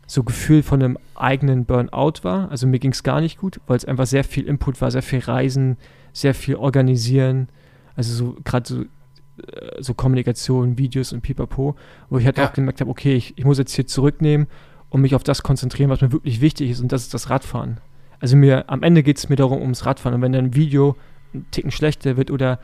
so 0.07 0.22
Gefühl 0.24 0.62
von 0.62 0.83
einem 0.83 0.98
eigenen 1.14 1.66
Burnout 1.66 2.22
war. 2.22 2.51
Also 2.51 2.66
mir 2.66 2.79
ging 2.79 2.92
es 2.92 3.03
gar 3.03 3.20
nicht 3.20 3.38
gut, 3.38 3.61
weil 3.66 3.77
es 3.77 3.85
einfach 3.85 4.07
sehr 4.07 4.24
viel 4.24 4.46
Input 4.46 4.81
war, 4.81 4.90
sehr 4.90 5.03
viel 5.03 5.18
Reisen, 5.18 5.77
sehr 6.20 6.35
viel 6.35 6.57
Organisieren. 6.57 7.48
Also 7.96 8.14
so 8.14 8.37
gerade 8.44 8.68
so, 8.68 8.83
äh, 8.83 9.81
so 9.81 9.94
Kommunikation, 9.94 10.78
Videos 10.78 11.12
und 11.12 11.22
Pipapo, 11.22 11.76
wo 12.11 12.18
ich 12.18 12.26
halt 12.26 12.38
ja. 12.38 12.48
auch 12.48 12.52
gemerkt 12.52 12.81
habe, 12.81 12.90
okay, 12.90 13.14
ich, 13.14 13.37
ich 13.38 13.44
muss 13.44 13.59
jetzt 13.59 13.74
hier 13.74 13.87
zurücknehmen 13.87 14.46
und 14.90 15.00
mich 15.00 15.14
auf 15.14 15.22
das 15.22 15.42
konzentrieren, 15.42 15.90
was 15.90 16.00
mir 16.00 16.12
wirklich 16.12 16.40
wichtig 16.40 16.70
ist 16.70 16.81
und 16.81 16.92
das 16.92 17.02
ist 17.02 17.14
das 17.14 17.31
Radfahren. 17.31 17.81
Also 18.20 18.37
mir 18.37 18.68
am 18.68 18.83
Ende 18.83 19.02
geht 19.02 19.18
es 19.18 19.28
mir 19.28 19.37
darum 19.37 19.61
ums 19.61 19.87
Radfahren 19.87 20.16
und 20.16 20.22
wenn 20.22 20.33
dann 20.33 20.46
ein 20.46 20.54
Video 20.54 20.96
ein 21.35 21.46
Ticken 21.50 21.70
schlechter 21.70 22.16
wird 22.16 22.31
oder 22.31 22.59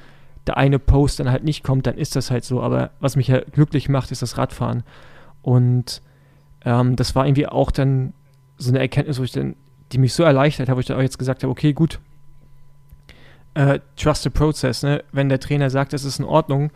der 0.46 0.56
eine 0.56 0.78
Post 0.78 1.20
dann 1.20 1.30
halt 1.30 1.44
nicht 1.44 1.64
kommt, 1.64 1.86
dann 1.86 1.96
ist 1.96 2.16
das 2.16 2.30
halt 2.30 2.44
so. 2.44 2.60
Aber 2.60 2.90
was 3.00 3.16
mich 3.16 3.28
ja 3.28 3.40
glücklich 3.40 3.88
macht, 3.88 4.10
ist 4.10 4.22
das 4.22 4.36
Radfahren. 4.36 4.82
Und 5.42 6.02
ähm, 6.64 6.96
das 6.96 7.14
war 7.14 7.26
irgendwie 7.26 7.46
auch 7.46 7.70
dann 7.70 8.12
so 8.58 8.70
eine 8.70 8.80
Erkenntnis, 8.80 9.18
wo 9.18 9.24
ich 9.24 9.32
dann, 9.32 9.56
die 9.92 9.98
mich 9.98 10.12
so 10.12 10.22
erleichtert 10.22 10.68
hat, 10.68 10.76
wo 10.76 10.80
ich 10.80 10.86
dann 10.86 10.98
auch 10.98 11.02
jetzt 11.02 11.18
gesagt 11.18 11.42
habe, 11.42 11.50
okay, 11.50 11.72
gut, 11.72 11.98
äh, 13.54 13.80
trust 13.96 14.22
the 14.22 14.30
process, 14.30 14.82
ne? 14.82 15.04
Wenn 15.12 15.28
der 15.28 15.40
Trainer 15.40 15.70
sagt, 15.70 15.92
das 15.92 16.04
ist 16.04 16.18
in 16.18 16.24
Ordnung, 16.24 16.70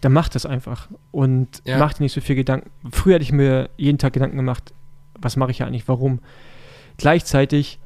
dann 0.00 0.12
macht 0.12 0.34
das 0.34 0.46
einfach 0.46 0.88
und 1.10 1.62
ja. 1.64 1.78
macht 1.78 2.00
nicht 2.00 2.12
so 2.12 2.20
viel 2.20 2.36
Gedanken. 2.36 2.70
Früher 2.92 3.14
hätte 3.14 3.22
ich 3.22 3.32
mir 3.32 3.70
jeden 3.76 3.98
Tag 3.98 4.12
Gedanken 4.12 4.36
gemacht, 4.36 4.72
was 5.18 5.36
mache 5.36 5.50
ich 5.50 5.58
ja 5.58 5.66
eigentlich, 5.66 5.88
warum. 5.88 6.20
Gleichzeitig 6.96 7.78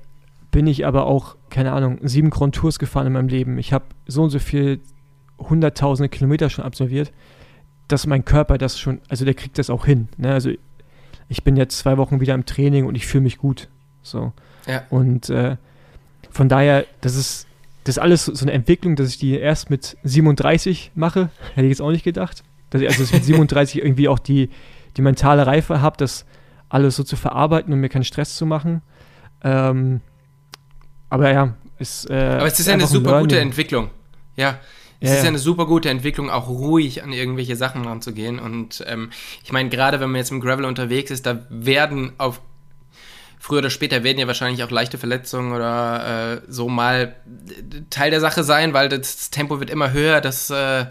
bin 0.51 0.67
ich 0.67 0.87
aber 0.87 1.07
auch, 1.07 1.37
keine 1.49 1.73
Ahnung, 1.73 1.99
sieben 2.03 2.31
Grand 2.31 2.55
Tours 2.55 2.79
gefahren 2.79 3.07
in 3.07 3.13
meinem 3.13 3.29
Leben. 3.29 3.59
Ich 3.59 3.73
habe 3.73 3.85
so 4.07 4.23
und 4.23 4.31
so 4.31 4.39
viel 4.39 4.81
hunderttausende 5.39 6.09
Kilometer 6.09 6.51
schon 6.51 6.65
absolviert, 6.65 7.13
dass 7.89 8.07
mein 8.07 8.25
Körper 8.25 8.59
das 8.59 8.79
schon, 8.79 9.01
also 9.09 9.25
der 9.25 9.35
kriegt 9.35 9.59
das 9.59 9.71
auch 9.71 9.87
hin. 9.87 10.09
Ne? 10.17 10.33
Also 10.33 10.51
ich 11.29 11.45
bin 11.45 11.57
jetzt 11.57 11.79
zwei 11.79 11.97
Wochen 11.97 12.21
wieder 12.21 12.35
im 12.35 12.47
Training 12.47 12.87
und 12.87 12.97
ich 12.97 13.07
fühle 13.07 13.23
mich 13.23 13.39
gut. 13.39 13.69
So. 14.03 14.33
Ja. 14.67 14.83
Und 14.91 15.31
äh, 15.31 15.57
von 16.31 16.49
daher, 16.49 16.85
das 17.01 17.17
ist, 17.17 17.47
das 17.85 17.97
ist 17.97 18.03
alles 18.03 18.25
so 18.27 18.45
eine 18.45 18.53
Entwicklung, 18.53 18.97
dass 18.97 19.09
ich 19.09 19.19
die 19.19 19.39
erst 19.39 19.71
mit 19.71 19.97
37 20.03 20.93
mache, 20.95 21.31
hätte 21.55 21.67
ich 21.67 21.71
jetzt 21.71 21.83
auch 21.83 21.91
nicht 21.91 22.05
gedacht. 22.05 22.43
Dass 22.71 22.83
ich 22.83 22.89
also 22.89 23.15
mit 23.15 23.25
37 23.25 23.79
irgendwie 23.83 24.09
auch 24.09 24.19
die, 24.19 24.51
die 24.97 25.03
mentale 25.03 25.47
Reife 25.47 25.81
habe, 25.81 25.97
das 25.97 26.27
alles 26.69 26.97
so 26.97 27.03
zu 27.03 27.17
verarbeiten 27.17 27.73
und 27.73 27.81
mir 27.81 27.89
keinen 27.89 28.05
Stress 28.05 28.37
zu 28.37 28.47
machen. 28.47 28.83
Ähm, 29.43 30.01
aber 31.09 31.33
ja, 31.33 31.55
ist. 31.79 32.09
Äh, 32.09 32.15
aber 32.15 32.47
es 32.47 32.61
ist 32.61 32.67
ja 32.67 32.75
eine 32.75 32.87
super 32.87 33.21
gute 33.21 33.41
Entwicklung. 33.41 33.91
Ja, 34.37 34.61
es 35.01 35.09
ja, 35.09 35.17
ist 35.17 35.23
ja 35.23 35.29
eine 35.29 35.39
super 35.39 35.67
gute 35.67 35.89
Entwicklung, 35.89 36.31
auch 36.31 36.49
ruhig 36.49 37.03
an 37.03 37.13
irgendwelche 37.13 37.57
Sachen 37.57 37.85
ranzugehen. 37.85 38.39
Und 38.39 38.85
ähm, 38.87 39.11
ich 39.43 39.51
meine, 39.51 39.71
gerade 39.71 39.99
wenn 39.99 40.11
man 40.11 40.19
jetzt 40.19 40.31
im 40.31 40.41
Gravel 40.41 40.67
unterwegs 40.67 41.11
ist, 41.11 41.27
da 41.27 41.47
werden 41.49 42.13
auf 42.19 42.41
früher 43.41 43.59
oder 43.59 43.71
später 43.71 44.05
werden 44.05 44.19
ja 44.19 44.27
wahrscheinlich 44.27 44.63
auch 44.63 44.71
leichte 44.71 44.99
Verletzungen 44.99 45.53
oder 45.53 46.35
äh, 46.35 46.43
so 46.47 46.69
mal 46.69 47.17
Teil 47.89 48.11
der 48.11 48.21
Sache 48.21 48.45
sein, 48.45 48.75
weil 48.75 48.89
das 48.89 49.31
Tempo 49.31 49.59
wird 49.59 49.71
immer 49.71 49.93
höher, 49.93 50.21
das, 50.21 50.51
äh, 50.51 50.87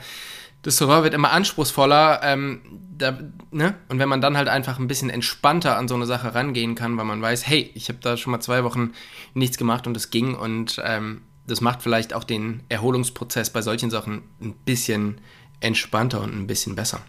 das 0.64 0.78
Terrain 0.78 1.04
wird 1.04 1.14
immer 1.14 1.32
anspruchsvoller. 1.32 2.22
Ähm, 2.24 2.62
da, 2.98 3.18
ne? 3.52 3.76
Und 3.88 4.00
wenn 4.00 4.10
man 4.10 4.20
dann 4.20 4.36
halt 4.36 4.50
einfach 4.50 4.80
ein 4.80 4.88
bisschen 4.88 5.12
entspannter 5.12 5.78
an 5.78 5.88
so 5.88 5.96
eine 5.96 6.08
Sache 6.08 6.34
rangehen 6.34 6.74
kann, 6.74 6.98
weil 6.98 7.06
man 7.06 7.22
weiß, 7.22 7.48
hey, 7.48 7.72
ich 7.76 7.88
habe 7.88 8.00
da 8.02 8.18
schon 8.18 8.32
mal 8.32 8.42
zwei 8.42 8.64
Wochen 8.64 8.94
nichts 9.36 9.58
gemacht 9.58 9.86
und 9.86 9.96
es 9.96 10.10
ging 10.10 10.34
und 10.34 10.82
ähm, 10.84 11.22
das 11.46 11.62
macht 11.62 11.84
vielleicht 11.84 12.14
auch 12.14 12.24
den 12.24 12.64
Erholungsprozess 12.68 13.52
bei 13.52 13.62
solchen 13.62 13.92
Sachen 13.92 14.24
ein 14.42 14.54
bisschen 14.54 15.22
entspannter 15.60 16.22
und 16.22 16.34
ein 16.34 16.48
bisschen 16.48 16.76
besser. 16.76 17.02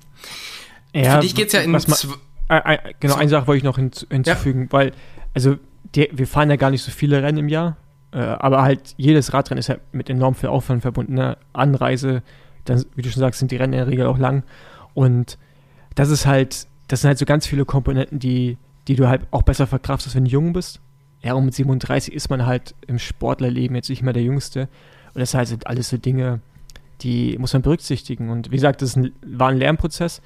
Ja, 0.94 1.14
Für 1.14 1.20
dich 1.20 1.34
geht 1.34 1.48
es 1.48 1.54
ja 1.54 1.60
in. 1.60 1.70
Man, 1.70 1.82
äh, 2.50 2.74
äh, 2.74 2.94
genau, 3.00 3.14
eine 3.14 3.30
Sache 3.30 3.46
wollte 3.46 3.58
ich 3.58 3.64
noch 3.64 3.76
hinzu, 3.76 4.06
hinzufügen, 4.10 4.64
ja. 4.64 4.72
weil, 4.72 4.92
also, 5.34 5.56
die, 5.94 6.08
wir 6.12 6.26
fahren 6.26 6.50
ja 6.50 6.56
gar 6.56 6.70
nicht 6.70 6.82
so 6.82 6.90
viele 6.90 7.22
Rennen 7.22 7.38
im 7.38 7.48
Jahr, 7.48 7.76
äh, 8.12 8.18
aber 8.18 8.62
halt 8.62 8.94
jedes 8.96 9.32
Radrennen 9.32 9.58
ist 9.58 9.68
ja 9.68 9.76
mit 9.92 10.10
enorm 10.10 10.34
viel 10.34 10.48
Aufwand 10.48 10.82
verbunden. 10.82 11.14
Ne? 11.14 11.36
Anreise, 11.52 12.22
dann, 12.64 12.84
wie 12.94 13.02
du 13.02 13.10
schon 13.10 13.20
sagst, 13.20 13.40
sind 13.40 13.50
die 13.50 13.56
Rennen 13.56 13.72
in 13.72 13.78
der 13.78 13.88
Regel 13.88 14.06
auch 14.06 14.18
lang. 14.18 14.44
Und 14.94 15.38
das 15.94 16.10
ist 16.10 16.26
halt, 16.26 16.66
das 16.88 17.00
sind 17.00 17.08
halt 17.08 17.18
so 17.18 17.24
ganz 17.24 17.46
viele 17.46 17.64
Komponenten, 17.64 18.18
die, 18.18 18.58
die 18.88 18.96
du 18.96 19.08
halt 19.08 19.22
auch 19.30 19.42
besser 19.42 19.66
verkraftest, 19.66 20.14
wenn 20.16 20.24
du 20.24 20.30
jung 20.30 20.52
bist. 20.52 20.80
Ja, 21.22 21.34
und 21.34 21.44
mit 21.44 21.54
37 21.54 22.14
ist 22.14 22.30
man 22.30 22.46
halt 22.46 22.74
im 22.86 22.98
Sportlerleben 22.98 23.76
jetzt 23.76 23.90
nicht 23.90 24.02
mehr 24.02 24.12
der 24.12 24.22
Jüngste. 24.22 24.68
Und 25.14 25.20
das 25.20 25.32
sind 25.32 25.38
halt 25.38 25.66
alles 25.66 25.90
so 25.90 25.98
Dinge, 25.98 26.40
die 27.02 27.36
muss 27.38 27.52
man 27.52 27.62
berücksichtigen. 27.62 28.30
Und 28.30 28.50
wie 28.50 28.56
gesagt, 28.56 28.82
das 28.82 28.96
ein, 28.96 29.12
war 29.24 29.48
ein 29.48 29.58
Lernprozess. 29.58 30.22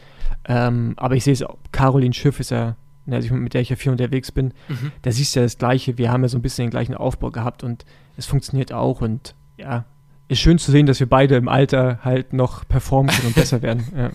Ähm, 0.47 0.95
aber 0.97 1.17
ich 1.17 1.25
sehe 1.25 1.33
es 1.33 1.43
auch, 1.43 1.57
Caroline 1.73 2.15
Schiff 2.15 2.41
ist 2.41 2.51
ja, 2.51 2.77
also 3.11 3.35
mit 3.35 3.55
der 3.55 3.61
ich 3.61 3.71
ja 3.71 3.77
viel 3.77 3.93
unterwegs 3.93 4.33
bin, 4.33 4.55
mhm. 4.69 4.93
da 5.03 5.13
siehst 5.13 5.35
du 5.35 5.41
ja 5.41 5.45
das 5.45 5.59
Gleiche. 5.59 5.99
Wir 5.99 6.11
haben 6.11 6.23
ja 6.23 6.29
so 6.29 6.39
ein 6.39 6.43
bisschen 6.43 6.67
den 6.67 6.71
gleichen 6.71 6.95
Aufbau 6.95 7.31
gehabt 7.31 7.63
und 7.63 7.85
es 8.17 8.27
funktioniert 8.27 8.73
auch. 8.73 9.01
Und 9.01 9.35
ja, 9.57 9.85
ist 10.27 10.41
schön 10.41 10.59
zu 10.59 10.71
sehen, 10.71 10.87
dass 10.87 11.01
wir 11.01 11.09
beide 11.09 11.37
im 11.37 11.49
Alter 11.49 11.99
halt 12.03 12.33
noch 12.33 12.67
performen 12.67 13.15
können 13.15 13.29
und 13.29 13.35
besser 13.35 13.61
werden. 13.63 13.87
Ja. 13.97 14.11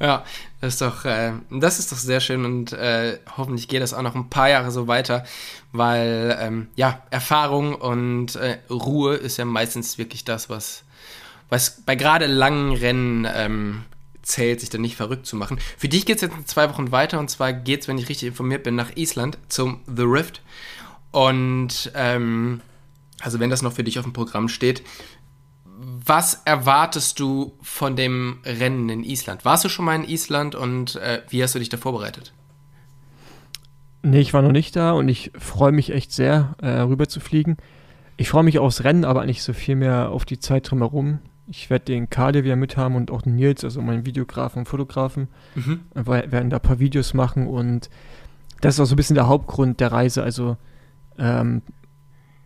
ja, 0.06 0.24
das 0.60 0.74
ist 0.74 0.82
doch, 0.82 1.04
äh, 1.04 1.32
das 1.50 1.78
ist 1.78 1.92
doch 1.92 1.98
sehr 1.98 2.20
schön 2.20 2.44
und 2.44 2.72
äh, 2.72 3.18
hoffentlich 3.36 3.68
geht 3.68 3.82
das 3.82 3.92
auch 3.92 4.02
noch 4.02 4.14
ein 4.14 4.30
paar 4.30 4.48
Jahre 4.48 4.70
so 4.70 4.88
weiter, 4.88 5.24
weil 5.72 6.36
ähm, 6.40 6.68
ja, 6.74 7.02
Erfahrung 7.10 7.74
und 7.74 8.36
äh, 8.36 8.58
Ruhe 8.70 9.14
ist 9.14 9.36
ja 9.36 9.44
meistens 9.44 9.98
wirklich 9.98 10.24
das, 10.24 10.48
was, 10.48 10.84
was 11.50 11.82
bei 11.84 11.96
gerade 11.96 12.26
langen 12.26 12.72
Rennen 12.72 13.28
ähm, 13.30 13.84
zählt, 14.26 14.60
sich 14.60 14.70
dann 14.70 14.80
nicht 14.80 14.96
verrückt 14.96 15.26
zu 15.26 15.36
machen. 15.36 15.58
Für 15.78 15.88
dich 15.88 16.04
geht 16.04 16.16
es 16.16 16.22
jetzt 16.22 16.36
in 16.36 16.46
zwei 16.46 16.68
Wochen 16.68 16.90
weiter 16.90 17.18
und 17.18 17.30
zwar 17.30 17.52
geht 17.52 17.82
es, 17.82 17.88
wenn 17.88 17.98
ich 17.98 18.08
richtig 18.08 18.28
informiert 18.28 18.64
bin, 18.64 18.74
nach 18.74 18.96
Island 18.96 19.38
zum 19.48 19.80
The 19.86 20.02
Rift. 20.02 20.42
Und 21.12 21.90
ähm, 21.94 22.60
also 23.20 23.40
wenn 23.40 23.50
das 23.50 23.62
noch 23.62 23.72
für 23.72 23.84
dich 23.84 23.98
auf 23.98 24.04
dem 24.04 24.12
Programm 24.12 24.48
steht, 24.48 24.82
was 25.78 26.42
erwartest 26.44 27.20
du 27.20 27.52
von 27.62 27.96
dem 27.96 28.38
Rennen 28.44 28.88
in 28.88 29.04
Island? 29.04 29.44
Warst 29.44 29.64
du 29.64 29.68
schon 29.68 29.84
mal 29.84 29.94
in 29.94 30.04
Island 30.04 30.54
und 30.54 30.96
äh, 30.96 31.22
wie 31.28 31.42
hast 31.42 31.54
du 31.54 31.58
dich 31.58 31.68
da 31.68 31.76
vorbereitet? 31.76 32.32
Nee, 34.02 34.20
ich 34.20 34.32
war 34.32 34.42
noch 34.42 34.52
nicht 34.52 34.74
da 34.76 34.92
und 34.92 35.08
ich 35.08 35.32
freue 35.38 35.72
mich 35.72 35.90
echt 35.90 36.12
sehr, 36.12 36.54
äh, 36.60 36.80
rüber 36.80 37.08
zu 37.08 37.20
fliegen. 37.20 37.56
Ich 38.16 38.30
freue 38.30 38.44
mich 38.44 38.58
aufs 38.58 38.84
Rennen, 38.84 39.04
aber 39.04 39.26
nicht 39.26 39.42
so 39.42 39.52
viel 39.52 39.76
mehr 39.76 40.10
auf 40.10 40.24
die 40.24 40.38
Zeit 40.38 40.70
drumherum. 40.70 41.18
Ich 41.48 41.70
werde 41.70 41.84
den 41.84 42.10
Kade 42.10 42.44
wieder 42.44 42.56
mithaben 42.56 42.96
und 42.96 43.10
auch 43.10 43.22
den 43.22 43.36
Nils, 43.36 43.62
also 43.62 43.80
meinen 43.80 44.04
Videografen 44.04 44.60
und 44.60 44.66
Fotografen. 44.66 45.28
Mhm. 45.54 45.80
Wir 45.94 46.06
werden 46.06 46.50
da 46.50 46.56
ein 46.56 46.62
paar 46.62 46.80
Videos 46.80 47.14
machen 47.14 47.46
und 47.46 47.88
das 48.60 48.74
ist 48.74 48.80
auch 48.80 48.86
so 48.86 48.94
ein 48.94 48.96
bisschen 48.96 49.14
der 49.14 49.28
Hauptgrund 49.28 49.80
der 49.80 49.92
Reise. 49.92 50.22
Also 50.22 50.56
ähm, 51.18 51.62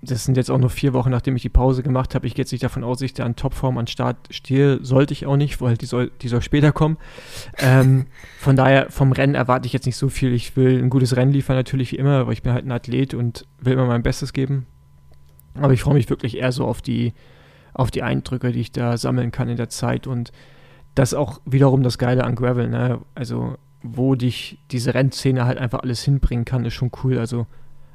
das 0.03 0.25
sind 0.25 0.37
jetzt 0.37 0.51
auch 0.51 0.59
nur 0.59 0.71
vier 0.71 0.95
Wochen, 0.95 1.11
nachdem 1.11 1.37
ich 1.37 1.43
die 1.43 1.51
Pause 1.51 1.83
gemacht 1.83 2.15
habe. 2.15 2.27
Ich 2.27 2.35
gehe 2.35 2.43
jetzt 2.43 2.53
nicht 2.53 2.65
davon 2.65 2.85
aus, 2.85 2.99
dass 2.99 3.07
ich 3.07 3.15
da 3.15 3.25
an 3.25 3.37
Topform 3.37 3.77
an 3.77 3.87
Start 3.87 4.17
stehe. 4.31 4.83
Sollte 4.83 5.13
ich 5.13 5.27
auch 5.27 5.37
nicht, 5.37 5.61
weil 5.61 5.77
die 5.77 5.87
soll, 5.87 6.11
die 6.23 6.29
soll 6.29 6.41
später 6.41 6.73
kommen. 6.73 6.97
Ähm, 7.59 8.07
von 8.39 8.57
daher, 8.57 8.91
vom 8.91 9.13
Rennen 9.13 9.35
erwarte 9.35 9.67
ich 9.67 9.75
jetzt 9.75 9.85
nicht 9.85 9.97
so 9.97 10.09
viel. 10.09 10.33
Ich 10.33 10.57
will 10.57 10.79
ein 10.79 10.89
gutes 10.89 11.17
Rennen 11.17 11.33
liefern, 11.33 11.57
natürlich 11.57 11.93
wie 11.93 11.97
immer, 11.97 12.27
weil 12.27 12.33
ich 12.33 12.43
bin 12.43 12.53
halt 12.53 12.65
ein 12.65 12.73
Athlet 12.73 13.13
und 13.13 13.47
will 13.61 13.75
immer 13.75 13.87
mein 13.87 14.03
Bestes 14.03 14.33
geben. 14.33 14.67
Aber 15.55 15.75
ich 15.75 15.83
freue 15.83 15.95
mich 15.95 16.09
wirklich 16.09 16.39
eher 16.39 16.53
so 16.53 16.65
auf 16.65 16.81
die, 16.81 17.13
auf 17.75 17.91
die 17.91 18.03
Eindrücke, 18.03 18.53
die 18.53 18.61
ich 18.61 18.73
da 18.73 18.97
sammeln 18.97 19.33
kann 19.33 19.49
in 19.49 19.57
der 19.57 19.69
Zeit. 19.69 20.07
Und 20.07 20.33
das 20.95 21.13
ist 21.13 21.19
auch 21.19 21.41
wiederum 21.45 21.83
das 21.83 21.99
Geile 21.99 22.25
an 22.25 22.35
Gravel. 22.35 22.69
Ne? 22.69 23.01
Also, 23.15 23.57
wo 23.83 24.15
dich 24.15 24.59
diese 24.71 24.95
Rennszene 24.95 25.45
halt 25.45 25.59
einfach 25.59 25.81
alles 25.81 26.03
hinbringen 26.03 26.45
kann, 26.45 26.65
ist 26.65 26.75
schon 26.75 26.91
cool. 27.03 27.19
Also, 27.19 27.47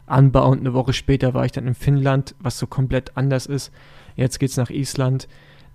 Anbau 0.07 0.49
und 0.49 0.59
eine 0.59 0.73
Woche 0.73 0.93
später 0.93 1.33
war 1.33 1.45
ich 1.45 1.51
dann 1.51 1.67
in 1.67 1.73
Finnland, 1.73 2.35
was 2.39 2.59
so 2.59 2.67
komplett 2.67 3.17
anders 3.17 3.45
ist. 3.47 3.71
Jetzt 4.15 4.39
geht 4.39 4.51
es 4.51 4.57
nach 4.57 4.69
Island. 4.69 5.27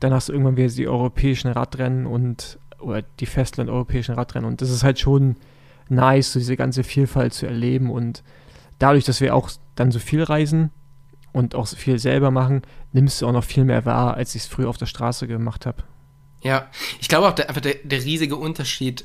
Hast 0.03 0.29
du 0.29 0.33
irgendwann 0.33 0.57
wieder 0.57 0.69
die 0.69 0.89
europäischen 0.89 1.49
Radrennen 1.49 2.07
und 2.07 2.59
oder 2.81 3.03
die 3.03 3.27
Festland-europäischen 3.27 4.15
Radrennen. 4.15 4.49
Und 4.49 4.63
das 4.63 4.71
ist 4.71 4.83
halt 4.83 4.99
schon 4.99 5.37
nice, 5.89 6.33
so 6.33 6.39
diese 6.39 6.57
ganze 6.57 6.85
Vielfalt 6.85 7.35
zu 7.35 7.47
erleben. 7.47 7.91
Und 7.91 8.23
dadurch, 8.79 9.05
dass 9.05 9.21
wir 9.21 9.35
auch 9.35 9.51
dann 9.75 9.91
so 9.91 9.99
viel 9.99 10.23
reisen 10.23 10.71
und 11.33 11.55
auch 11.55 11.66
so 11.66 11.76
viel 11.76 11.99
selber 11.99 12.31
machen, 12.31 12.62
nimmst 12.93 13.20
du 13.20 13.26
auch 13.26 13.33
noch 13.33 13.45
viel 13.45 13.64
mehr 13.64 13.85
wahr, 13.85 14.14
als 14.14 14.35
ich 14.35 14.43
es 14.43 14.49
früher 14.49 14.68
auf 14.68 14.76
der 14.76 14.87
Straße 14.87 15.26
gemacht 15.26 15.66
habe. 15.66 15.83
Ja, 16.43 16.68
ich 17.01 17.09
glaube 17.09 17.28
auch 17.28 17.35
der, 17.35 17.49
einfach 17.49 17.61
der, 17.61 17.76
der 17.85 18.03
riesige 18.03 18.37
Unterschied 18.37 19.05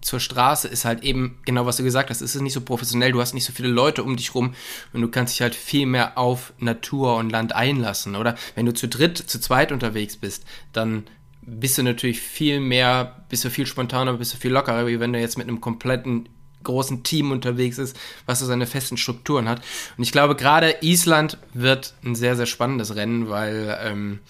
zur 0.00 0.20
Straße 0.20 0.68
ist 0.68 0.84
halt 0.84 1.02
eben 1.02 1.38
genau, 1.44 1.66
was 1.66 1.78
du 1.78 1.82
gesagt 1.82 2.10
hast. 2.10 2.20
Es 2.20 2.34
ist 2.34 2.40
nicht 2.40 2.52
so 2.52 2.60
professionell, 2.60 3.12
du 3.12 3.20
hast 3.20 3.34
nicht 3.34 3.44
so 3.44 3.52
viele 3.52 3.68
Leute 3.68 4.04
um 4.04 4.16
dich 4.16 4.34
rum 4.34 4.54
und 4.92 5.00
du 5.00 5.08
kannst 5.08 5.34
dich 5.34 5.42
halt 5.42 5.54
viel 5.54 5.86
mehr 5.86 6.16
auf 6.16 6.52
Natur 6.58 7.16
und 7.16 7.30
Land 7.30 7.54
einlassen, 7.54 8.14
oder? 8.14 8.36
Wenn 8.54 8.66
du 8.66 8.72
zu 8.72 8.86
dritt, 8.86 9.18
zu 9.18 9.40
zweit 9.40 9.72
unterwegs 9.72 10.16
bist, 10.16 10.44
dann 10.72 11.04
bist 11.42 11.78
du 11.78 11.82
natürlich 11.82 12.20
viel 12.20 12.60
mehr, 12.60 13.24
bist 13.28 13.44
du 13.44 13.50
viel 13.50 13.66
spontaner, 13.66 14.14
bist 14.14 14.34
du 14.34 14.38
viel 14.38 14.52
lockerer, 14.52 14.86
wie 14.86 15.00
wenn 15.00 15.12
du 15.12 15.20
jetzt 15.20 15.38
mit 15.38 15.48
einem 15.48 15.60
kompletten 15.60 16.28
großen 16.66 17.02
Team 17.02 17.30
unterwegs 17.30 17.78
ist, 17.78 17.96
was 18.26 18.40
so 18.40 18.46
seine 18.46 18.66
festen 18.66 18.96
Strukturen 18.96 19.48
hat. 19.48 19.62
Und 19.96 20.04
ich 20.04 20.12
glaube, 20.12 20.36
gerade 20.36 20.76
Island 20.82 21.38
wird 21.54 21.94
ein 22.04 22.14
sehr, 22.14 22.36
sehr 22.36 22.46
spannendes 22.46 22.94
Rennen, 22.94 23.30
weil 23.30 23.78
ähm, 23.82 24.20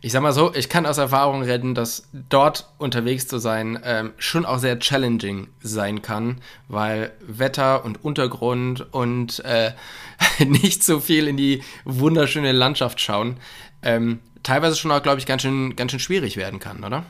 ich 0.00 0.12
sag 0.12 0.22
mal 0.22 0.32
so, 0.32 0.54
ich 0.54 0.68
kann 0.68 0.86
aus 0.86 0.98
Erfahrung 0.98 1.42
reden, 1.42 1.74
dass 1.74 2.08
dort 2.12 2.68
unterwegs 2.78 3.26
zu 3.26 3.38
sein 3.38 3.78
ähm, 3.82 4.12
schon 4.18 4.44
auch 4.44 4.58
sehr 4.58 4.78
challenging 4.78 5.48
sein 5.60 6.02
kann, 6.02 6.40
weil 6.68 7.12
Wetter 7.26 7.84
und 7.84 8.04
Untergrund 8.04 8.92
und 8.92 9.44
äh, 9.44 9.72
nicht 10.44 10.84
so 10.84 11.00
viel 11.00 11.26
in 11.26 11.36
die 11.36 11.62
wunderschöne 11.84 12.52
Landschaft 12.52 13.00
schauen, 13.00 13.38
ähm, 13.82 14.20
teilweise 14.42 14.76
schon 14.76 14.92
auch, 14.92 15.02
glaube 15.02 15.18
ich, 15.18 15.26
ganz 15.26 15.42
schön, 15.42 15.74
ganz 15.76 15.90
schön 15.90 16.00
schwierig 16.00 16.36
werden 16.36 16.60
kann, 16.60 16.84
oder? 16.84 17.04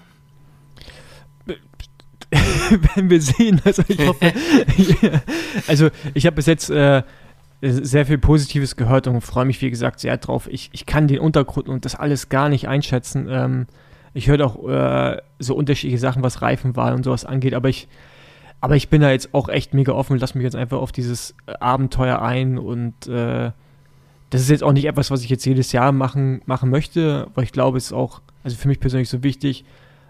Wenn 2.95 3.11
wir 3.11 3.20
sehen, 3.20 3.61
also 3.64 3.83
ich 3.87 4.07
hoffe, 4.07 4.33
also 5.66 5.91
ich 6.14 6.27
habe 6.27 6.37
bis 6.37 6.47
jetzt 6.47 6.70
äh, 6.70 7.03
sehr 7.62 8.07
viel 8.07 8.18
Positives 8.18 8.77
gehört 8.77 9.07
und 9.07 9.20
freue 9.20 9.45
mich, 9.45 9.61
wie 9.62 9.70
gesagt, 9.70 10.01
sehr 10.01 10.16
drauf. 10.16 10.49
Ich, 10.51 10.70
ich 10.72 10.87
kann 10.87 11.09
den 11.09 11.20
Untergrund 11.20 11.68
und 11.68 11.85
das 11.85 11.95
alles 11.95 12.29
gar 12.29 12.49
nicht 12.49 12.68
einschätzen. 12.68 13.29
Ähm, 13.31 13.66
ich 14.14 14.29
höre 14.29 14.45
auch 14.45 14.68
äh, 14.68 15.20
so 15.39 15.55
unterschiedliche 15.55 15.99
Sachen, 15.99 16.22
was 16.22 16.43
Reifenwahl 16.43 16.95
und 16.95 17.05
sowas 17.05 17.24
angeht, 17.24 17.55
aber 17.55 17.68
ich, 17.68 17.89
aber 18.61 18.77
ich 18.77 18.89
bin 18.89 19.03
da 19.03 19.11
jetzt 19.11 19.35
auch 19.35 19.49
echt 19.49 19.74
mega 19.74 19.93
offen 19.93 20.14
und 20.14 20.20
lasse 20.20 20.37
mich 20.37 20.45
jetzt 20.45 20.57
einfach 20.57 20.79
auf 20.79 20.93
dieses 20.93 21.35
Abenteuer 21.61 22.22
ein 22.22 22.59
und 22.59 23.07
äh, 23.07 23.51
das 24.31 24.41
ist 24.41 24.51
jetzt 24.51 24.62
auch 24.62 24.72
nicht 24.72 24.87
etwas, 24.87 25.11
was 25.11 25.22
ich 25.22 25.31
jetzt 25.31 25.45
jedes 25.45 25.72
Jahr 25.72 25.93
machen, 25.93 26.43
machen 26.47 26.70
möchte, 26.70 27.29
weil 27.35 27.45
ich 27.45 27.53
glaube, 27.53 27.79
es 27.79 27.87
ist 27.87 27.93
auch, 27.93 28.20
also 28.43 28.57
für 28.57 28.68
mich 28.68 28.81
persönlich 28.81 29.09
so 29.09 29.22
wichtig, 29.22 29.64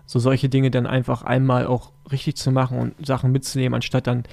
so 0.07 0.19
solche 0.19 0.49
Dinge 0.49 0.71
dann 0.71 0.87
einfach 0.87 1.23
einmal 1.23 1.67
auch 1.67 1.93
richtig 2.11 2.37
zu 2.37 2.53
machen 2.53 2.79
und 2.79 3.07
Sachen 3.07 3.33
mitzunehmen, 3.33 3.75
anstatt 3.75 4.07
dann 4.07 4.25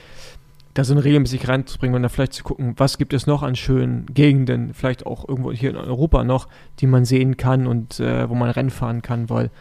da 0.74 0.84
so 0.84 0.96
regelmäßig 0.96 1.48
reinzubringen 1.48 1.96
und 1.96 2.02
dann 2.02 2.10
vielleicht 2.10 2.34
zu 2.34 2.44
gucken, 2.44 2.74
was 2.78 2.98
gibt 2.98 3.14
es 3.14 3.28
noch 3.28 3.44
an 3.44 3.56
schönen 3.56 4.08
Gegenden, 4.08 4.74
vielleicht 4.74 5.06
auch 5.06 5.28
irgendwo 5.28 5.52
hier 5.52 5.70
in 5.70 5.76
Europa 5.76 6.24
noch, 6.24 6.48
die 6.80 6.88
man 6.88 7.06
sehen 7.06 7.38
kann 7.38 7.68
und 7.68 8.00
äh, 8.00 8.28
wo 8.30 8.36
man 8.36 8.50
Rennen 8.50 8.72
fahren 8.72 9.02
kann, 9.02 9.30
weil 9.30 9.52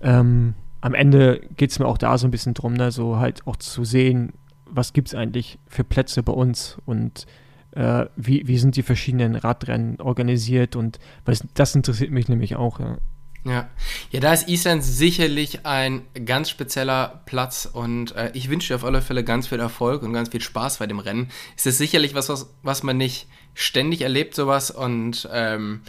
ähm, 0.00 0.54
am 0.80 0.94
Ende 0.94 1.40
geht 1.56 1.70
es 1.70 1.78
mir 1.78 1.86
auch 1.86 1.98
da 1.98 2.18
so 2.18 2.28
ein 2.28 2.30
bisschen 2.30 2.54
drum, 2.54 2.74
ne, 2.74 2.92
so 2.92 3.16
halt 3.16 3.46
auch 3.46 3.56
zu 3.56 3.84
sehen, 3.84 4.32
was 4.66 4.92
gibt 4.92 5.08
es 5.08 5.14
eigentlich 5.14 5.58
für 5.66 5.82
Plätze 5.82 6.22
bei 6.22 6.32
uns 6.32 6.78
und 6.84 7.26
äh, 7.72 8.06
wie, 8.16 8.46
wie 8.46 8.58
sind 8.58 8.76
die 8.76 8.82
verschiedenen 8.82 9.34
Radrennen 9.34 10.00
organisiert 10.00 10.76
und 10.76 10.98
weil 11.24 11.36
das 11.54 11.74
interessiert 11.74 12.10
mich 12.10 12.28
nämlich 12.28 12.54
auch. 12.56 12.78
Ja. 12.78 12.98
Ja. 13.44 13.68
ja, 14.10 14.20
da 14.20 14.32
ist 14.32 14.48
Island 14.48 14.82
sicherlich 14.82 15.66
ein 15.66 16.02
ganz 16.24 16.48
spezieller 16.48 17.22
Platz 17.26 17.68
und 17.70 18.16
äh, 18.16 18.30
ich 18.32 18.48
wünsche 18.48 18.68
dir 18.68 18.76
auf 18.76 18.84
alle 18.84 19.02
Fälle 19.02 19.22
ganz 19.22 19.48
viel 19.48 19.60
Erfolg 19.60 20.02
und 20.02 20.14
ganz 20.14 20.30
viel 20.30 20.40
Spaß 20.40 20.78
bei 20.78 20.86
dem 20.86 20.98
Rennen. 20.98 21.30
Es 21.54 21.66
ist 21.66 21.76
sicherlich 21.76 22.14
was, 22.14 22.30
was, 22.30 22.54
was 22.62 22.82
man 22.82 22.96
nicht 22.96 23.26
ständig 23.52 24.00
erlebt, 24.00 24.34
sowas 24.34 24.70
und 24.70 25.28
ähm, 25.30 25.82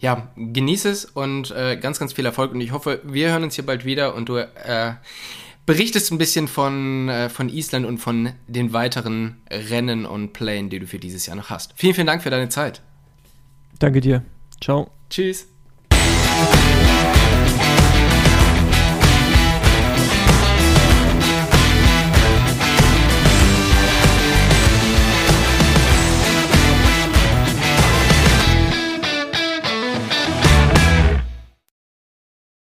ja, 0.00 0.28
genieße 0.36 0.88
es 0.88 1.04
und 1.04 1.50
äh, 1.50 1.76
ganz, 1.76 1.98
ganz 1.98 2.14
viel 2.14 2.24
Erfolg 2.24 2.52
und 2.52 2.60
ich 2.62 2.72
hoffe, 2.72 3.00
wir 3.04 3.30
hören 3.30 3.44
uns 3.44 3.54
hier 3.54 3.66
bald 3.66 3.84
wieder 3.84 4.14
und 4.14 4.30
du 4.30 4.36
äh, 4.36 4.94
berichtest 5.66 6.10
ein 6.10 6.18
bisschen 6.18 6.48
von, 6.48 7.08
äh, 7.08 7.28
von 7.28 7.48
Island 7.48 7.86
und 7.86 7.98
von 7.98 8.32
den 8.46 8.72
weiteren 8.72 9.42
Rennen 9.50 10.06
und 10.06 10.32
Plänen, 10.32 10.70
die 10.70 10.78
du 10.78 10.86
für 10.86 10.98
dieses 10.98 11.26
Jahr 11.26 11.36
noch 11.36 11.50
hast. 11.50 11.74
Vielen, 11.76 11.94
vielen 11.94 12.06
Dank 12.06 12.22
für 12.22 12.30
deine 12.30 12.48
Zeit. 12.48 12.80
Danke 13.78 14.00
dir. 14.00 14.22
Ciao. 14.60 14.90
Tschüss. 15.10 15.53